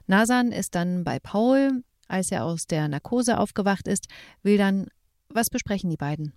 Nasan 0.07 0.51
ist 0.51 0.75
dann 0.75 1.03
bei 1.03 1.19
Paul, 1.19 1.83
als 2.07 2.31
er 2.31 2.45
aus 2.45 2.67
der 2.67 2.88
Narkose 2.88 3.38
aufgewacht 3.38 3.88
ist, 3.88 4.07
will 4.43 4.57
dann, 4.57 4.88
was 5.29 5.49
besprechen 5.49 5.89
die 5.89 5.97
beiden? 5.97 6.33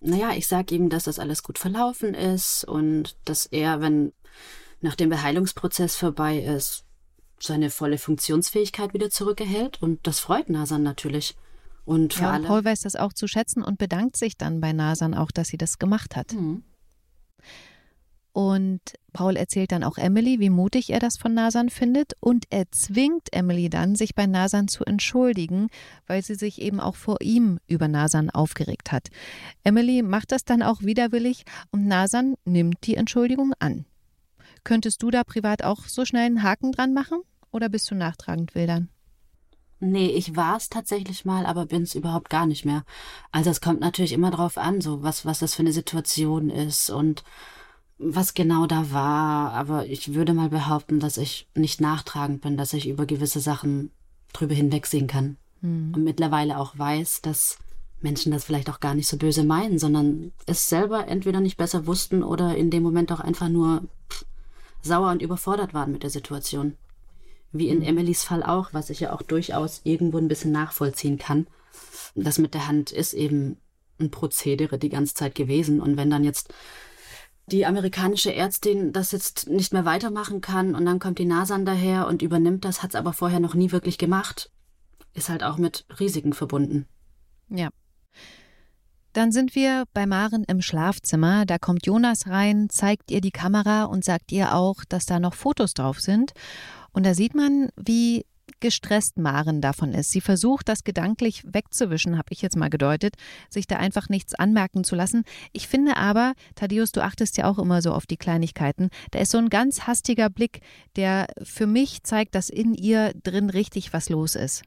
Naja, 0.00 0.32
ich 0.36 0.48
sage 0.48 0.74
ihm, 0.74 0.88
dass 0.88 1.04
das 1.04 1.20
alles 1.20 1.44
gut 1.44 1.58
verlaufen 1.58 2.14
ist 2.14 2.64
und 2.64 3.16
dass 3.24 3.46
er, 3.46 3.80
wenn 3.80 4.12
nachdem 4.80 5.10
der 5.10 5.22
Heilungsprozess 5.22 5.96
vorbei 5.96 6.38
ist, 6.38 6.84
seine 7.44 7.70
volle 7.70 7.98
Funktionsfähigkeit 7.98 8.94
wieder 8.94 9.10
zurückerhält. 9.10 9.80
Und 9.82 10.06
das 10.06 10.20
freut 10.20 10.48
Nasan 10.48 10.82
natürlich. 10.82 11.34
Und 11.84 12.14
für 12.14 12.24
Ja, 12.24 12.30
alle. 12.32 12.46
Paul 12.46 12.64
weiß 12.64 12.80
das 12.80 12.96
auch 12.96 13.12
zu 13.12 13.26
schätzen 13.26 13.62
und 13.62 13.78
bedankt 13.78 14.16
sich 14.16 14.36
dann 14.36 14.60
bei 14.60 14.72
Nasan 14.72 15.14
auch, 15.14 15.30
dass 15.30 15.48
sie 15.48 15.58
das 15.58 15.78
gemacht 15.78 16.16
hat. 16.16 16.32
Mhm. 16.32 16.62
Und 18.34 18.80
Paul 19.12 19.36
erzählt 19.36 19.72
dann 19.72 19.84
auch 19.84 19.98
Emily, 19.98 20.40
wie 20.40 20.48
mutig 20.48 20.88
er 20.90 21.00
das 21.00 21.18
von 21.18 21.34
Nasan 21.34 21.68
findet. 21.68 22.14
Und 22.20 22.46
er 22.48 22.70
zwingt 22.70 23.30
Emily 23.32 23.68
dann, 23.68 23.94
sich 23.94 24.14
bei 24.14 24.26
Nasan 24.26 24.68
zu 24.68 24.84
entschuldigen, 24.84 25.68
weil 26.06 26.22
sie 26.22 26.34
sich 26.34 26.62
eben 26.62 26.80
auch 26.80 26.96
vor 26.96 27.20
ihm 27.20 27.58
über 27.66 27.88
Nasan 27.88 28.30
aufgeregt 28.30 28.90
hat. 28.90 29.08
Emily 29.64 30.02
macht 30.02 30.32
das 30.32 30.44
dann 30.44 30.62
auch 30.62 30.80
widerwillig 30.82 31.44
und 31.72 31.86
Nasan 31.86 32.36
nimmt 32.46 32.86
die 32.86 32.96
Entschuldigung 32.96 33.52
an. 33.58 33.84
Könntest 34.64 35.02
du 35.02 35.10
da 35.10 35.24
privat 35.24 35.62
auch 35.62 35.84
so 35.86 36.04
schnell 36.06 36.26
einen 36.26 36.42
Haken 36.42 36.72
dran 36.72 36.94
machen? 36.94 37.20
Oder 37.52 37.68
bist 37.68 37.90
du 37.90 37.94
nachtragend 37.94 38.54
wildern? 38.54 38.88
Nee, 39.78 40.06
ich 40.06 40.36
war 40.36 40.56
es 40.56 40.68
tatsächlich 40.68 41.24
mal, 41.24 41.44
aber 41.44 41.66
bin 41.66 41.82
es 41.82 41.94
überhaupt 41.94 42.30
gar 42.30 42.46
nicht 42.46 42.64
mehr. 42.64 42.84
Also 43.32 43.50
es 43.50 43.60
kommt 43.60 43.80
natürlich 43.80 44.12
immer 44.12 44.30
drauf 44.30 44.56
an, 44.56 44.80
so 44.80 45.02
was, 45.02 45.26
was 45.26 45.40
das 45.40 45.54
für 45.54 45.62
eine 45.62 45.72
Situation 45.72 46.50
ist 46.50 46.88
und 46.88 47.24
was 47.98 48.34
genau 48.34 48.66
da 48.66 48.92
war. 48.92 49.52
Aber 49.52 49.86
ich 49.86 50.14
würde 50.14 50.34
mal 50.34 50.50
behaupten, 50.50 51.00
dass 51.00 51.16
ich 51.16 51.48
nicht 51.56 51.80
nachtragend 51.80 52.42
bin, 52.42 52.56
dass 52.56 52.72
ich 52.72 52.88
über 52.88 53.06
gewisse 53.06 53.40
Sachen 53.40 53.90
drüber 54.32 54.54
hinwegsehen 54.54 55.08
kann. 55.08 55.36
Hm. 55.62 55.92
Und 55.94 56.04
mittlerweile 56.04 56.58
auch 56.58 56.78
weiß, 56.78 57.22
dass 57.22 57.58
Menschen 58.00 58.30
das 58.30 58.44
vielleicht 58.44 58.70
auch 58.70 58.78
gar 58.78 58.94
nicht 58.94 59.08
so 59.08 59.16
böse 59.16 59.42
meinen, 59.42 59.80
sondern 59.80 60.32
es 60.46 60.68
selber 60.68 61.08
entweder 61.08 61.40
nicht 61.40 61.56
besser 61.56 61.86
wussten 61.88 62.22
oder 62.22 62.56
in 62.56 62.70
dem 62.70 62.84
Moment 62.84 63.10
auch 63.10 63.20
einfach 63.20 63.48
nur 63.48 63.82
pff, 64.08 64.24
sauer 64.80 65.10
und 65.10 65.22
überfordert 65.22 65.74
waren 65.74 65.90
mit 65.90 66.04
der 66.04 66.10
Situation. 66.10 66.76
Wie 67.52 67.68
in 67.68 67.82
Emilys 67.82 68.24
Fall 68.24 68.42
auch, 68.42 68.72
was 68.72 68.90
ich 68.90 69.00
ja 69.00 69.12
auch 69.12 69.22
durchaus 69.22 69.82
irgendwo 69.84 70.18
ein 70.18 70.28
bisschen 70.28 70.52
nachvollziehen 70.52 71.18
kann. 71.18 71.46
Das 72.14 72.38
mit 72.38 72.54
der 72.54 72.66
Hand 72.66 72.92
ist 72.92 73.12
eben 73.12 73.58
ein 74.00 74.10
Prozedere 74.10 74.78
die 74.78 74.88
ganze 74.88 75.14
Zeit 75.14 75.34
gewesen. 75.34 75.80
Und 75.80 75.96
wenn 75.96 76.10
dann 76.10 76.24
jetzt 76.24 76.52
die 77.46 77.66
amerikanische 77.66 78.34
Ärztin 78.34 78.92
das 78.92 79.12
jetzt 79.12 79.48
nicht 79.48 79.72
mehr 79.72 79.84
weitermachen 79.84 80.40
kann 80.40 80.74
und 80.74 80.86
dann 80.86 80.98
kommt 80.98 81.18
die 81.18 81.24
Nasan 81.24 81.66
daher 81.66 82.06
und 82.06 82.22
übernimmt 82.22 82.64
das, 82.64 82.82
hat 82.82 82.90
es 82.90 82.96
aber 82.96 83.12
vorher 83.12 83.40
noch 83.40 83.54
nie 83.54 83.72
wirklich 83.72 83.98
gemacht, 83.98 84.50
ist 85.14 85.28
halt 85.28 85.42
auch 85.42 85.58
mit 85.58 85.84
Risiken 86.00 86.32
verbunden. 86.32 86.86
Ja. 87.48 87.68
Dann 89.12 89.30
sind 89.30 89.54
wir 89.54 89.84
bei 89.92 90.06
Maren 90.06 90.44
im 90.44 90.62
Schlafzimmer. 90.62 91.44
Da 91.44 91.58
kommt 91.58 91.84
Jonas 91.84 92.28
rein, 92.28 92.70
zeigt 92.70 93.10
ihr 93.10 93.20
die 93.20 93.30
Kamera 93.30 93.84
und 93.84 94.04
sagt 94.04 94.32
ihr 94.32 94.54
auch, 94.54 94.84
dass 94.88 95.04
da 95.04 95.20
noch 95.20 95.34
Fotos 95.34 95.74
drauf 95.74 96.00
sind. 96.00 96.32
Und 96.92 97.06
da 97.06 97.14
sieht 97.14 97.34
man, 97.34 97.70
wie 97.76 98.24
gestresst 98.60 99.18
Maren 99.18 99.60
davon 99.60 99.92
ist. 99.92 100.10
Sie 100.10 100.20
versucht, 100.20 100.68
das 100.68 100.84
gedanklich 100.84 101.42
wegzuwischen, 101.44 102.16
habe 102.16 102.28
ich 102.30 102.42
jetzt 102.42 102.56
mal 102.56 102.70
gedeutet, 102.70 103.16
sich 103.50 103.66
da 103.66 103.76
einfach 103.76 104.08
nichts 104.08 104.34
anmerken 104.34 104.84
zu 104.84 104.94
lassen. 104.94 105.24
Ich 105.52 105.68
finde 105.68 105.96
aber, 105.96 106.32
Thaddeus, 106.54 106.92
du 106.92 107.02
achtest 107.02 107.36
ja 107.36 107.50
auch 107.50 107.58
immer 107.58 107.82
so 107.82 107.92
auf 107.92 108.06
die 108.06 108.16
Kleinigkeiten. 108.16 108.88
Da 109.10 109.18
ist 109.18 109.32
so 109.32 109.38
ein 109.38 109.50
ganz 109.50 109.86
hastiger 109.86 110.30
Blick, 110.30 110.60
der 110.96 111.26
für 111.42 111.66
mich 111.66 112.02
zeigt, 112.04 112.34
dass 112.34 112.48
in 112.48 112.74
ihr 112.74 113.12
drin 113.22 113.50
richtig 113.50 113.92
was 113.92 114.08
los 114.08 114.36
ist. 114.36 114.62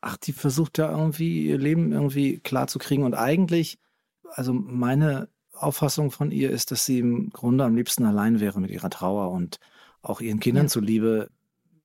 Ach, 0.00 0.16
die 0.16 0.32
versucht 0.32 0.78
ja 0.78 0.90
irgendwie 0.90 1.46
ihr 1.46 1.58
Leben 1.58 1.92
irgendwie 1.92 2.40
klar 2.40 2.66
zu 2.66 2.78
kriegen. 2.78 3.04
Und 3.04 3.14
eigentlich, 3.14 3.78
also 4.30 4.52
meine 4.52 5.28
Auffassung 5.52 6.10
von 6.10 6.30
ihr 6.32 6.50
ist, 6.50 6.70
dass 6.70 6.86
sie 6.86 6.98
im 6.98 7.30
Grunde 7.30 7.64
am 7.64 7.76
liebsten 7.76 8.04
allein 8.04 8.40
wäre 8.40 8.60
mit 8.60 8.70
ihrer 8.70 8.90
Trauer 8.90 9.30
und 9.30 9.60
auch 10.02 10.20
ihren 10.20 10.40
Kindern 10.40 10.66
Ja. 10.66 10.70
zuliebe 10.70 11.30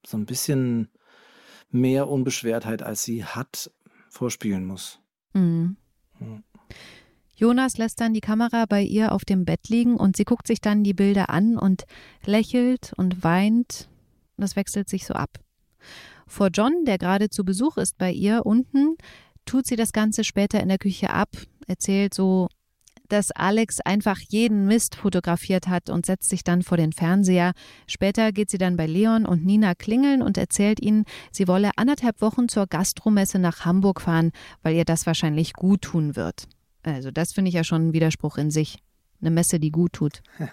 so 0.06 0.18
ein 0.18 0.26
bisschen 0.26 0.90
mehr 1.70 2.10
Unbeschwertheit, 2.10 2.82
als 2.82 3.04
sie 3.04 3.26
hat, 3.26 3.72
vorspielen 4.10 4.66
muss. 4.66 5.00
Mhm. 5.34 5.78
Hm. 6.20 6.44
Jonas 7.36 7.78
lässt 7.78 8.02
dann 8.02 8.14
die 8.14 8.22
Kamera 8.22 8.66
bei 8.66 8.82
ihr 8.82 9.12
auf 9.12 9.24
dem 9.24 9.46
Bett 9.46 9.70
liegen 9.70 9.96
und 9.96 10.18
sie 10.18 10.26
guckt 10.26 10.48
sich 10.48 10.60
dann 10.60 10.84
die 10.84 10.96
Bilder 10.96 11.30
an 11.30 11.58
und 11.58 11.84
lächelt 12.26 12.94
und 12.98 13.24
weint. 13.24 13.90
Das 14.38 14.56
wechselt 14.56 14.90
sich 14.90 15.06
so 15.06 15.14
ab. 15.14 15.40
Vor 16.26 16.50
John, 16.52 16.86
der 16.86 16.98
gerade 16.98 17.30
zu 17.30 17.46
Besuch 17.46 17.78
ist 17.78 17.98
bei 17.98 18.12
ihr 18.12 18.46
unten, 18.46 18.96
tut 19.46 19.68
sie 19.68 19.76
das 19.76 19.94
Ganze 19.94 20.24
später 20.24 20.60
in 20.62 20.68
der 20.68 20.80
Küche 20.80 21.12
ab, 21.12 21.30
erzählt 21.68 22.14
so 22.14 22.50
dass 23.08 23.32
Alex 23.32 23.82
einfach 23.82 24.20
jeden 24.20 24.66
Mist 24.66 24.96
fotografiert 24.96 25.68
hat 25.68 25.90
und 25.90 26.06
setzt 26.06 26.30
sich 26.30 26.44
dann 26.44 26.62
vor 26.62 26.78
den 26.78 26.94
Fernseher. 26.94 27.54
Später 27.88 28.32
geht 28.32 28.50
sie 28.50 28.58
dann 28.58 28.78
bei 28.78 28.86
Leon 28.86 29.26
und 29.26 29.46
Nina 29.46 29.76
klingeln 29.76 30.22
und 30.22 30.38
erzählt 30.38 30.82
ihnen, 30.82 31.06
sie 31.32 31.48
wolle 31.48 31.72
anderthalb 31.76 32.22
Wochen 32.22 32.50
zur 32.50 32.68
Gastromesse 32.68 33.40
nach 33.40 33.66
Hamburg 33.66 34.02
fahren, 34.02 34.32
weil 34.64 34.76
ihr 34.76 34.86
das 34.86 35.06
wahrscheinlich 35.06 35.54
gut 35.54 35.82
tun 35.82 36.16
wird. 36.16 36.48
Also 36.84 37.12
das 37.12 37.34
finde 37.34 37.50
ich 37.50 37.56
ja 37.56 37.64
schon 37.64 37.90
ein 37.90 37.94
Widerspruch 37.94 38.38
in 38.38 38.52
sich. 38.52 38.80
Eine 39.22 39.32
Messe, 39.32 39.60
die 39.60 39.72
gut 39.72 39.94
tut. 39.94 40.22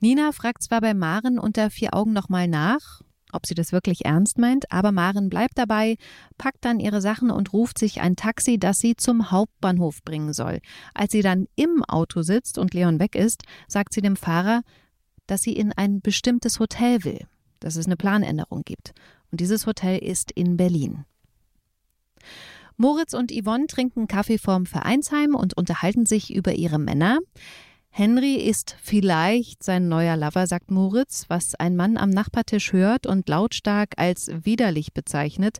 Nina 0.00 0.32
fragt 0.32 0.62
zwar 0.62 0.80
bei 0.80 0.92
Maren 0.92 1.38
unter 1.38 1.70
vier 1.70 1.94
Augen 1.94 2.12
nochmal 2.12 2.48
nach, 2.48 3.00
ob 3.34 3.46
sie 3.46 3.54
das 3.54 3.72
wirklich 3.72 4.04
ernst 4.04 4.38
meint, 4.38 4.70
aber 4.70 4.92
Maren 4.92 5.28
bleibt 5.28 5.58
dabei, 5.58 5.96
packt 6.38 6.64
dann 6.64 6.80
ihre 6.80 7.00
Sachen 7.00 7.30
und 7.30 7.52
ruft 7.52 7.78
sich 7.78 8.00
ein 8.00 8.16
Taxi, 8.16 8.58
das 8.58 8.78
sie 8.78 8.96
zum 8.96 9.30
Hauptbahnhof 9.30 10.02
bringen 10.04 10.32
soll. 10.32 10.60
Als 10.94 11.12
sie 11.12 11.22
dann 11.22 11.46
im 11.56 11.84
Auto 11.84 12.22
sitzt 12.22 12.58
und 12.58 12.74
Leon 12.74 12.98
weg 12.98 13.14
ist, 13.14 13.42
sagt 13.68 13.92
sie 13.92 14.02
dem 14.02 14.16
Fahrer, 14.16 14.62
dass 15.26 15.42
sie 15.42 15.52
in 15.52 15.72
ein 15.72 16.00
bestimmtes 16.00 16.58
Hotel 16.60 17.04
will, 17.04 17.26
dass 17.60 17.76
es 17.76 17.86
eine 17.86 17.96
Planänderung 17.96 18.62
gibt. 18.64 18.92
Und 19.30 19.40
dieses 19.40 19.66
Hotel 19.66 19.98
ist 19.98 20.30
in 20.30 20.56
Berlin. 20.56 21.04
Moritz 22.76 23.14
und 23.14 23.30
Yvonne 23.30 23.66
trinken 23.66 24.08
Kaffee 24.08 24.38
vorm 24.38 24.66
Vereinsheim 24.66 25.34
und 25.34 25.56
unterhalten 25.56 26.06
sich 26.06 26.34
über 26.34 26.54
ihre 26.54 26.78
Männer. 26.78 27.18
Henry 27.96 28.34
ist 28.34 28.74
vielleicht 28.82 29.62
sein 29.62 29.86
neuer 29.86 30.16
Lover, 30.16 30.48
sagt 30.48 30.72
Moritz, 30.72 31.26
was 31.28 31.54
ein 31.54 31.76
Mann 31.76 31.96
am 31.96 32.10
Nachbartisch 32.10 32.72
hört 32.72 33.06
und 33.06 33.28
lautstark 33.28 33.90
als 33.98 34.32
widerlich 34.42 34.92
bezeichnet. 34.94 35.58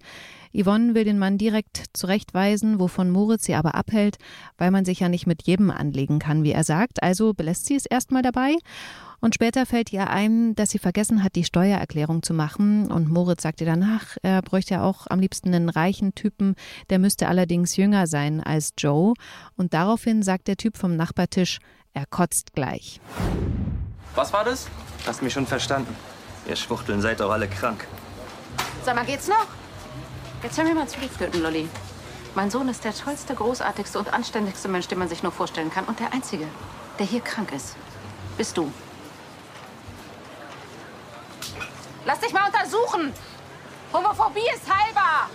Yvonne 0.53 0.97
will 0.97 1.05
den 1.05 1.20
Mann 1.20 1.39
direkt 1.39 1.85
zurechtweisen, 1.93 2.80
wovon 2.80 3.11
Moritz 3.11 3.45
sie 3.45 3.55
aber 3.55 3.76
abhält, 3.76 4.16
weil 4.59 4.72
man 4.72 4.85
sich 4.85 4.99
ja 4.99 5.09
nicht 5.09 5.28
mit 5.28 5.45
jedem 5.45 5.70
anlegen 5.70 6.18
kann, 6.18 6.43
wie 6.43 6.51
er 6.51 6.64
sagt. 6.64 7.05
Also 7.05 7.35
belässt 7.35 7.66
sie 7.66 7.76
es 7.76 7.87
erstmal 7.87 8.22
dabei. 8.22 8.57
Und 9.20 9.37
später 9.37 9.64
fällt 9.64 9.93
ihr 9.93 10.11
ein, 10.11 10.57
dass 10.57 10.70
sie 10.70 10.80
vergessen 10.80 11.22
hat, 11.22 11.37
die 11.37 11.45
Steuererklärung 11.45 12.24
zu 12.24 12.35
machen. 12.35 12.91
Und 12.91 13.09
Moritz 13.09 13.45
sagt 13.45 13.61
ihr 13.61 13.66
danach, 13.68 14.16
er 14.22 14.43
bräuchte 14.43 14.74
ja 14.74 14.82
auch 14.82 15.07
am 15.09 15.20
liebsten 15.20 15.55
einen 15.55 15.68
reichen 15.68 16.16
Typen, 16.16 16.57
der 16.91 16.99
müsste 16.99 17.28
allerdings 17.28 17.76
jünger 17.76 18.09
sein 18.09 18.43
als 18.43 18.72
Joe. 18.76 19.14
Und 19.57 19.72
daraufhin 19.72 20.24
sagt 20.24 20.49
der 20.49 20.57
Typ 20.57 20.76
vom 20.76 20.97
Nachbartisch, 20.97 21.61
er 21.95 22.05
kotzt 22.07 22.53
gleich. 22.53 23.01
Was 24.14 24.32
war 24.32 24.45
das? 24.45 24.66
Hast 25.07 25.22
mich 25.22 25.32
schon 25.32 25.47
verstanden. 25.47 25.97
Ihr 26.47 26.57
Schwuchteln 26.57 27.01
seid 27.01 27.20
doch 27.20 27.30
alle 27.30 27.49
krank. 27.49 27.86
Sag 28.84 28.95
mal, 28.97 29.07
geht's 29.07 29.28
noch? 29.28 29.47
Jetzt 30.42 30.59
hör 30.59 30.64
mir 30.64 30.74
mal 30.74 30.86
zu, 30.86 30.99
du 31.01 31.38
Lolli. 31.38 31.68
Mein 32.34 32.51
Sohn 32.51 32.68
ist 32.68 32.84
der 32.84 32.95
tollste, 32.95 33.34
großartigste 33.34 33.99
und 33.99 34.12
anständigste 34.12 34.68
Mensch, 34.68 34.88
den 34.88 34.99
man 34.99 35.09
sich 35.09 35.22
nur 35.22 35.32
vorstellen 35.32 35.70
kann. 35.70 35.84
Und 35.84 36.01
der 36.01 36.12
Einzige, 36.12 36.47
der 36.99 37.07
hier 37.07 37.20
krank 37.20 37.53
ist, 37.53 37.76
bist 38.36 38.57
du. 38.57 38.70
Lass 42.05 42.20
dich 42.20 42.32
mal 42.32 42.47
untersuchen! 42.47 43.14
Homophobie 43.92 44.49
ist 44.55 44.68
heilbar! 44.68 45.30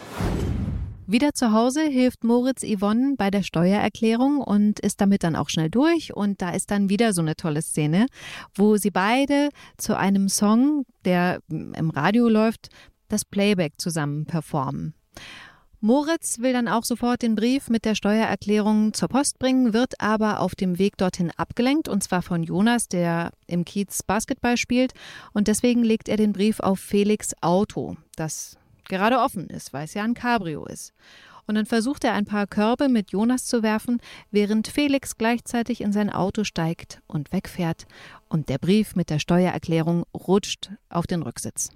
Wieder 1.11 1.33
zu 1.33 1.53
Hause 1.53 1.81
hilft 1.81 2.23
Moritz 2.23 2.63
Yvonne 2.63 3.15
bei 3.17 3.31
der 3.31 3.41
Steuererklärung 3.41 4.41
und 4.41 4.79
ist 4.79 5.01
damit 5.01 5.23
dann 5.23 5.35
auch 5.35 5.49
schnell 5.49 5.71
durch. 5.71 6.15
Und 6.15 6.39
da 6.39 6.51
ist 6.51 6.69
dann 6.69 6.87
wieder 6.87 7.13
so 7.13 7.21
eine 7.21 7.35
tolle 7.35 7.63
Szene, 7.63 8.05
wo 8.53 8.77
sie 8.77 8.91
beide 8.91 9.49
zu 9.75 9.97
einem 9.97 10.29
Song, 10.29 10.85
der 11.05 11.39
im 11.49 11.89
Radio 11.89 12.29
läuft, 12.29 12.69
das 13.07 13.25
Playback 13.25 13.81
zusammen 13.81 14.27
performen. 14.27 14.93
Moritz 15.79 16.37
will 16.41 16.53
dann 16.53 16.67
auch 16.67 16.83
sofort 16.83 17.23
den 17.23 17.33
Brief 17.33 17.69
mit 17.69 17.85
der 17.85 17.95
Steuererklärung 17.95 18.93
zur 18.93 19.07
Post 19.07 19.39
bringen, 19.39 19.73
wird 19.73 19.99
aber 19.99 20.41
auf 20.41 20.53
dem 20.53 20.77
Weg 20.77 20.95
dorthin 20.97 21.31
abgelenkt, 21.37 21.89
und 21.89 22.03
zwar 22.03 22.21
von 22.21 22.43
Jonas, 22.43 22.87
der 22.87 23.31
im 23.47 23.65
Kiez 23.65 24.03
Basketball 24.03 24.57
spielt. 24.57 24.93
Und 25.33 25.47
deswegen 25.47 25.83
legt 25.83 26.07
er 26.07 26.17
den 26.17 26.33
Brief 26.33 26.59
auf 26.59 26.79
Felix 26.79 27.33
Auto, 27.41 27.97
das 28.15 28.59
gerade 28.89 29.19
offen 29.19 29.47
ist, 29.47 29.71
weil 29.71 29.85
es 29.85 29.93
ja 29.93 30.03
ein 30.03 30.13
Cabrio 30.13 30.65
ist. 30.65 30.93
Und 31.47 31.55
dann 31.55 31.65
versucht 31.65 32.03
er 32.03 32.13
ein 32.13 32.25
paar 32.25 32.45
Körbe 32.45 32.89
mit 32.89 33.11
Jonas 33.11 33.45
zu 33.45 33.63
werfen, 33.63 33.99
während 34.29 34.67
Felix 34.67 35.17
gleichzeitig 35.17 35.81
in 35.81 35.91
sein 35.91 36.11
Auto 36.11 36.43
steigt 36.43 37.01
und 37.07 37.31
wegfährt 37.31 37.87
und 38.27 38.49
der 38.49 38.59
Brief 38.59 38.95
mit 38.95 39.09
der 39.09 39.17
Steuererklärung 39.17 40.03
rutscht 40.13 40.69
auf 40.89 41.07
den 41.07 41.23
Rücksitz. 41.23 41.71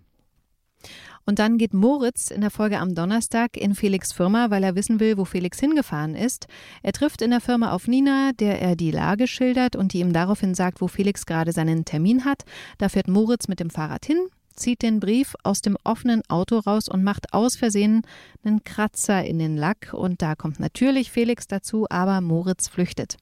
Und 1.26 1.39
dann 1.39 1.57
geht 1.57 1.74
Moritz 1.74 2.32
in 2.32 2.41
der 2.41 2.51
Folge 2.51 2.80
am 2.80 2.95
Donnerstag 2.95 3.55
in 3.55 3.76
Felix 3.76 4.11
Firma, 4.11 4.49
weil 4.49 4.64
er 4.64 4.76
wissen 4.76 4.99
will, 4.99 5.18
wo 5.18 5.26
Felix 5.26 5.59
hingefahren 5.59 6.16
ist. 6.16 6.47
Er 6.82 6.91
trifft 6.91 7.22
in 7.22 7.32
der 7.32 7.39
Firma 7.39 7.72
auf 7.72 7.88
Nina, 7.88 8.32
der 8.34 8.61
er 8.61 8.76
die 8.76 8.91
Lage 8.91 9.28
schildert 9.28 9.76
und 9.76 9.93
die 9.93 10.01
ihm 10.01 10.11
daraufhin 10.11 10.53
sagt, 10.53 10.82
wo 10.82 10.88
Felix 10.88 11.26
gerade 11.26 11.53
seinen 11.53 11.86
Termin 11.86 12.26
hat. 12.26 12.43
Da 12.78 12.89
fährt 12.89 13.07
Moritz 13.07 13.47
mit 13.47 13.61
dem 13.61 13.70
Fahrrad 13.70 14.05
hin, 14.05 14.28
zieht 14.53 14.81
den 14.81 14.99
Brief 14.99 15.35
aus 15.43 15.61
dem 15.61 15.77
offenen 15.83 16.21
Auto 16.29 16.59
raus 16.59 16.87
und 16.87 17.03
macht 17.03 17.33
aus 17.33 17.55
Versehen 17.55 18.01
einen 18.43 18.63
Kratzer 18.63 19.23
in 19.23 19.39
den 19.39 19.57
Lack. 19.57 19.93
Und 19.93 20.21
da 20.21 20.35
kommt 20.35 20.59
natürlich 20.59 21.11
Felix 21.11 21.47
dazu, 21.47 21.85
aber 21.89 22.21
Moritz 22.21 22.67
flüchtet. 22.67 23.17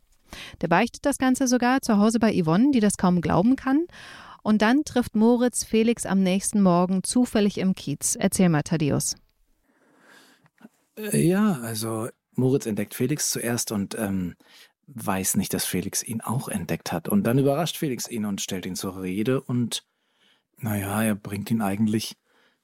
Der 0.62 0.68
beichtet 0.68 1.06
das 1.06 1.18
Ganze 1.18 1.48
sogar 1.48 1.82
zu 1.82 1.98
Hause 1.98 2.20
bei 2.20 2.34
Yvonne, 2.34 2.72
die 2.72 2.80
das 2.80 2.98
kaum 2.98 3.22
glauben 3.22 3.56
kann. 3.56 3.86
Und 4.44 4.62
dann 4.62 4.84
trifft 4.84 5.16
Moritz 5.16 5.64
Felix 5.64 6.06
am 6.06 6.24
nächsten 6.24 6.62
Morgen 6.62 7.04
zufällig 7.04 7.58
im 7.58 7.76
Kiez. 7.76 8.16
Erzähl 8.16 8.50
mal, 8.50 8.64
Thaddeus. 8.64 9.16
Äh, 10.98 11.26
ja, 11.26 11.60
also 11.62 12.10
Moritz 12.34 12.66
entdeckt 12.66 12.96
Felix 12.96 13.30
zuerst 13.30 13.72
und 13.72 13.96
ähm, 13.98 14.36
weiß 14.88 15.38
nicht, 15.38 15.54
dass 15.54 15.66
Felix 15.66 16.04
ihn 16.04 16.22
auch 16.22 16.50
entdeckt 16.50 16.92
hat. 16.92 17.08
Und 17.08 17.24
dann 17.24 17.38
überrascht 17.38 17.78
Felix 17.78 18.08
ihn 18.08 18.26
und 18.26 18.42
stellt 18.42 18.66
ihn 18.66 18.76
zur 18.76 19.02
Rede 19.02 19.42
und 19.42 19.86
naja, 20.62 21.04
er 21.04 21.16
bringt 21.16 21.52
ihn 21.52 21.62
eigentlich 21.62 22.16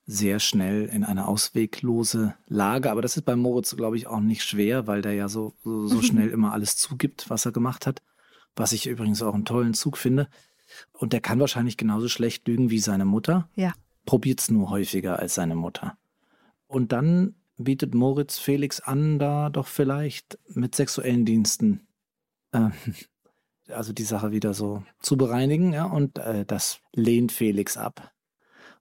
sehr 0.05 0.39
schnell 0.39 0.85
in 0.85 1.03
eine 1.03 1.27
ausweglose 1.27 2.35
Lage. 2.47 2.89
Aber 2.91 3.01
das 3.01 3.17
ist 3.17 3.23
bei 3.23 3.35
Moritz, 3.35 3.75
glaube 3.75 3.97
ich, 3.97 4.07
auch 4.07 4.21
nicht 4.21 4.43
schwer, 4.43 4.87
weil 4.87 5.01
der 5.01 5.13
ja 5.13 5.27
so, 5.27 5.53
so, 5.63 5.87
so 5.87 6.01
schnell 6.03 6.29
immer 6.29 6.53
alles 6.53 6.77
zugibt, 6.77 7.29
was 7.29 7.45
er 7.45 7.51
gemacht 7.51 7.85
hat. 7.85 8.01
Was 8.55 8.71
ich 8.71 8.87
übrigens 8.87 9.21
auch 9.21 9.33
einen 9.33 9.45
tollen 9.45 9.73
Zug 9.73 9.97
finde. 9.97 10.29
Und 10.93 11.13
der 11.13 11.21
kann 11.21 11.39
wahrscheinlich 11.39 11.77
genauso 11.77 12.07
schlecht 12.07 12.47
lügen 12.47 12.69
wie 12.69 12.79
seine 12.79 13.05
Mutter. 13.05 13.49
Ja. 13.55 13.73
Probiert's 14.05 14.49
nur 14.49 14.69
häufiger 14.69 15.19
als 15.19 15.35
seine 15.35 15.55
Mutter. 15.55 15.97
Und 16.67 16.91
dann 16.91 17.35
bietet 17.57 17.93
Moritz 17.93 18.37
Felix 18.37 18.79
an, 18.79 19.19
da 19.19 19.49
doch 19.49 19.67
vielleicht 19.67 20.37
mit 20.47 20.75
sexuellen 20.75 21.25
Diensten 21.25 21.87
äh, 22.51 22.69
also 23.69 23.93
die 23.93 24.03
Sache 24.03 24.31
wieder 24.31 24.53
so 24.53 24.83
zu 24.99 25.17
bereinigen, 25.17 25.73
ja, 25.73 25.85
und 25.85 26.17
äh, 26.17 26.45
das 26.45 26.79
lehnt 26.93 27.31
Felix 27.31 27.77
ab 27.77 28.13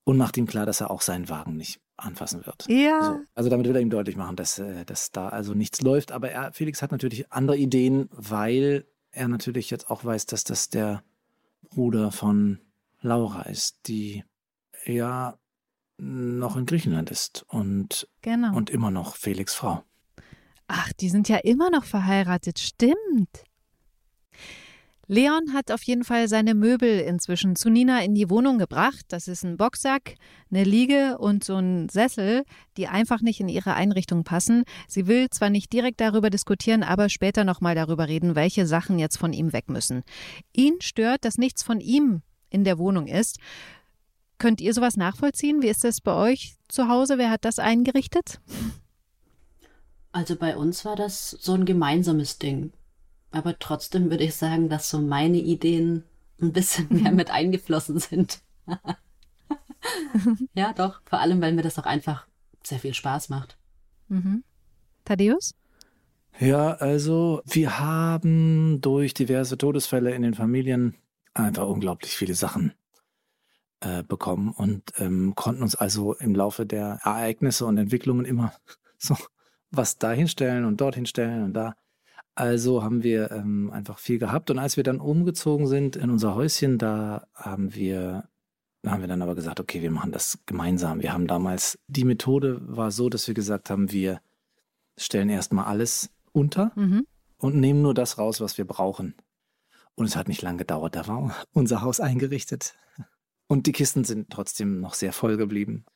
und 0.05 0.17
macht 0.17 0.37
ihm 0.37 0.47
klar, 0.47 0.67
dass 0.67 0.81
er 0.81 0.91
auch 0.91 1.01
seinen 1.01 1.29
Wagen 1.29 1.57
nicht 1.57 1.81
anfassen 1.97 2.45
wird. 2.47 2.67
Ja. 2.69 3.03
So. 3.03 3.21
Also 3.35 3.51
damit 3.51 3.67
will 3.67 3.75
er 3.75 3.83
ihm 3.83 3.91
deutlich 3.91 4.17
machen, 4.17 4.37
dass, 4.37 4.59
äh, 4.59 4.85
dass 4.85 5.11
da 5.11 5.29
also 5.29 5.55
nichts 5.55 5.81
läuft. 5.81 6.13
Aber 6.13 6.31
er, 6.31 6.53
Felix 6.53 6.83
hat 6.83 6.93
natürlich 6.93 7.33
andere 7.33 7.57
Ideen, 7.57 8.09
weil 8.13 8.85
er 9.11 9.29
natürlich 9.29 9.71
jetzt 9.71 9.91
auch 9.91 10.05
weiß, 10.05 10.27
dass 10.27 10.45
das 10.45 10.69
der 10.69 11.03
Bruder 11.71 12.13
von 12.13 12.61
Laura 13.01 13.43
ist, 13.43 13.89
die 13.89 14.25
ja 14.85 15.39
noch 15.99 16.57
in 16.57 16.67
Griechenland 16.67 17.11
ist 17.11 17.47
und, 17.49 18.07
genau. 18.21 18.55
und 18.55 18.69
immer 18.69 18.91
noch 18.91 19.17
Felix 19.17 19.55
Frau. 19.55 19.83
Ach, 20.69 20.93
die 20.95 21.09
sind 21.09 21.29
ja 21.29 21.39
immer 21.39 21.71
noch 21.71 21.85
verheiratet, 21.85 22.59
stimmt. 22.59 23.45
Leon 25.09 25.53
hat 25.53 25.71
auf 25.71 25.85
jeden 25.85 26.03
Fall 26.03 26.27
seine 26.27 26.55
Möbel 26.55 27.01
inzwischen 27.01 27.55
zu 27.55 27.71
Nina 27.71 28.03
in 28.03 28.15
die 28.15 28.29
Wohnung 28.29 28.59
gebracht. 28.59 29.05
Das 29.09 29.29
ist 29.29 29.45
ein 29.45 29.57
Boxsack, 29.57 30.17
eine 30.51 30.65
Liege 30.65 31.19
und 31.19 31.45
so 31.45 31.57
ein 31.57 31.89
Sessel, 31.89 32.45
die 32.77 32.89
einfach 32.89 33.21
nicht 33.21 33.39
in 33.39 33.49
ihre 33.49 33.75
Einrichtung 33.75 34.25
passen. 34.25 34.65
Sie 34.89 35.07
will 35.07 35.31
zwar 35.31 35.49
nicht 35.49 35.73
direkt 35.73 36.01
darüber 36.01 36.29
diskutieren, 36.29 36.83
aber 36.83 37.09
später 37.09 37.45
nochmal 37.45 37.77
darüber 37.77 38.09
reden, 38.09 38.35
welche 38.35 38.67
Sachen 38.67 38.99
jetzt 38.99 39.17
von 39.17 39.33
ihm 39.33 39.53
weg 39.53 39.69
müssen. 39.69 40.03
Ihn 40.53 40.81
stört, 40.81 41.25
dass 41.25 41.39
nichts 41.39 41.63
von 41.63 41.81
ihm 41.81 42.23
in 42.51 42.65
der 42.65 42.79
Wohnung 42.79 43.07
ist. 43.07 43.39
Könnt 44.39 44.61
ihr 44.61 44.75
sowas 44.75 44.97
nachvollziehen? 44.97 45.63
Wie 45.63 45.69
ist 45.69 45.85
das 45.85 46.01
bei 46.01 46.15
euch 46.15 46.57
zu 46.69 46.89
Hause? 46.89 47.17
Wer 47.17 47.31
hat 47.31 47.45
das 47.45 47.61
eingerichtet? 47.61 48.41
Also 50.11 50.35
bei 50.35 50.57
uns 50.57 50.85
war 50.85 50.97
das 50.97 51.31
so 51.31 51.53
ein 51.53 51.65
gemeinsames 51.65 52.39
Ding. 52.39 52.73
Aber 53.31 53.59
trotzdem 53.59 54.11
würde 54.11 54.25
ich 54.25 54.35
sagen, 54.35 54.69
dass 54.69 54.89
so 54.89 55.01
meine 55.01 55.39
Ideen 55.39 56.05
ein 56.41 56.53
bisschen 56.53 56.89
mehr 56.91 57.13
mit 57.13 57.31
eingeflossen 57.31 57.99
sind. 57.99 58.41
ja, 60.55 60.73
doch. 60.73 61.01
Vor 61.05 61.21
allem, 61.21 61.41
weil 61.41 61.53
mir 61.53 61.63
das 61.63 61.79
auch 61.79 61.87
einfach 61.87 62.27
sehr 62.63 62.79
viel 62.79 62.95
Spaß 62.95 63.29
macht. 63.29 63.59
Mhm. 64.09 64.45
Thaddeus? 65.05 65.55
Ja, 66.39 66.73
also 66.73 67.43
wir 67.47 67.79
haben 67.79 68.81
durch 68.81 69.15
diverse 69.15 69.57
Todesfälle 69.57 70.15
in 70.15 70.23
den 70.23 70.35
Familien 70.35 70.97
einfach 71.33 71.67
unglaublich 71.67 72.17
viele 72.17 72.35
Sachen 72.35 72.75
äh, 73.81 74.03
bekommen 74.03 74.51
und 74.51 74.93
ähm, 74.99 75.35
konnten 75.35 75.63
uns 75.63 75.75
also 75.75 76.15
im 76.15 76.35
Laufe 76.35 76.67
der 76.67 77.01
Ereignisse 77.05 77.65
und 77.67 77.79
Entwicklungen 77.79 78.27
immer 78.27 78.53
so 78.99 79.17
was 79.71 79.99
dahin 79.99 80.29
stellen 80.29 80.65
und 80.65 80.81
dorthin 80.81 81.07
stellen 81.07 81.45
und 81.45 81.55
da 81.55 81.75
Also 82.37 82.83
haben 82.83 83.03
wir 83.03 83.31
ähm, 83.33 83.71
einfach 83.73 83.99
viel 83.99 84.19
gehabt. 84.19 84.51
Und 84.51 84.59
als 84.59 84.77
wir 84.77 84.85
dann 84.85 85.01
umgezogen 85.01 85.67
sind 85.67 85.97
in 85.97 86.11
unser 86.11 86.35
Häuschen, 86.35 86.77
da 86.79 87.27
haben 87.35 87.75
wir, 87.75 88.29
da 88.83 88.91
haben 88.93 89.01
wir 89.01 89.09
dann 89.09 89.23
aber 89.23 89.35
gesagt, 89.35 89.59
okay, 89.59 89.81
wir 89.83 89.91
machen 89.91 90.13
das 90.13 90.39
gemeinsam. 90.45 91.01
Wir 91.03 91.13
haben 91.15 91.27
damals, 91.27 91.79
die 91.89 92.05
Methode 92.05 92.61
war 92.63 92.91
so, 92.91 93.09
dass 93.09 93.27
wir 93.27 93.35
gesagt 93.35 93.71
haben, 93.71 93.91
wir 93.91 94.21
stellen 94.99 95.31
erstmal 95.31 95.65
alles 95.65 96.11
unter 96.33 96.73
Mhm. 96.77 97.07
und 97.39 97.57
nehmen 97.57 97.81
nur 97.81 97.95
das 97.95 98.19
raus, 98.19 98.41
was 98.43 98.59
wir 98.59 98.67
brauchen. 98.67 99.15
Und 99.95 100.05
es 100.05 100.15
hat 100.15 100.29
nicht 100.29 100.43
lange 100.43 100.59
gedauert, 100.59 100.95
da 100.95 101.09
war 101.09 101.35
unser 101.53 101.81
Haus 101.81 102.01
eingerichtet. 102.01 102.75
Und 103.49 103.67
die 103.67 103.73
Kisten 103.73 104.05
sind 104.05 104.29
trotzdem 104.29 104.81
noch 104.81 104.93
sehr 104.93 105.15
voll 105.15 105.39
geblieben. 105.39 105.87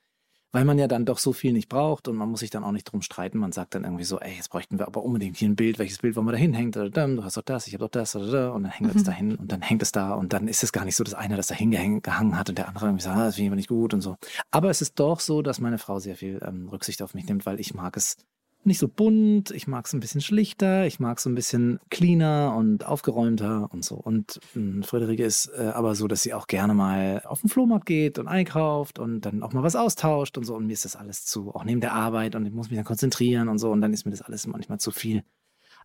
Weil 0.52 0.64
man 0.64 0.78
ja 0.78 0.88
dann 0.88 1.04
doch 1.04 1.18
so 1.18 1.32
viel 1.32 1.52
nicht 1.52 1.68
braucht 1.68 2.08
und 2.08 2.16
man 2.16 2.28
muss 2.28 2.40
sich 2.40 2.50
dann 2.50 2.64
auch 2.64 2.72
nicht 2.72 2.84
drum 2.84 3.02
streiten. 3.02 3.38
Man 3.38 3.52
sagt 3.52 3.74
dann 3.74 3.84
irgendwie 3.84 4.04
so, 4.04 4.18
ey, 4.18 4.34
jetzt 4.34 4.50
bräuchten 4.50 4.78
wir 4.78 4.86
aber 4.86 5.04
unbedingt 5.04 5.36
hier 5.36 5.48
ein 5.48 5.56
Bild. 5.56 5.78
Welches 5.78 5.98
Bild 5.98 6.16
wollen 6.16 6.26
wir 6.26 6.32
da 6.32 6.38
hinhängen? 6.38 6.72
Du 6.72 7.24
hast 7.24 7.36
doch 7.36 7.42
das, 7.42 7.66
ich 7.66 7.74
habe 7.74 7.84
doch 7.84 7.90
das. 7.90 8.14
Und 8.16 8.32
dann 8.32 8.64
hängen 8.66 8.90
wir 8.90 8.96
es 8.96 9.04
da 9.04 9.12
hin 9.12 9.36
und 9.36 9.52
dann 9.52 9.62
hängt 9.62 9.82
es 9.82 9.92
da. 9.92 10.14
Und 10.14 10.32
dann 10.32 10.48
ist 10.48 10.64
es 10.64 10.72
gar 10.72 10.84
nicht 10.84 10.96
so, 10.96 11.04
dass 11.04 11.14
einer 11.14 11.36
das 11.36 11.46
da 11.46 11.54
hingehangen 11.54 12.36
hat 12.36 12.48
und 12.48 12.58
der 12.58 12.68
andere 12.68 12.86
irgendwie 12.86 13.04
sagt, 13.04 13.16
ah, 13.16 13.26
das 13.26 13.36
finde 13.36 13.44
ich 13.44 13.50
aber 13.50 13.56
nicht 13.56 13.68
gut 13.68 13.94
und 13.94 14.00
so. 14.00 14.16
Aber 14.50 14.70
es 14.70 14.82
ist 14.82 14.98
doch 14.98 15.20
so, 15.20 15.42
dass 15.42 15.60
meine 15.60 15.78
Frau 15.78 16.00
sehr 16.00 16.16
viel 16.16 16.40
ähm, 16.44 16.68
Rücksicht 16.68 17.02
auf 17.02 17.14
mich 17.14 17.26
nimmt, 17.26 17.46
weil 17.46 17.60
ich 17.60 17.74
mag 17.74 17.96
es 17.96 18.16
nicht 18.62 18.78
so 18.78 18.88
bunt, 18.88 19.50
ich 19.50 19.66
mag 19.66 19.86
es 19.86 19.92
ein 19.92 20.00
bisschen 20.00 20.20
schlichter, 20.20 20.86
ich 20.86 21.00
mag 21.00 21.18
es 21.18 21.26
ein 21.26 21.34
bisschen 21.34 21.80
cleaner 21.88 22.54
und 22.56 22.84
aufgeräumter 22.84 23.68
und 23.72 23.84
so. 23.84 23.96
Und 23.96 24.38
mh, 24.54 24.86
Friederike 24.86 25.24
ist 25.24 25.50
äh, 25.56 25.72
aber 25.74 25.94
so, 25.94 26.08
dass 26.08 26.22
sie 26.22 26.34
auch 26.34 26.46
gerne 26.46 26.74
mal 26.74 27.22
auf 27.24 27.40
den 27.40 27.48
Flohmarkt 27.48 27.86
geht 27.86 28.18
und 28.18 28.28
einkauft 28.28 28.98
und 28.98 29.22
dann 29.22 29.42
auch 29.42 29.52
mal 29.52 29.62
was 29.62 29.76
austauscht 29.76 30.36
und 30.36 30.44
so. 30.44 30.56
Und 30.56 30.66
mir 30.66 30.74
ist 30.74 30.84
das 30.84 30.96
alles 30.96 31.24
zu, 31.24 31.54
auch 31.54 31.64
neben 31.64 31.80
der 31.80 31.94
Arbeit 31.94 32.34
und 32.34 32.44
ich 32.44 32.52
muss 32.52 32.70
mich 32.70 32.76
dann 32.76 32.84
konzentrieren 32.84 33.48
und 33.48 33.58
so. 33.58 33.70
Und 33.70 33.80
dann 33.80 33.92
ist 33.92 34.04
mir 34.04 34.10
das 34.10 34.22
alles 34.22 34.46
manchmal 34.46 34.78
zu 34.78 34.90
viel. 34.90 35.24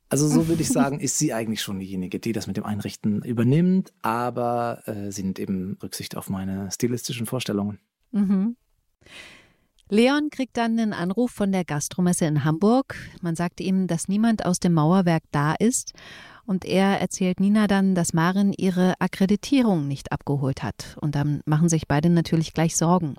Also 0.10 0.28
so 0.28 0.48
würde 0.48 0.62
ich 0.62 0.70
sagen, 0.72 1.00
ist 1.00 1.18
sie 1.18 1.34
eigentlich 1.34 1.62
schon 1.62 1.80
diejenige, 1.80 2.20
die 2.20 2.34
das 2.34 2.48
mit 2.48 2.58
dem 2.58 2.66
Einrichten 2.66 3.24
übernimmt, 3.24 3.94
aber 4.02 4.84
äh, 4.86 5.12
sie 5.12 5.24
nimmt 5.24 5.40
eben 5.40 5.78
Rücksicht 5.82 6.16
auf 6.18 6.30
meine 6.30 6.70
stilistischen 6.72 7.26
Vorstellungen. 7.26 7.80
Mhm. 8.12 8.58
Leon 9.90 10.30
kriegt 10.32 10.58
dann 10.58 10.80
einen 10.80 10.94
Anruf 10.94 11.32
von 11.32 11.52
der 11.52 11.64
Gastromesse 11.64 12.26
in 12.26 12.44
Hamburg. 12.44 12.96
Man 13.22 13.36
sagt 13.36 13.62
ihm, 13.62 13.86
dass 13.86 14.08
niemand 14.08 14.44
aus 14.44 14.60
dem 14.60 14.74
Mauerwerk 14.74 15.24
da 15.32 15.54
ist. 15.54 15.94
Und 16.46 16.66
er 16.66 17.00
erzählt 17.00 17.40
Nina 17.40 17.68
dann, 17.68 17.94
dass 17.94 18.14
Maren 18.14 18.52
ihre 18.54 19.00
Akkreditierung 19.00 19.88
nicht 19.88 20.12
abgeholt 20.12 20.64
hat. 20.64 20.98
Und 21.02 21.14
dann 21.14 21.42
machen 21.46 21.70
sich 21.70 21.88
beide 21.88 22.10
natürlich 22.10 22.54
gleich 22.54 22.76
Sorgen. 22.76 23.16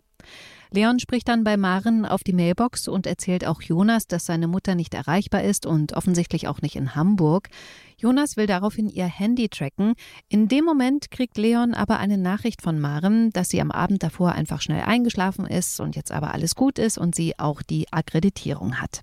Leon 0.70 0.98
spricht 0.98 1.28
dann 1.28 1.44
bei 1.44 1.56
Maren 1.56 2.04
auf 2.04 2.24
die 2.24 2.32
Mailbox 2.32 2.88
und 2.88 3.06
erzählt 3.06 3.46
auch 3.46 3.62
Jonas, 3.62 4.06
dass 4.06 4.26
seine 4.26 4.48
Mutter 4.48 4.74
nicht 4.74 4.94
erreichbar 4.94 5.44
ist 5.44 5.66
und 5.66 5.92
offensichtlich 5.92 6.48
auch 6.48 6.62
nicht 6.62 6.76
in 6.76 6.94
Hamburg. 6.94 7.48
Jonas 7.98 8.36
will 8.36 8.46
daraufhin 8.46 8.88
ihr 8.88 9.06
Handy 9.06 9.48
tracken. 9.48 9.94
In 10.28 10.48
dem 10.48 10.64
Moment 10.64 11.10
kriegt 11.10 11.38
Leon 11.38 11.74
aber 11.74 11.98
eine 11.98 12.18
Nachricht 12.18 12.62
von 12.62 12.78
Maren, 12.78 13.30
dass 13.30 13.48
sie 13.48 13.60
am 13.60 13.70
Abend 13.70 14.02
davor 14.02 14.32
einfach 14.32 14.60
schnell 14.60 14.82
eingeschlafen 14.82 15.46
ist 15.46 15.80
und 15.80 15.96
jetzt 15.96 16.12
aber 16.12 16.34
alles 16.34 16.54
gut 16.54 16.78
ist 16.78 16.98
und 16.98 17.14
sie 17.14 17.38
auch 17.38 17.62
die 17.62 17.90
Akkreditierung 17.92 18.80
hat. 18.80 19.02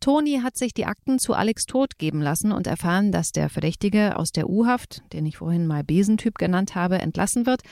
Toni 0.00 0.40
hat 0.42 0.56
sich 0.56 0.72
die 0.72 0.86
Akten 0.86 1.18
zu 1.18 1.34
Alex 1.34 1.66
Tod 1.66 1.98
geben 1.98 2.22
lassen 2.22 2.52
und 2.52 2.66
erfahren, 2.66 3.10
dass 3.10 3.32
der 3.32 3.48
Verdächtige 3.48 4.16
aus 4.16 4.30
der 4.30 4.48
U-Haft, 4.48 5.02
den 5.12 5.26
ich 5.26 5.38
vorhin 5.38 5.66
mal 5.66 5.82
Besentyp 5.82 6.38
genannt 6.38 6.74
habe, 6.74 6.98
entlassen 6.98 7.46
wird 7.46 7.62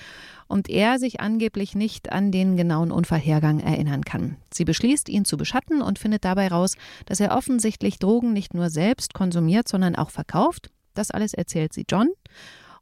und 0.48 0.68
er 0.68 0.98
sich 0.98 1.20
angeblich 1.20 1.74
nicht 1.74 2.10
an 2.10 2.32
den 2.32 2.56
genauen 2.56 2.90
Unfallhergang 2.90 3.60
erinnern 3.60 4.04
kann. 4.04 4.36
Sie 4.52 4.64
beschließt, 4.64 5.08
ihn 5.08 5.24
zu 5.24 5.36
beschatten 5.36 5.82
und 5.82 5.98
findet 5.98 6.24
dabei 6.24 6.48
raus, 6.48 6.74
dass 7.06 7.20
er 7.20 7.36
offensichtlich 7.36 7.98
Drogen 7.98 8.32
nicht 8.32 8.54
nur 8.54 8.70
selbst 8.70 9.14
konsumiert, 9.14 9.68
sondern 9.68 9.94
auch 9.94 10.10
verkauft. 10.10 10.70
Das 10.94 11.10
alles 11.10 11.32
erzählt 11.32 11.72
sie 11.72 11.84
John 11.88 12.08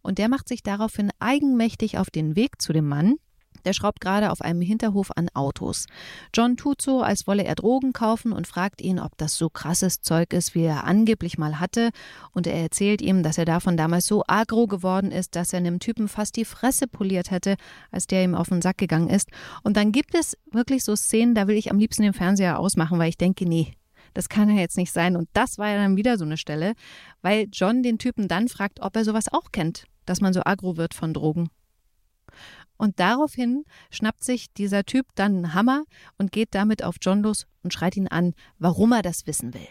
und 0.00 0.18
der 0.18 0.28
macht 0.28 0.48
sich 0.48 0.62
daraufhin 0.62 1.10
eigenmächtig 1.18 1.98
auf 1.98 2.10
den 2.10 2.36
Weg 2.36 2.62
zu 2.62 2.72
dem 2.72 2.86
Mann, 2.86 3.16
der 3.64 3.72
schraubt 3.72 4.00
gerade 4.00 4.30
auf 4.30 4.40
einem 4.40 4.60
Hinterhof 4.60 5.10
an 5.16 5.28
Autos. 5.34 5.86
John 6.34 6.56
tut 6.56 6.82
so, 6.82 7.02
als 7.02 7.26
wolle 7.26 7.44
er 7.44 7.54
Drogen 7.54 7.92
kaufen 7.92 8.32
und 8.32 8.46
fragt 8.46 8.80
ihn, 8.80 8.98
ob 8.98 9.16
das 9.16 9.36
so 9.36 9.48
krasses 9.48 10.00
Zeug 10.00 10.32
ist, 10.32 10.54
wie 10.54 10.64
er 10.64 10.84
angeblich 10.84 11.38
mal 11.38 11.60
hatte. 11.60 11.90
Und 12.32 12.46
er 12.46 12.60
erzählt 12.60 13.02
ihm, 13.02 13.22
dass 13.22 13.38
er 13.38 13.44
davon 13.44 13.76
damals 13.76 14.06
so 14.06 14.24
agro 14.26 14.66
geworden 14.66 15.10
ist, 15.10 15.36
dass 15.36 15.52
er 15.52 15.58
einem 15.58 15.78
Typen 15.78 16.08
fast 16.08 16.36
die 16.36 16.44
Fresse 16.44 16.86
poliert 16.86 17.30
hätte, 17.30 17.56
als 17.90 18.06
der 18.06 18.24
ihm 18.24 18.34
auf 18.34 18.48
den 18.48 18.62
Sack 18.62 18.78
gegangen 18.78 19.08
ist. 19.08 19.30
Und 19.62 19.76
dann 19.76 19.92
gibt 19.92 20.14
es 20.14 20.36
wirklich 20.50 20.84
so 20.84 20.96
Szenen, 20.96 21.34
da 21.34 21.46
will 21.46 21.56
ich 21.56 21.70
am 21.70 21.78
liebsten 21.78 22.02
den 22.02 22.12
Fernseher 22.12 22.58
ausmachen, 22.58 22.98
weil 22.98 23.08
ich 23.08 23.18
denke, 23.18 23.46
nee, 23.46 23.74
das 24.14 24.28
kann 24.28 24.48
ja 24.48 24.60
jetzt 24.60 24.76
nicht 24.76 24.92
sein. 24.92 25.16
Und 25.16 25.28
das 25.32 25.58
war 25.58 25.68
ja 25.68 25.76
dann 25.76 25.96
wieder 25.96 26.16
so 26.16 26.24
eine 26.24 26.36
Stelle, 26.36 26.74
weil 27.20 27.48
John 27.52 27.82
den 27.82 27.98
Typen 27.98 28.28
dann 28.28 28.48
fragt, 28.48 28.80
ob 28.80 28.96
er 28.96 29.04
sowas 29.04 29.32
auch 29.32 29.52
kennt, 29.52 29.86
dass 30.06 30.20
man 30.20 30.32
so 30.32 30.42
agro 30.44 30.76
wird 30.76 30.94
von 30.94 31.12
Drogen. 31.12 31.50
Und 32.84 33.00
daraufhin 33.00 33.64
schnappt 33.90 34.22
sich 34.22 34.52
dieser 34.52 34.84
Typ 34.84 35.06
dann 35.14 35.36
einen 35.36 35.54
Hammer 35.54 35.84
und 36.18 36.32
geht 36.32 36.54
damit 36.54 36.84
auf 36.84 36.96
John 37.00 37.22
los 37.22 37.46
und 37.62 37.72
schreit 37.72 37.96
ihn 37.96 38.08
an, 38.08 38.34
warum 38.58 38.92
er 38.92 39.00
das 39.00 39.26
wissen 39.26 39.54
will. 39.54 39.66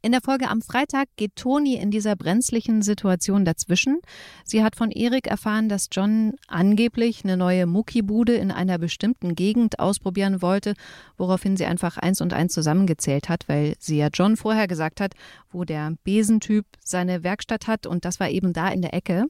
In 0.00 0.12
der 0.12 0.22
Folge 0.22 0.48
am 0.48 0.62
Freitag 0.62 1.08
geht 1.16 1.36
Toni 1.36 1.74
in 1.74 1.90
dieser 1.90 2.16
brenzlichen 2.16 2.80
Situation 2.80 3.44
dazwischen. 3.44 3.98
Sie 4.44 4.64
hat 4.64 4.76
von 4.76 4.90
Erik 4.90 5.26
erfahren, 5.26 5.68
dass 5.68 5.88
John 5.92 6.32
angeblich 6.46 7.22
eine 7.22 7.36
neue 7.36 7.66
Muckibude 7.66 8.34
in 8.34 8.50
einer 8.50 8.78
bestimmten 8.78 9.34
Gegend 9.34 9.78
ausprobieren 9.78 10.40
wollte, 10.40 10.72
woraufhin 11.18 11.58
sie 11.58 11.66
einfach 11.66 11.98
eins 11.98 12.22
und 12.22 12.32
eins 12.32 12.54
zusammengezählt 12.54 13.28
hat, 13.28 13.46
weil 13.46 13.74
sie 13.78 13.98
ja 13.98 14.08
John 14.10 14.38
vorher 14.38 14.68
gesagt 14.68 15.02
hat, 15.02 15.12
wo 15.50 15.64
der 15.64 15.92
Besentyp 16.02 16.64
seine 16.82 17.24
Werkstatt 17.24 17.66
hat 17.66 17.86
und 17.86 18.06
das 18.06 18.20
war 18.20 18.30
eben 18.30 18.54
da 18.54 18.68
in 18.70 18.80
der 18.80 18.94
Ecke. 18.94 19.26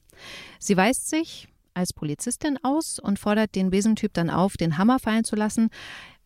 Sie 0.61 0.77
weist 0.77 1.09
sich, 1.09 1.49
als 1.77 1.93
Polizistin 1.93 2.59
aus 2.63 2.99
und 2.99 3.19
fordert 3.19 3.55
den 3.55 3.71
Besentyp 3.71 4.13
dann 4.15 4.31
auf, 4.31 4.57
den 4.57 4.79
Hammer 4.79 4.99
fallen 4.99 5.25
zu 5.25 5.37
lassen. 5.37 5.69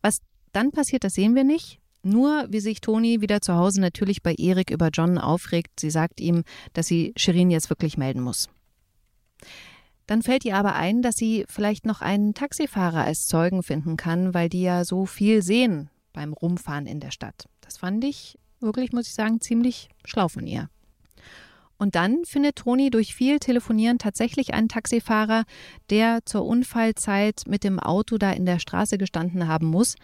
Was 0.01 0.21
dann 0.53 0.71
passiert, 0.71 1.05
das 1.05 1.15
sehen 1.15 1.35
wir 1.35 1.45
nicht. 1.45 1.79
Nur 2.03 2.47
wie 2.49 2.61
sich 2.61 2.81
Toni 2.81 3.21
wieder 3.21 3.43
zu 3.43 3.55
Hause 3.55 3.81
natürlich 3.81 4.23
bei 4.23 4.35
Erik 4.35 4.71
über 4.71 4.89
John 4.89 5.19
aufregt. 5.19 5.81
Sie 5.81 5.91
sagt 5.91 6.21
ihm, 6.21 6.45
dass 6.73 6.87
sie 6.87 7.13
Shirin 7.17 7.51
jetzt 7.51 7.69
wirklich 7.69 7.99
melden 7.99 8.23
muss. 8.23 8.49
Dann 10.07 10.23
fällt 10.23 10.45
ihr 10.45 10.57
aber 10.57 10.75
ein, 10.75 11.03
dass 11.03 11.17
sie 11.17 11.45
vielleicht 11.49 11.87
noch 11.87 12.01
einen 12.01 12.35
Taxifahrer 12.35 13.05
als 13.05 13.27
Zeugen 13.27 13.63
finden 13.63 13.97
kann, 13.97 14.35
weil 14.35 14.49
die 14.49 14.63
ja 14.63 14.85
so 14.85 15.07
viel 15.07 15.43
sehen 15.43 15.91
beim 16.13 16.33
Rumfahren 16.33 16.87
in 16.87 17.01
der 17.01 17.11
Stadt. 17.11 17.47
Das 17.61 17.79
fand 17.79 18.03
ich 18.05 18.39
wirklich, 18.61 18.93
muss 18.93 19.07
ich 19.07 19.15
sagen, 19.15 19.41
ziemlich 19.41 19.89
schlau 20.05 20.29
von 20.29 20.47
ihr. 20.47 20.69
Und 21.81 21.95
dann 21.95 22.27
findet 22.27 22.57
Toni 22.57 22.91
durch 22.91 23.15
viel 23.15 23.39
Telefonieren 23.39 23.97
tatsächlich 23.97 24.53
einen 24.53 24.69
Taxifahrer, 24.69 25.45
der 25.89 26.19
zur 26.27 26.45
Unfallzeit 26.45 27.45
mit 27.49 27.65
dem 27.65 27.81
Auto 27.81 28.19
da 28.19 28.33
in 28.33 28.45
der 28.45 28.59
Straße 28.59 28.99
gestanden 28.99 29.49
haben 29.49 29.67
muss. 29.67 29.95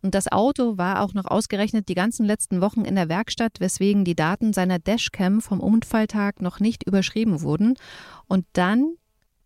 Und 0.00 0.14
das 0.14 0.32
Auto 0.32 0.78
war 0.78 1.02
auch 1.02 1.12
noch 1.12 1.26
ausgerechnet 1.26 1.90
die 1.90 1.94
ganzen 1.94 2.24
letzten 2.24 2.62
Wochen 2.62 2.86
in 2.86 2.94
der 2.94 3.10
Werkstatt, 3.10 3.60
weswegen 3.60 4.06
die 4.06 4.14
Daten 4.14 4.54
seiner 4.54 4.78
Dashcam 4.78 5.42
vom 5.42 5.60
Unfalltag 5.60 6.40
noch 6.40 6.58
nicht 6.58 6.86
überschrieben 6.86 7.42
wurden. 7.42 7.74
Und 8.26 8.46
dann 8.54 8.94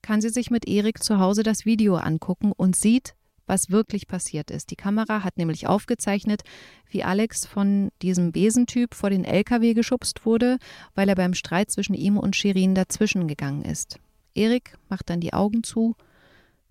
kann 0.01 0.21
sie 0.21 0.31
sich 0.31 0.53
mit 0.53 0.69
Erik 0.69 1.03
zu 1.03 1.19
Hause 1.19 1.43
das 1.43 1.65
Video 1.65 1.97
angucken 1.97 2.53
und 2.57 2.77
sieht, 2.77 3.15
was 3.49 3.71
wirklich 3.71 4.07
passiert 4.07 4.51
ist. 4.51 4.71
Die 4.71 4.77
Kamera 4.77 5.25
hat 5.25 5.39
nämlich 5.39 5.67
aufgezeichnet, 5.67 6.43
wie 6.89 7.03
Alex 7.03 7.47
von 7.47 7.91
diesem 8.03 8.33
Besentyp 8.33 8.95
vor 8.95 9.11
den 9.11 9.25
LKW 9.25 9.75
geschubst 9.75 10.25
wurde, 10.25 10.59
weil 10.95 11.09
er 11.09 11.15
beim 11.15 11.35
Streit 11.35 11.71
zwischen 11.71 11.95
ihm 11.95 12.19
und 12.19 12.37
Shirin 12.37 12.75
dazwischen 12.75 13.27
gegangen 13.27 13.63
ist. 13.63 13.99
Erik 14.35 14.77
macht 14.89 15.11
dann 15.11 15.21
die 15.21 15.33
Augen 15.33 15.65
zu, 15.65 15.97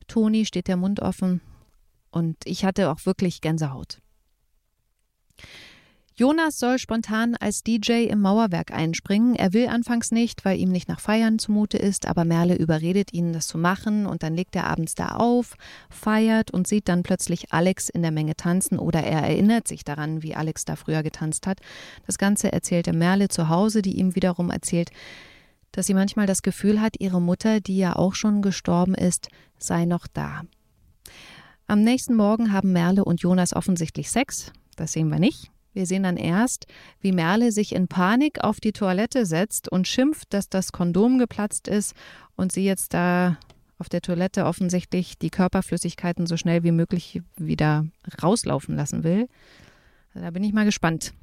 Toni 0.07 0.45
steht 0.45 0.67
der 0.67 0.77
Mund 0.77 1.01
offen 1.01 1.41
und 2.11 2.37
ich 2.45 2.63
hatte 2.63 2.89
auch 2.89 3.05
wirklich 3.05 3.41
Gänsehaut. 3.41 3.99
Jonas 6.19 6.57
soll 6.57 6.79
spontan 6.79 7.35
als 7.35 7.61
DJ 7.61 8.05
im 8.05 8.21
Mauerwerk 8.21 8.71
einspringen. 8.71 9.35
Er 9.35 9.53
will 9.53 9.67
anfangs 9.67 10.09
nicht, 10.09 10.45
weil 10.45 10.57
ihm 10.57 10.71
nicht 10.71 10.89
nach 10.89 10.99
Feiern 10.99 11.37
zumute 11.37 11.77
ist, 11.77 12.07
aber 12.07 12.25
Merle 12.25 12.55
überredet 12.55 13.13
ihn, 13.13 13.33
das 13.33 13.45
zu 13.45 13.59
machen 13.59 14.07
und 14.07 14.23
dann 14.23 14.33
legt 14.33 14.55
er 14.55 14.65
abends 14.65 14.95
da 14.95 15.09
auf, 15.09 15.53
feiert 15.91 16.49
und 16.49 16.67
sieht 16.67 16.89
dann 16.89 17.03
plötzlich 17.03 17.53
Alex 17.53 17.87
in 17.87 18.01
der 18.01 18.09
Menge 18.09 18.35
tanzen 18.35 18.79
oder 18.79 19.03
er 19.03 19.21
erinnert 19.21 19.67
sich 19.67 19.83
daran, 19.83 20.23
wie 20.23 20.33
Alex 20.33 20.65
da 20.65 20.75
früher 20.75 21.03
getanzt 21.03 21.45
hat. 21.45 21.59
Das 22.07 22.17
Ganze 22.17 22.51
erzählt 22.51 22.87
er 22.87 22.95
Merle 22.95 23.27
zu 23.27 23.49
Hause, 23.49 23.83
die 23.83 23.99
ihm 23.99 24.15
wiederum 24.15 24.49
erzählt, 24.49 24.89
dass 25.71 25.85
sie 25.85 25.93
manchmal 25.93 26.25
das 26.25 26.41
Gefühl 26.41 26.81
hat, 26.81 26.95
ihre 26.99 27.21
Mutter, 27.21 27.59
die 27.59 27.77
ja 27.77 27.95
auch 27.95 28.15
schon 28.15 28.41
gestorben 28.41 28.95
ist, 28.95 29.27
sei 29.59 29.85
noch 29.85 30.07
da. 30.07 30.41
Am 31.67 31.83
nächsten 31.83 32.15
Morgen 32.15 32.53
haben 32.53 32.71
Merle 32.71 33.05
und 33.05 33.21
Jonas 33.21 33.55
offensichtlich 33.55 34.09
Sex. 34.09 34.51
Das 34.77 34.93
sehen 34.93 35.09
wir 35.09 35.19
nicht. 35.19 35.51
Wir 35.77 35.85
sehen 35.85 36.01
dann 36.01 36.17
erst, 36.17 36.65
wie 37.01 37.11
Merle 37.11 37.51
sich 37.51 37.75
in 37.75 37.87
Panik 37.87 38.43
auf 38.43 38.59
die 38.59 38.71
Toilette 38.71 39.27
setzt 39.27 39.71
und 39.71 39.87
schimpft, 39.87 40.33
dass 40.33 40.49
das 40.49 40.71
Kondom 40.71 41.19
geplatzt 41.19 41.67
ist 41.67 41.93
und 42.35 42.51
sie 42.51 42.65
jetzt 42.65 42.95
da 42.95 43.37
auf 43.77 43.87
der 43.87 44.01
Toilette 44.01 44.45
offensichtlich 44.45 45.19
die 45.19 45.29
Körperflüssigkeiten 45.29 46.25
so 46.25 46.35
schnell 46.35 46.63
wie 46.63 46.71
möglich 46.71 47.21
wieder 47.35 47.85
rauslaufen 48.23 48.75
lassen 48.75 49.03
will. 49.03 49.27
Also 50.15 50.25
da 50.25 50.31
bin 50.31 50.43
ich 50.43 50.51
mal 50.51 50.65
gespannt, 50.65 51.13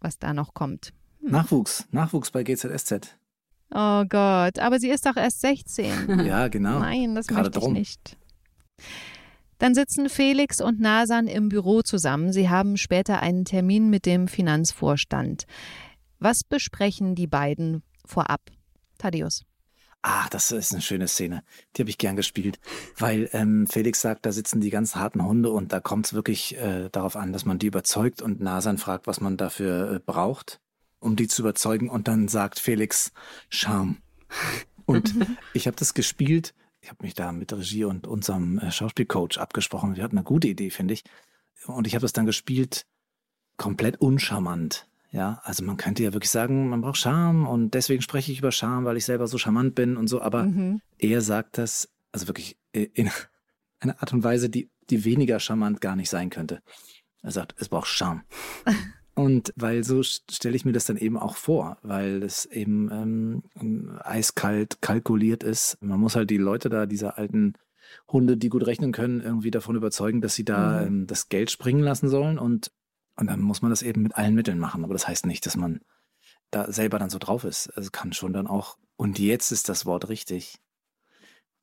was 0.00 0.18
da 0.18 0.34
noch 0.34 0.52
kommt. 0.52 0.92
Nachwuchs, 1.22 1.86
Nachwuchs 1.90 2.30
bei 2.30 2.42
GZSZ. 2.42 3.16
Oh 3.70 4.04
Gott, 4.04 4.58
aber 4.58 4.80
sie 4.80 4.90
ist 4.90 5.06
doch 5.06 5.16
erst 5.16 5.40
16. 5.40 6.26
Ja, 6.26 6.48
genau. 6.48 6.78
Nein, 6.80 7.14
das 7.14 7.26
Gerade 7.26 7.44
möchte 7.44 7.58
ich 7.58 7.64
drum. 7.64 7.72
nicht. 7.72 8.18
Dann 9.58 9.74
sitzen 9.74 10.08
Felix 10.08 10.60
und 10.60 10.80
Nasan 10.80 11.26
im 11.26 11.48
Büro 11.48 11.82
zusammen. 11.82 12.32
Sie 12.32 12.48
haben 12.48 12.76
später 12.76 13.20
einen 13.20 13.44
Termin 13.44 13.90
mit 13.90 14.06
dem 14.06 14.28
Finanzvorstand. 14.28 15.44
Was 16.20 16.42
besprechen 16.44 17.14
die 17.14 17.26
beiden 17.26 17.82
vorab? 18.04 18.40
Thaddeus. 18.98 19.44
Ah, 20.02 20.28
das 20.30 20.52
ist 20.52 20.72
eine 20.72 20.80
schöne 20.80 21.08
Szene. 21.08 21.42
Die 21.76 21.82
habe 21.82 21.90
ich 21.90 21.98
gern 21.98 22.14
gespielt, 22.14 22.60
weil 22.96 23.28
ähm, 23.32 23.66
Felix 23.66 24.00
sagt, 24.00 24.26
da 24.26 24.32
sitzen 24.32 24.60
die 24.60 24.70
ganz 24.70 24.94
harten 24.94 25.24
Hunde 25.24 25.50
und 25.50 25.72
da 25.72 25.80
kommt 25.80 26.06
es 26.06 26.14
wirklich 26.14 26.56
äh, 26.56 26.88
darauf 26.90 27.16
an, 27.16 27.32
dass 27.32 27.44
man 27.44 27.58
die 27.58 27.66
überzeugt 27.66 28.22
und 28.22 28.40
Nasan 28.40 28.78
fragt, 28.78 29.08
was 29.08 29.20
man 29.20 29.36
dafür 29.36 29.94
äh, 29.94 29.98
braucht, 29.98 30.60
um 31.00 31.16
die 31.16 31.26
zu 31.26 31.42
überzeugen 31.42 31.90
und 31.90 32.06
dann 32.06 32.28
sagt 32.28 32.60
Felix 32.60 33.12
Charme. 33.48 33.96
Und 34.86 35.14
ich 35.52 35.66
habe 35.66 35.76
das 35.76 35.94
gespielt. 35.94 36.54
Ich 36.88 36.90
habe 36.90 37.04
mich 37.04 37.12
da 37.12 37.32
mit 37.32 37.52
Regie 37.52 37.84
und 37.84 38.06
unserem 38.06 38.58
äh, 38.60 38.72
Schauspielcoach 38.72 39.36
abgesprochen. 39.36 39.96
Wir 39.96 40.02
hatten 40.04 40.16
eine 40.16 40.24
gute 40.24 40.48
Idee, 40.48 40.70
finde 40.70 40.94
ich. 40.94 41.04
Und 41.66 41.86
ich 41.86 41.94
habe 41.94 42.00
das 42.00 42.14
dann 42.14 42.24
gespielt, 42.24 42.86
komplett 43.58 44.00
uncharmant. 44.00 44.88
Ja, 45.10 45.42
also 45.44 45.62
man 45.64 45.76
könnte 45.76 46.02
ja 46.02 46.14
wirklich 46.14 46.30
sagen, 46.30 46.70
man 46.70 46.80
braucht 46.80 46.96
Charme 46.96 47.46
und 47.46 47.74
deswegen 47.74 48.00
spreche 48.00 48.32
ich 48.32 48.38
über 48.38 48.52
Charme, 48.52 48.86
weil 48.86 48.96
ich 48.96 49.04
selber 49.04 49.28
so 49.28 49.36
charmant 49.36 49.74
bin 49.74 49.98
und 49.98 50.06
so. 50.08 50.22
Aber 50.22 50.44
Mhm. 50.44 50.80
er 50.96 51.20
sagt 51.20 51.58
das, 51.58 51.90
also 52.10 52.26
wirklich 52.26 52.56
äh, 52.72 52.88
in 52.94 53.10
einer 53.80 54.00
Art 54.00 54.14
und 54.14 54.24
Weise, 54.24 54.48
die, 54.48 54.70
die 54.88 55.04
weniger 55.04 55.40
charmant 55.40 55.82
gar 55.82 55.94
nicht 55.94 56.08
sein 56.08 56.30
könnte. 56.30 56.62
Er 57.20 57.32
sagt, 57.32 57.54
es 57.58 57.68
braucht 57.68 57.88
Charme. 57.88 58.22
Und 59.18 59.52
weil 59.56 59.82
so 59.82 60.02
stelle 60.04 60.54
ich 60.54 60.64
mir 60.64 60.72
das 60.72 60.84
dann 60.84 60.96
eben 60.96 61.16
auch 61.18 61.34
vor, 61.36 61.76
weil 61.82 62.22
es 62.22 62.46
eben 62.46 63.42
ähm, 63.56 63.98
eiskalt 64.00 64.80
kalkuliert 64.80 65.42
ist. 65.42 65.76
Man 65.80 65.98
muss 65.98 66.14
halt 66.14 66.30
die 66.30 66.36
Leute 66.36 66.68
da, 66.68 66.86
diese 66.86 67.16
alten 67.16 67.54
Hunde, 68.06 68.36
die 68.36 68.48
gut 68.48 68.64
rechnen 68.66 68.92
können, 68.92 69.20
irgendwie 69.20 69.50
davon 69.50 69.74
überzeugen, 69.74 70.20
dass 70.20 70.34
sie 70.36 70.44
da 70.44 70.82
Mhm. 70.82 70.86
ähm, 70.86 71.06
das 71.08 71.28
Geld 71.28 71.50
springen 71.50 71.82
lassen 71.82 72.08
sollen. 72.08 72.38
Und, 72.38 72.70
und 73.16 73.26
dann 73.26 73.40
muss 73.40 73.60
man 73.60 73.70
das 73.70 73.82
eben 73.82 74.02
mit 74.02 74.14
allen 74.16 74.34
Mitteln 74.36 74.58
machen. 74.60 74.84
Aber 74.84 74.92
das 74.92 75.08
heißt 75.08 75.26
nicht, 75.26 75.44
dass 75.46 75.56
man 75.56 75.80
da 76.52 76.70
selber 76.70 76.98
dann 77.00 77.10
so 77.10 77.18
drauf 77.18 77.42
ist. 77.44 77.68
Also 77.76 77.90
kann 77.90 78.12
schon 78.12 78.32
dann 78.32 78.46
auch, 78.46 78.78
und 78.96 79.18
jetzt 79.18 79.50
ist 79.50 79.68
das 79.68 79.84
Wort 79.84 80.08
richtig, 80.08 80.58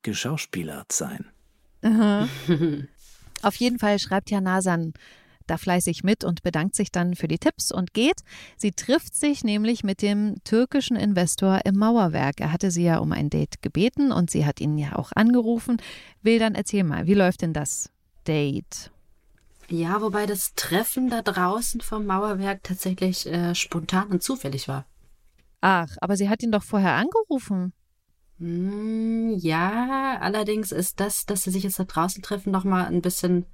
geschauspielert 0.02 0.92
sein. 0.92 1.26
Aha. 1.82 2.28
Auf 3.42 3.54
jeden 3.56 3.78
Fall 3.78 3.98
schreibt 3.98 4.30
ja 4.30 4.40
Nasan 4.40 4.92
da 5.46 5.56
fleißig 5.56 6.04
mit 6.04 6.24
und 6.24 6.42
bedankt 6.42 6.74
sich 6.74 6.90
dann 6.90 7.14
für 7.14 7.28
die 7.28 7.38
Tipps 7.38 7.72
und 7.72 7.94
geht. 7.94 8.20
Sie 8.56 8.72
trifft 8.72 9.14
sich 9.14 9.44
nämlich 9.44 9.84
mit 9.84 10.02
dem 10.02 10.36
türkischen 10.44 10.96
Investor 10.96 11.60
im 11.64 11.76
Mauerwerk. 11.76 12.40
Er 12.40 12.52
hatte 12.52 12.70
sie 12.70 12.84
ja 12.84 12.98
um 12.98 13.12
ein 13.12 13.30
Date 13.30 13.62
gebeten 13.62 14.12
und 14.12 14.30
sie 14.30 14.46
hat 14.46 14.60
ihn 14.60 14.78
ja 14.78 14.96
auch 14.96 15.12
angerufen. 15.14 15.78
Will 16.22 16.38
dann 16.38 16.54
erzähl 16.54 16.84
mal, 16.84 17.06
wie 17.06 17.14
läuft 17.14 17.42
denn 17.42 17.52
das 17.52 17.90
Date? 18.26 18.90
Ja, 19.68 20.00
wobei 20.00 20.26
das 20.26 20.54
Treffen 20.54 21.10
da 21.10 21.22
draußen 21.22 21.80
vom 21.80 22.06
Mauerwerk 22.06 22.62
tatsächlich 22.62 23.26
äh, 23.26 23.54
spontan 23.54 24.08
und 24.08 24.22
zufällig 24.22 24.68
war. 24.68 24.86
Ach, 25.60 25.96
aber 26.00 26.16
sie 26.16 26.28
hat 26.28 26.42
ihn 26.42 26.52
doch 26.52 26.62
vorher 26.62 26.94
angerufen. 26.94 27.72
Hm, 28.38 29.34
ja, 29.38 30.18
allerdings 30.20 30.70
ist 30.70 31.00
das, 31.00 31.26
dass 31.26 31.42
sie 31.42 31.50
sich 31.50 31.64
jetzt 31.64 31.78
da 31.78 31.84
draußen 31.84 32.22
treffen, 32.22 32.52
noch 32.52 32.64
mal 32.64 32.86
ein 32.86 33.02
bisschen. 33.02 33.46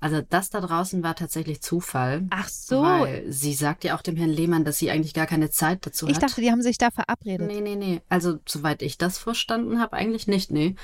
Also 0.00 0.22
das 0.26 0.48
da 0.50 0.60
draußen 0.62 1.02
war 1.02 1.14
tatsächlich 1.14 1.60
Zufall. 1.60 2.26
Ach 2.30 2.48
so. 2.48 2.82
Weil 2.82 3.24
sie 3.30 3.52
sagt 3.52 3.84
ja 3.84 3.96
auch 3.96 4.02
dem 4.02 4.16
Herrn 4.16 4.30
Lehmann, 4.30 4.64
dass 4.64 4.78
sie 4.78 4.90
eigentlich 4.90 5.12
gar 5.14 5.26
keine 5.26 5.50
Zeit 5.50 5.84
dazu 5.86 6.08
Ich 6.08 6.16
hat. 6.16 6.22
dachte, 6.22 6.40
die 6.40 6.50
haben 6.50 6.62
sich 6.62 6.78
da 6.78 6.90
verabredet. 6.90 7.46
Nee, 7.46 7.60
nee, 7.60 7.76
nee. 7.76 8.00
Also, 8.08 8.38
soweit 8.48 8.80
ich 8.82 8.96
das 8.98 9.18
verstanden 9.18 9.78
habe, 9.78 9.92
eigentlich 9.92 10.26
nicht, 10.26 10.50
nee. 10.50 10.74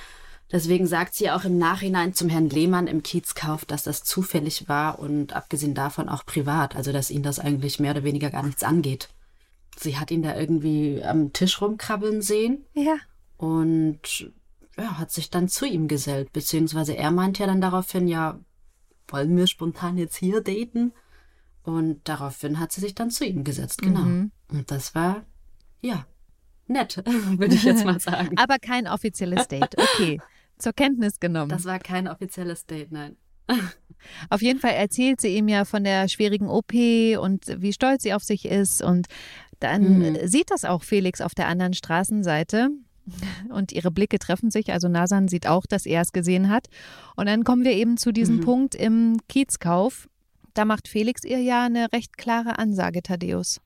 Deswegen 0.52 0.86
sagt 0.86 1.14
sie 1.14 1.30
auch 1.30 1.44
im 1.44 1.58
Nachhinein 1.58 2.14
zum 2.14 2.28
Herrn 2.28 2.48
Lehmann 2.50 2.86
im 2.86 3.02
Kiezkauf, 3.02 3.64
dass 3.64 3.82
das 3.82 4.04
zufällig 4.04 4.68
war 4.68 4.98
und 4.98 5.32
abgesehen 5.32 5.74
davon 5.74 6.08
auch 6.08 6.24
privat. 6.26 6.76
Also, 6.76 6.92
dass 6.92 7.10
ihn 7.10 7.22
das 7.22 7.38
eigentlich 7.40 7.80
mehr 7.80 7.92
oder 7.92 8.04
weniger 8.04 8.30
gar 8.30 8.44
nichts 8.44 8.62
angeht. 8.62 9.08
Sie 9.78 9.98
hat 9.98 10.10
ihn 10.10 10.22
da 10.22 10.36
irgendwie 10.38 11.02
am 11.02 11.32
Tisch 11.32 11.60
rumkrabbeln 11.60 12.22
sehen 12.22 12.64
Ja. 12.74 12.96
und 13.38 14.30
ja, 14.78 14.98
hat 14.98 15.10
sich 15.10 15.30
dann 15.30 15.48
zu 15.48 15.64
ihm 15.66 15.88
gesellt. 15.88 16.32
Beziehungsweise 16.32 16.96
er 16.96 17.10
meint 17.10 17.38
ja 17.38 17.46
dann 17.46 17.60
daraufhin, 17.60 18.08
ja, 18.08 18.38
wollen 19.08 19.36
wir 19.36 19.46
spontan 19.46 19.96
jetzt 19.98 20.16
hier 20.16 20.40
daten? 20.40 20.92
Und 21.62 22.00
daraufhin 22.08 22.60
hat 22.60 22.72
sie 22.72 22.80
sich 22.80 22.94
dann 22.94 23.10
zu 23.10 23.24
ihm 23.24 23.42
gesetzt, 23.42 23.82
genau. 23.82 24.00
Mhm. 24.02 24.30
Und 24.48 24.70
das 24.70 24.94
war, 24.94 25.24
ja, 25.80 26.06
nett, 26.68 27.02
würde 27.38 27.54
ich 27.54 27.64
jetzt 27.64 27.84
mal 27.84 27.98
sagen. 27.98 28.36
Aber 28.38 28.58
kein 28.58 28.86
offizielles 28.86 29.48
Date. 29.48 29.76
Okay. 29.76 30.20
Zur 30.58 30.72
Kenntnis 30.72 31.18
genommen. 31.20 31.50
Das 31.50 31.64
war 31.64 31.78
kein 31.78 32.08
offizielles 32.08 32.66
Date, 32.66 32.92
nein. 32.92 33.16
Auf 34.30 34.42
jeden 34.42 34.60
Fall 34.60 34.72
erzählt 34.74 35.20
sie 35.20 35.36
ihm 35.36 35.48
ja 35.48 35.64
von 35.64 35.84
der 35.84 36.08
schwierigen 36.08 36.48
OP 36.48 36.72
und 37.20 37.44
wie 37.60 37.72
stolz 37.72 38.02
sie 38.02 38.14
auf 38.14 38.22
sich 38.24 38.44
ist. 38.46 38.82
Und 38.82 39.06
dann 39.60 39.98
Mhm. 39.98 40.28
sieht 40.28 40.50
das 40.50 40.64
auch 40.64 40.82
Felix 40.82 41.20
auf 41.20 41.34
der 41.34 41.48
anderen 41.48 41.74
Straßenseite. 41.74 42.70
Und 43.50 43.72
ihre 43.72 43.90
Blicke 43.90 44.18
treffen 44.18 44.50
sich. 44.50 44.72
Also 44.72 44.88
Nasan 44.88 45.28
sieht 45.28 45.46
auch, 45.46 45.66
dass 45.66 45.86
er 45.86 46.00
es 46.02 46.12
gesehen 46.12 46.48
hat. 46.50 46.66
Und 47.16 47.26
dann 47.26 47.44
kommen 47.44 47.64
wir 47.64 47.72
eben 47.72 47.96
zu 47.96 48.12
diesem 48.12 48.36
Mhm. 48.36 48.40
Punkt 48.40 48.74
im 48.74 49.18
Kiezkauf. 49.28 50.08
Da 50.54 50.64
macht 50.64 50.88
Felix 50.88 51.22
ihr 51.24 51.40
ja 51.40 51.64
eine 51.66 51.92
recht 51.92 52.16
klare 52.16 52.58
Ansage, 52.58 53.02
Thaddeus. 53.02 53.60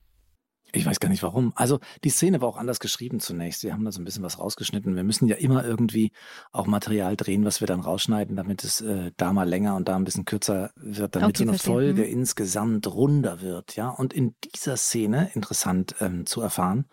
Ich 0.73 0.85
weiß 0.85 1.01
gar 1.01 1.09
nicht 1.09 1.21
warum. 1.21 1.51
Also 1.55 1.79
die 2.05 2.09
Szene 2.09 2.39
war 2.39 2.47
auch 2.47 2.55
anders 2.55 2.79
geschrieben 2.79 3.19
zunächst. 3.19 3.63
Wir 3.63 3.73
haben 3.73 3.83
da 3.83 3.91
so 3.91 3.99
ein 4.01 4.05
bisschen 4.05 4.23
was 4.23 4.39
rausgeschnitten. 4.39 4.95
Wir 4.95 5.03
müssen 5.03 5.27
ja 5.27 5.35
immer 5.35 5.65
irgendwie 5.65 6.11
auch 6.53 6.65
Material 6.65 7.17
drehen, 7.17 7.43
was 7.43 7.59
wir 7.59 7.67
dann 7.67 7.81
rausschneiden, 7.81 8.37
damit 8.37 8.63
es 8.63 8.79
äh, 8.79 9.11
da 9.17 9.33
mal 9.33 9.49
länger 9.49 9.75
und 9.75 9.89
da 9.89 9.97
ein 9.97 10.05
bisschen 10.05 10.23
kürzer 10.23 10.71
wird, 10.77 11.15
damit 11.17 11.29
Okay, 11.29 11.37
so 11.39 11.43
eine 11.43 11.51
verstehe. 11.57 11.73
Folge 11.73 12.01
Mhm. 12.03 12.07
insgesamt 12.19 12.87
runder 12.87 13.41
wird. 13.41 13.75
Ja, 13.75 13.89
und 13.89 14.13
in 14.13 14.33
dieser 14.55 14.77
Szene 14.77 15.29
interessant 15.33 15.95
ähm, 15.99 16.25
zu 16.25 16.39
erfahren, 16.39 16.85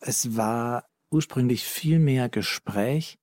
es 0.00 0.36
war 0.36 0.84
ursprünglich 1.10 1.64
viel 1.64 1.98
mehr 1.98 2.28
Gespräch 2.28 3.18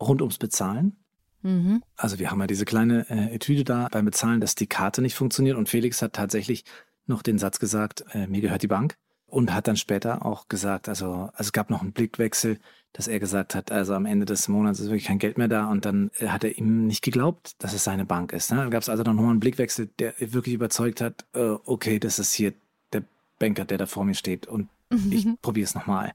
rund 0.00 0.22
ums 0.22 0.38
Bezahlen. 0.38 0.96
Mhm. 1.42 1.82
Also 1.96 2.18
wir 2.18 2.30
haben 2.30 2.40
ja 2.40 2.46
diese 2.46 2.64
kleine 2.64 3.08
äh, 3.08 3.34
Etüde 3.34 3.64
da 3.64 3.88
beim 3.90 4.04
Bezahlen, 4.04 4.40
dass 4.40 4.54
die 4.54 4.66
Karte 4.66 5.02
nicht 5.02 5.14
funktioniert 5.14 5.56
und 5.56 5.68
Felix 5.68 6.02
hat 6.02 6.14
tatsächlich 6.14 6.64
noch 7.06 7.22
den 7.22 7.38
Satz 7.38 7.58
gesagt, 7.58 8.04
äh, 8.12 8.26
mir 8.26 8.40
gehört 8.40 8.62
die 8.62 8.68
Bank 8.68 8.96
und 9.26 9.54
hat 9.54 9.68
dann 9.68 9.76
später 9.76 10.26
auch 10.26 10.48
gesagt, 10.48 10.88
also, 10.88 11.30
also 11.32 11.32
es 11.38 11.52
gab 11.52 11.70
noch 11.70 11.82
einen 11.82 11.92
Blickwechsel, 11.92 12.58
dass 12.92 13.08
er 13.08 13.20
gesagt 13.20 13.54
hat, 13.54 13.70
also 13.70 13.94
am 13.94 14.04
Ende 14.04 14.26
des 14.26 14.48
Monats 14.48 14.80
ist 14.80 14.86
wirklich 14.86 15.04
kein 15.04 15.18
Geld 15.18 15.38
mehr 15.38 15.48
da 15.48 15.70
und 15.70 15.84
dann 15.84 16.10
äh, 16.18 16.28
hat 16.28 16.44
er 16.44 16.58
ihm 16.58 16.86
nicht 16.86 17.02
geglaubt, 17.02 17.54
dass 17.62 17.72
es 17.72 17.84
seine 17.84 18.04
Bank 18.04 18.32
ist. 18.32 18.50
Ne? 18.50 18.58
Dann 18.58 18.70
gab 18.70 18.82
es 18.82 18.88
also 18.88 19.02
noch 19.02 19.14
mal 19.14 19.30
einen 19.30 19.40
Blickwechsel, 19.40 19.88
der 19.98 20.14
wirklich 20.18 20.54
überzeugt 20.54 21.00
hat, 21.00 21.24
äh, 21.34 21.56
okay, 21.64 21.98
das 21.98 22.18
ist 22.18 22.32
hier 22.32 22.52
der 22.92 23.04
Banker, 23.38 23.64
der 23.64 23.78
da 23.78 23.86
vor 23.86 24.04
mir 24.04 24.14
steht 24.14 24.46
und 24.46 24.68
ich 25.10 25.26
probiere 25.42 25.64
es 25.64 25.74
nochmal. 25.74 26.12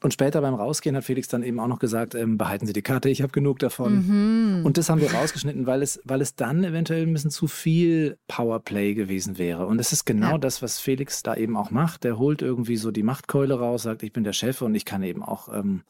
Und 0.00 0.12
später 0.12 0.40
beim 0.40 0.54
Rausgehen 0.54 0.94
hat 0.96 1.04
Felix 1.04 1.28
dann 1.28 1.42
eben 1.42 1.58
auch 1.58 1.66
noch 1.66 1.78
gesagt, 1.80 2.14
ähm, 2.14 2.38
behalten 2.38 2.66
Sie 2.66 2.72
die 2.72 2.82
Karte, 2.82 3.08
ich 3.08 3.20
habe 3.22 3.32
genug 3.32 3.58
davon. 3.58 4.58
Mhm. 4.58 4.64
Und 4.64 4.78
das 4.78 4.88
haben 4.88 5.00
wir 5.00 5.12
rausgeschnitten, 5.12 5.66
weil 5.66 5.82
es, 5.82 6.00
weil 6.04 6.20
es 6.20 6.34
dann 6.36 6.62
eventuell 6.62 7.02
ein 7.06 7.12
bisschen 7.12 7.30
zu 7.30 7.48
viel 7.48 8.16
Powerplay 8.28 8.94
gewesen 8.94 9.38
wäre. 9.38 9.66
Und 9.66 9.78
das 9.78 9.92
ist 9.92 10.04
genau 10.04 10.32
Ja. 10.32 10.38
das, 10.38 10.62
was 10.62 10.78
Felix 10.78 11.22
da 11.22 11.34
eben 11.34 11.56
auch 11.56 11.70
macht. 11.70 12.04
Der 12.04 12.18
holt 12.18 12.42
irgendwie 12.42 12.76
so 12.76 12.90
die 12.90 13.02
Machtkeule 13.02 13.58
raus, 13.58 13.82
sagt, 13.82 14.02
ich 14.02 14.12
bin 14.12 14.24
der 14.24 14.32
Chef 14.32 14.62
und 14.62 14.74
ich 14.74 14.84
kann 14.84 15.02
eben 15.02 15.22
auch 15.22 15.48
ähm, 15.52 15.82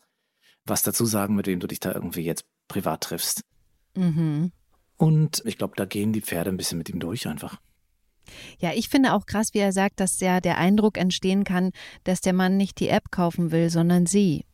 was 0.65 0.83
dazu 0.83 1.05
sagen, 1.05 1.35
mit 1.35 1.47
wem 1.47 1.61
du 1.61 1.67
dich 1.67 1.81
da 1.81 1.93
irgendwie 1.93 2.23
jetzt 2.23 2.45
privat 2.69 3.03
triffst. 3.03 3.43
Mhm. 3.95 4.53
Und 4.97 5.43
ich 5.45 5.59
glaube, 5.59 5.75
da 5.77 5.85
gehen 5.85 6.13
die 6.13 6.21
Pferde 6.23 6.51
ein 6.51 6.57
bisschen 6.57 6.79
mit 6.79 6.89
ihm 6.89 6.99
durch 7.01 7.27
einfach. 7.29 7.61
Ja, 8.59 8.73
ich 8.75 8.89
finde 8.89 9.13
auch 9.13 9.27
krass, 9.27 9.55
wie 9.55 9.59
er 9.59 9.73
sagt, 9.73 10.01
dass 10.01 10.21
ja 10.21 10.41
der 10.41 10.59
Eindruck 10.59 10.99
entstehen 10.99 11.45
kann, 11.45 11.73
dass 12.05 12.21
der 12.21 12.33
Mann 12.33 12.57
nicht 12.57 12.81
die 12.81 12.89
App 12.89 13.11
kaufen 13.11 13.51
will, 13.51 13.71
sondern 13.71 14.07
sie. 14.07 14.45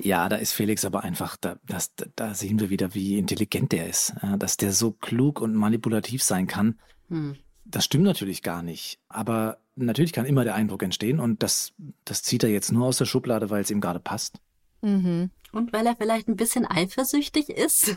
Ja, 0.00 0.28
da 0.28 0.36
ist 0.36 0.52
Felix 0.52 0.84
aber 0.84 1.02
einfach, 1.02 1.36
da, 1.36 1.56
das, 1.66 1.92
da 2.14 2.34
sehen 2.34 2.60
wir 2.60 2.70
wieder, 2.70 2.94
wie 2.94 3.18
intelligent 3.18 3.72
der 3.72 3.88
ist. 3.88 4.14
Dass 4.38 4.56
der 4.56 4.72
so 4.72 4.92
klug 4.92 5.40
und 5.40 5.54
manipulativ 5.54 6.22
sein 6.22 6.46
kann. 6.46 6.78
Hm. 7.08 7.36
Das 7.64 7.84
stimmt 7.84 8.04
natürlich 8.04 8.42
gar 8.42 8.62
nicht. 8.62 9.00
Aber 9.08 9.58
natürlich 9.74 10.12
kann 10.12 10.24
immer 10.24 10.44
der 10.44 10.54
Eindruck 10.54 10.82
entstehen 10.82 11.20
und 11.20 11.42
das, 11.42 11.72
das 12.04 12.22
zieht 12.22 12.44
er 12.44 12.50
jetzt 12.50 12.72
nur 12.72 12.86
aus 12.86 12.98
der 12.98 13.04
Schublade, 13.06 13.50
weil 13.50 13.62
es 13.62 13.70
ihm 13.70 13.80
gerade 13.80 14.00
passt. 14.00 14.40
Mhm. 14.80 15.30
Und 15.52 15.72
weil 15.72 15.86
er 15.86 15.96
vielleicht 15.96 16.28
ein 16.28 16.36
bisschen 16.36 16.64
eifersüchtig 16.64 17.50
ist 17.50 17.96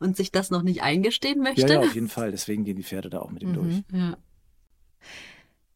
und 0.00 0.16
sich 0.16 0.30
das 0.32 0.50
noch 0.50 0.62
nicht 0.62 0.82
eingestehen 0.82 1.40
möchte. 1.40 1.62
Ja, 1.62 1.68
ja, 1.74 1.80
auf 1.80 1.94
jeden 1.94 2.08
Fall. 2.08 2.30
Deswegen 2.30 2.64
gehen 2.64 2.76
die 2.76 2.82
Pferde 2.84 3.10
da 3.10 3.20
auch 3.20 3.30
mit 3.30 3.42
ihm 3.42 3.50
Mhm. 3.50 3.54
durch. 3.54 3.82
Ja. 3.92 4.16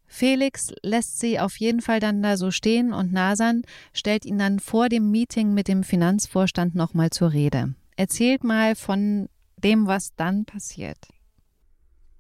Felix 0.07 0.73
lässt 0.83 1.21
sie 1.21 1.41
auf 1.41 1.57
jeden 1.57 1.81
Fall 1.81 1.99
dann 1.99 2.23
da 2.23 2.37
so 2.37 2.51
stehen 2.51 2.93
und 2.93 3.13
Nasan 3.13 3.63
stellt 3.95 4.27
ihn 4.27 4.39
dann 4.39 4.61
vor 4.61 4.89
dem 4.91 5.11
Meeting 5.11 5.55
mit 5.55 5.69
dem 5.69 5.85
Finanzvorstand 5.85 6.75
nochmal 6.75 7.11
zur 7.11 7.33
Rede. 7.33 7.75
Erzählt 7.97 8.45
mal 8.45 8.75
von 8.77 9.29
dem, 9.57 9.87
was 9.87 10.15
dann 10.15 10.45
passiert. 10.45 10.99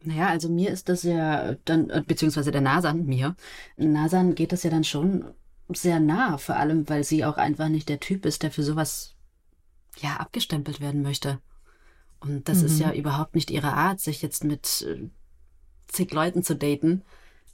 Naja, 0.04 0.28
also 0.28 0.48
mir 0.48 0.70
ist 0.70 0.88
das 0.88 1.02
ja 1.02 1.54
dann, 1.66 1.88
beziehungsweise 2.06 2.50
der 2.50 2.60
Nasan, 2.62 3.04
mir, 3.04 3.36
Nasan 3.76 4.34
geht 4.34 4.52
das 4.52 4.62
ja 4.62 4.70
dann 4.70 4.84
schon 4.84 5.26
sehr 5.68 6.00
nah, 6.00 6.38
vor 6.38 6.56
allem, 6.56 6.88
weil 6.88 7.04
sie 7.04 7.24
auch 7.24 7.36
einfach 7.36 7.68
nicht 7.68 7.88
der 7.88 8.00
Typ 8.00 8.24
ist, 8.26 8.42
der 8.42 8.50
für 8.50 8.62
sowas, 8.62 9.14
ja, 10.00 10.16
abgestempelt 10.16 10.80
werden 10.80 11.02
möchte. 11.02 11.40
Und 12.22 12.48
das 12.48 12.60
mhm. 12.60 12.66
ist 12.66 12.78
ja 12.78 12.92
überhaupt 12.92 13.34
nicht 13.34 13.50
ihre 13.50 13.72
Art, 13.72 14.00
sich 14.00 14.22
jetzt 14.22 14.44
mit 14.44 14.86
äh, 14.88 15.08
zig 15.88 16.12
Leuten 16.12 16.42
zu 16.42 16.54
daten 16.54 17.02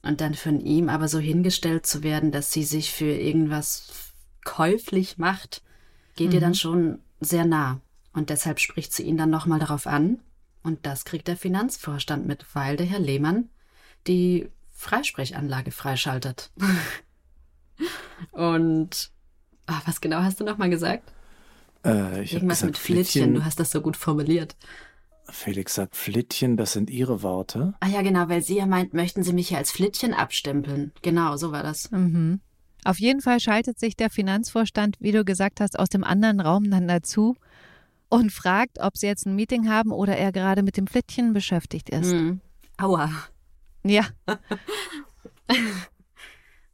und 0.02 0.20
dann 0.20 0.34
von 0.34 0.60
ihm 0.60 0.88
aber 0.88 1.08
so 1.08 1.18
hingestellt 1.18 1.86
zu 1.86 2.02
werden, 2.02 2.32
dass 2.32 2.52
sie 2.52 2.64
sich 2.64 2.92
für 2.92 3.10
irgendwas 3.10 4.12
käuflich 4.44 5.18
macht, 5.18 5.62
geht 6.16 6.28
mhm. 6.28 6.34
ihr 6.34 6.40
dann 6.40 6.54
schon 6.54 6.98
sehr 7.20 7.44
nah. 7.44 7.80
Und 8.12 8.30
deshalb 8.30 8.60
spricht 8.60 8.92
sie 8.92 9.04
ihn 9.04 9.16
dann 9.16 9.30
nochmal 9.30 9.58
darauf 9.58 9.86
an. 9.86 10.20
Und 10.62 10.84
das 10.84 11.04
kriegt 11.04 11.28
der 11.28 11.36
Finanzvorstand 11.36 12.26
mit, 12.26 12.44
weil 12.54 12.76
der 12.76 12.86
Herr 12.86 12.98
Lehmann 12.98 13.48
die 14.06 14.50
Freisprechanlage 14.72 15.70
freischaltet. 15.70 16.50
Und 18.32 19.10
oh, 19.68 19.80
was 19.86 20.00
genau 20.00 20.18
hast 20.18 20.40
du 20.40 20.44
nochmal 20.44 20.70
gesagt? 20.70 21.12
Äh, 21.84 22.22
ich 22.22 22.34
Irgendwas 22.34 22.58
gesagt, 22.58 22.72
mit 22.72 22.78
Flittchen. 22.78 23.04
Flittchen, 23.04 23.34
du 23.34 23.44
hast 23.44 23.60
das 23.60 23.70
so 23.70 23.80
gut 23.80 23.96
formuliert. 23.96 24.56
Felix 25.30 25.74
sagt 25.74 25.94
Flittchen, 25.94 26.56
das 26.56 26.72
sind 26.72 26.90
Ihre 26.90 27.22
Worte. 27.22 27.74
Ah 27.80 27.88
ja, 27.88 28.02
genau, 28.02 28.28
weil 28.28 28.42
sie 28.42 28.56
ja 28.56 28.66
meint, 28.66 28.94
möchten 28.94 29.22
Sie 29.22 29.32
mich 29.32 29.48
hier 29.48 29.58
als 29.58 29.70
Flittchen 29.70 30.14
abstempeln. 30.14 30.92
Genau, 31.02 31.36
so 31.36 31.52
war 31.52 31.62
das. 31.62 31.90
Mhm. 31.90 32.40
Auf 32.84 32.98
jeden 32.98 33.20
Fall 33.20 33.40
schaltet 33.40 33.78
sich 33.78 33.96
der 33.96 34.08
Finanzvorstand, 34.08 34.96
wie 35.00 35.12
du 35.12 35.24
gesagt 35.24 35.60
hast, 35.60 35.78
aus 35.78 35.88
dem 35.88 36.04
anderen 36.04 36.40
Raum 36.40 36.70
dann 36.70 36.88
dazu 36.88 37.36
und 38.08 38.32
fragt, 38.32 38.78
ob 38.80 38.96
sie 38.96 39.06
jetzt 39.06 39.26
ein 39.26 39.34
Meeting 39.34 39.68
haben 39.68 39.92
oder 39.92 40.16
er 40.16 40.32
gerade 40.32 40.62
mit 40.62 40.76
dem 40.76 40.86
Flittchen 40.86 41.34
beschäftigt 41.34 41.90
ist. 41.90 42.12
Mhm. 42.12 42.40
Aua. 42.78 43.10
Ja. 43.84 44.06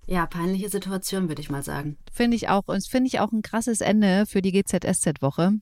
ja, 0.07 0.27
peinliche 0.27 0.69
Situation, 0.69 1.29
würde 1.29 1.41
ich 1.41 1.51
mal 1.51 1.63
sagen. 1.63 1.97
Finde 2.13 2.37
ich 2.37 2.49
auch. 2.49 2.65
Und 2.67 2.87
finde 2.87 3.09
ich 3.09 3.21
auch 3.21 3.33
ein 3.33 3.43
krasses 3.43 3.81
Ende 3.81 4.27
für 4.27 4.43
die 4.43 4.53
GZSZ-Woche. 4.53 5.53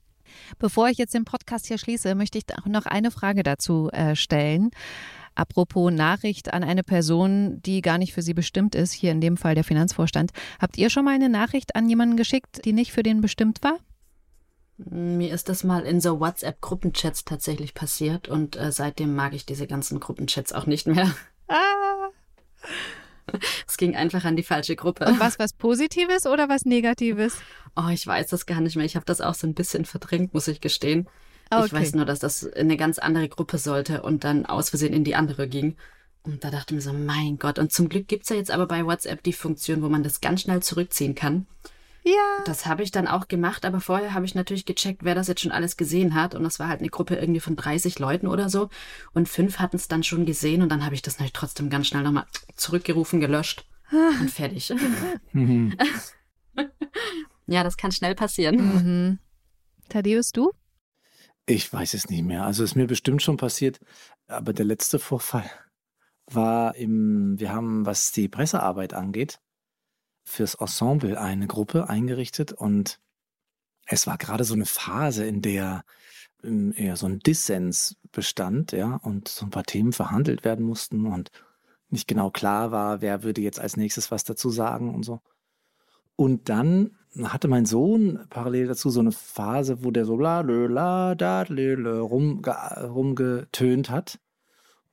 Bevor 0.59 0.89
ich 0.89 0.99
jetzt 0.99 1.15
den 1.15 1.25
Podcast 1.25 1.67
hier 1.67 1.79
schließe, 1.79 2.15
möchte 2.15 2.39
ich 2.39 2.45
noch 2.67 2.87
eine 2.87 3.11
Frage 3.11 3.43
dazu 3.43 3.91
äh, 3.91 4.17
stellen. 4.17 4.71
Apropos 5.35 5.91
Nachricht 5.91 6.53
an 6.53 6.63
eine 6.63 6.83
Person, 6.83 7.61
die 7.63 7.81
gar 7.81 7.99
nicht 7.99 8.13
für 8.13 8.23
Sie 8.23 8.35
bestimmt 8.35 8.75
ist, 8.75 8.93
hier 8.93 9.13
in 9.13 9.21
dem 9.21 9.37
Fall 9.37 9.55
der 9.55 9.65
Finanzvorstand. 9.65 10.33
Habt 10.61 10.77
ihr 10.77 10.91
schon 10.91 11.05
mal 11.05 11.15
eine 11.15 11.31
Nachricht 11.31 11.75
an 11.75 11.89
jemanden 11.89 12.17
geschickt, 12.17 12.65
die 12.65 12.73
nicht 12.73 12.93
für 12.93 13.03
den 13.03 13.21
bestimmt 13.21 13.63
war? 13.63 13.79
Mir 14.77 15.33
ist 15.33 15.49
das 15.49 15.65
mal 15.65 15.83
in 15.83 16.01
so 16.01 16.21
WhatsApp-Gruppenchats 16.21 17.25
tatsächlich 17.25 17.75
passiert 17.75 18.29
und 18.29 18.57
äh, 18.57 18.73
seitdem 18.73 19.15
mag 19.15 19.33
ich 19.33 19.47
diese 19.47 19.67
ganzen 19.67 20.01
Gruppenchats 20.01 20.53
auch 20.53 20.67
nicht 20.67 20.87
mehr. 20.87 21.15
Ah. 21.49 22.09
Es 23.69 23.77
ging 23.77 23.97
einfach 23.97 24.25
an 24.25 24.37
die 24.37 24.43
falsche 24.43 24.77
Gruppe. 24.77 25.07
Und 25.07 25.21
was 25.21 25.39
was 25.39 25.53
Positives 25.53 26.27
oder 26.27 26.49
was 26.49 26.65
Negatives? 26.65 27.39
Oh, 27.77 27.89
ich 27.91 28.07
weiß 28.07 28.29
das 28.29 28.47
gar 28.47 28.61
nicht 28.61 28.77
mehr. 28.77 28.85
Ich 28.85 28.97
habe 28.97 29.07
das 29.07 29.21
auch 29.21 29.35
so 29.35 29.47
ein 29.47 29.55
bisschen 29.55 29.85
verdrängt, 29.85 30.35
muss 30.35 30.49
ich 30.49 30.61
gestehen. 30.61 31.09
Okay. 31.51 31.67
Ich 31.67 31.73
weiß 31.73 31.95
nur, 31.95 32.05
dass 32.05 32.19
das 32.19 32.43
in 32.43 32.63
eine 32.63 32.77
ganz 32.77 32.99
andere 32.99 33.29
Gruppe 33.29 33.59
sollte 33.59 34.03
und 34.03 34.25
dann 34.25 34.47
aus 34.47 34.71
Versehen 34.71 34.93
in 34.93 35.05
die 35.05 35.15
andere 35.15 35.49
ging. 35.49 35.77
Und 36.25 36.45
da 36.45 36.51
dachte 36.51 36.75
ich 36.75 36.77
mir 36.77 36.83
so, 36.83 36.93
mein 36.93 37.39
Gott. 37.39 37.59
Und 37.59 37.73
zum 37.73 37.89
Glück 37.89 38.09
gibt's 38.09 38.29
ja 38.29 38.37
jetzt 38.37 38.51
aber 38.51 38.67
bei 38.67 38.87
WhatsApp 38.87 39.23
die 39.23 39.33
Funktion, 39.33 39.83
wo 39.83 39.89
man 39.89 40.03
das 40.03 40.21
ganz 40.21 40.43
schnell 40.43 40.63
zurückziehen 40.63 41.15
kann. 41.15 41.47
Ja. 42.05 42.43
Das 42.47 42.67
habe 42.67 42.83
ich 42.83 42.91
dann 42.91 43.07
auch 43.07 43.29
gemacht, 43.29 43.65
aber 43.65 43.81
vorher 43.81 44.13
habe 44.13 44.25
ich 44.25 44.35
natürlich 44.35 44.65
gecheckt, 44.65 45.05
wer 45.05 45.15
das 45.15 45.29
jetzt 45.29 45.41
schon 45.41 45.53
alles 45.53 45.77
gesehen 45.77 46.15
hat. 46.15 46.35
Und 46.35 46.43
das 46.43 46.59
war 46.59 46.69
halt 46.69 46.81
eine 46.81 46.89
Gruppe 46.89 47.15
irgendwie 47.15 47.41
von 47.41 47.55
30 47.55 47.99
Leuten 47.99 48.27
oder 48.27 48.49
so. 48.49 48.71
Und 49.13 49.29
fünf 49.29 49.59
hatten 49.59 49.77
es 49.77 49.87
dann 49.89 50.03
schon 50.03 50.27
gesehen 50.27 50.63
und 50.63 50.69
dann 50.69 50.85
habe 50.85 50.95
ich 50.95 51.03
das 51.03 51.15
natürlich 51.15 51.33
trotzdem 51.33 51.71
ganz 51.71 51.87
schnell 51.87 52.03
nochmal 52.03 52.27
zurückgerufen, 52.57 53.21
gelöscht 53.21 53.65
und 53.93 54.31
fertig. 54.31 54.73
ja, 57.47 57.63
das 57.63 57.77
kann 57.77 57.93
schnell 57.93 58.17
passieren. 58.17 58.57
Mhm. 58.57 59.19
Thaddeus, 59.89 60.33
du? 60.33 60.51
Ich 61.47 61.73
weiß 61.73 61.95
es 61.95 62.09
nicht 62.09 62.25
mehr. 62.25 62.45
Also 62.45 62.65
ist 62.65 62.77
mir 62.77 62.87
bestimmt 62.87 63.23
schon 63.23 63.37
passiert, 63.37 63.81
aber 64.27 64.53
der 64.53 64.65
letzte 64.65 64.99
Vorfall 64.99 65.49
war 66.27 66.75
im, 66.77 67.39
wir 67.39 67.53
haben, 67.53 67.85
was 67.85 68.13
die 68.13 68.29
Pressearbeit 68.29 68.95
angeht, 68.95 69.39
fürs 70.25 70.55
Ensemble 70.55 71.21
eine 71.21 71.47
Gruppe 71.47 71.89
eingerichtet 71.89 72.53
und 72.53 73.01
es 73.87 74.07
war 74.07 74.19
gerade 74.19 74.45
so 74.45 74.55
eine 74.55 74.67
Phase, 74.67 75.25
in 75.27 75.43
der 75.43 75.85
ähm, 76.43 76.73
eher 76.77 76.97
so 76.97 77.07
ein 77.07 77.21
Dissens 77.21 77.97
bestand, 78.13 78.73
ja, 78.73 78.97
und 78.97 79.29
so 79.29 79.47
ein 79.47 79.51
paar 79.51 79.65
Themen 79.65 79.93
verhandelt 79.93 80.45
werden 80.45 80.65
mussten 80.65 81.07
und 81.07 81.31
nicht 81.89 82.09
genau 82.09 82.31
klar 82.31 82.71
war, 82.71 83.01
wer 83.01 83.23
würde 83.23 83.43
jetzt 83.43 83.61
als 83.61 83.77
nächstes 83.77 84.11
was 84.11 84.25
dazu 84.25 84.51
sagen 84.51 84.95
und 84.95 85.05
so. 85.05 85.21
Und 86.17 86.49
dann 86.49 86.97
hatte 87.23 87.49
mein 87.49 87.67
Sohn 87.67 88.21
parallel 88.31 88.69
dazu 88.69 88.89
so 88.91 89.01
eine 89.01 89.13
Phase, 89.13 89.85
wo 89.85 89.91
der 89.91 90.07
so 90.07 90.17
la 90.17 90.41
la 90.41 91.15
da 91.15 91.43
rum, 91.43 92.43
rumgetönt 92.45 93.91
hat. 93.91 94.19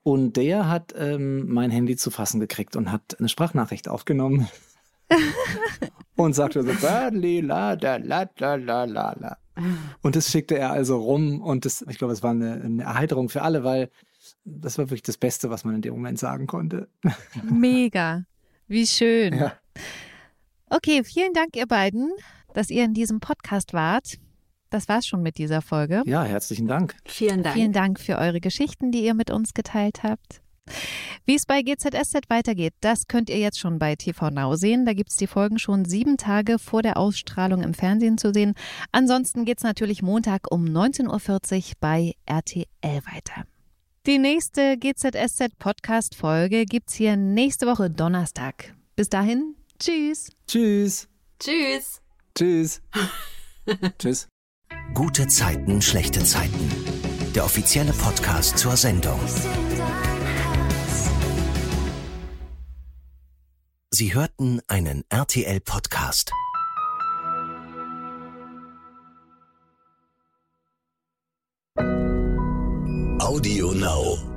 Und 0.01 0.37
der 0.37 0.67
hat 0.67 0.93
ähm, 0.97 1.47
mein 1.47 1.71
Handy 1.71 1.95
zu 1.95 2.09
fassen 2.11 2.39
gekriegt 2.39 2.75
und 2.75 2.91
hat 2.91 3.19
eine 3.19 3.29
Sprachnachricht 3.29 3.87
aufgenommen. 3.87 4.47
und 6.15 6.33
sagte 6.33 6.63
so, 6.63 6.69
la, 6.69 7.09
la, 7.09 7.73
la, 7.73 8.29
la, 8.37 8.55
la, 8.55 8.85
la. 8.85 9.37
Und 10.01 10.15
das 10.15 10.31
schickte 10.31 10.57
er 10.57 10.71
also 10.71 10.97
rum 10.97 11.41
und 11.41 11.65
das, 11.65 11.83
ich 11.89 11.97
glaube, 11.97 12.13
es 12.13 12.23
war 12.23 12.31
eine, 12.31 12.53
eine 12.53 12.83
Erheiterung 12.83 13.29
für 13.29 13.41
alle, 13.41 13.63
weil 13.63 13.89
das 14.45 14.77
war 14.77 14.85
wirklich 14.85 15.03
das 15.03 15.17
Beste, 15.17 15.49
was 15.49 15.65
man 15.65 15.75
in 15.75 15.81
dem 15.81 15.93
Moment 15.93 16.19
sagen 16.19 16.47
konnte. 16.47 16.89
Mega. 17.43 18.23
Wie 18.67 18.85
schön. 18.85 19.37
Ja. 19.37 19.53
Okay, 20.69 21.03
vielen 21.03 21.33
Dank, 21.33 21.55
ihr 21.55 21.65
beiden, 21.65 22.11
dass 22.53 22.69
ihr 22.69 22.83
in 22.85 22.93
diesem 22.93 23.19
Podcast 23.19 23.73
wart. 23.73 24.17
Das 24.69 24.87
war's 24.87 25.07
schon 25.07 25.23
mit 25.23 25.39
dieser 25.39 25.61
Folge. 25.61 26.03
Ja, 26.05 26.23
herzlichen 26.23 26.67
Dank. 26.67 26.95
Vielen 27.05 27.41
Dank. 27.41 27.55
Vielen 27.55 27.73
Dank 27.73 27.99
für 27.99 28.19
eure 28.19 28.39
Geschichten, 28.39 28.91
die 28.91 29.03
ihr 29.03 29.15
mit 29.15 29.31
uns 29.31 29.55
geteilt 29.55 30.03
habt. 30.03 30.41
Wie 31.25 31.35
es 31.35 31.45
bei 31.45 31.61
GZSZ 31.61 32.29
weitergeht, 32.29 32.73
das 32.81 33.07
könnt 33.07 33.29
ihr 33.29 33.37
jetzt 33.37 33.59
schon 33.59 33.79
bei 33.79 33.95
TV 33.95 34.29
Now 34.29 34.55
sehen. 34.55 34.85
Da 34.85 34.93
gibt 34.93 35.09
es 35.11 35.17
die 35.17 35.27
Folgen 35.27 35.59
schon 35.59 35.85
sieben 35.85 36.17
Tage 36.17 36.59
vor 36.59 36.81
der 36.81 36.97
Ausstrahlung 36.97 37.63
im 37.63 37.73
Fernsehen 37.73 38.17
zu 38.17 38.33
sehen. 38.33 38.53
Ansonsten 38.91 39.45
geht 39.45 39.59
es 39.59 39.63
natürlich 39.63 40.01
Montag 40.01 40.51
um 40.51 40.65
19.40 40.65 41.07
Uhr 41.09 41.63
bei 41.79 42.13
RTL 42.25 42.65
weiter. 42.83 43.45
Die 44.05 44.17
nächste 44.17 44.77
GZSZ-Podcast-Folge 44.77 46.65
gibt 46.65 46.89
es 46.89 46.95
hier 46.95 47.15
nächste 47.17 47.67
Woche 47.67 47.89
Donnerstag. 47.89 48.73
Bis 48.95 49.09
dahin, 49.09 49.55
tschüss. 49.77 50.31
Tschüss. 50.47 51.07
Tschüss. 51.39 52.01
Tschüss. 52.35 52.81
tschüss. 53.99 54.27
Gute 54.93 55.27
Zeiten, 55.27 55.81
schlechte 55.81 56.23
Zeiten. 56.23 56.71
Der 57.35 57.45
offizielle 57.45 57.93
Podcast 57.93 58.57
zur 58.57 58.75
Sendung. 58.75 59.19
Sie 63.91 64.13
hörten 64.13 64.61
einen 64.67 65.03
RTL-Podcast. 65.09 66.31
Audio 73.19 73.71
Now. 73.73 74.28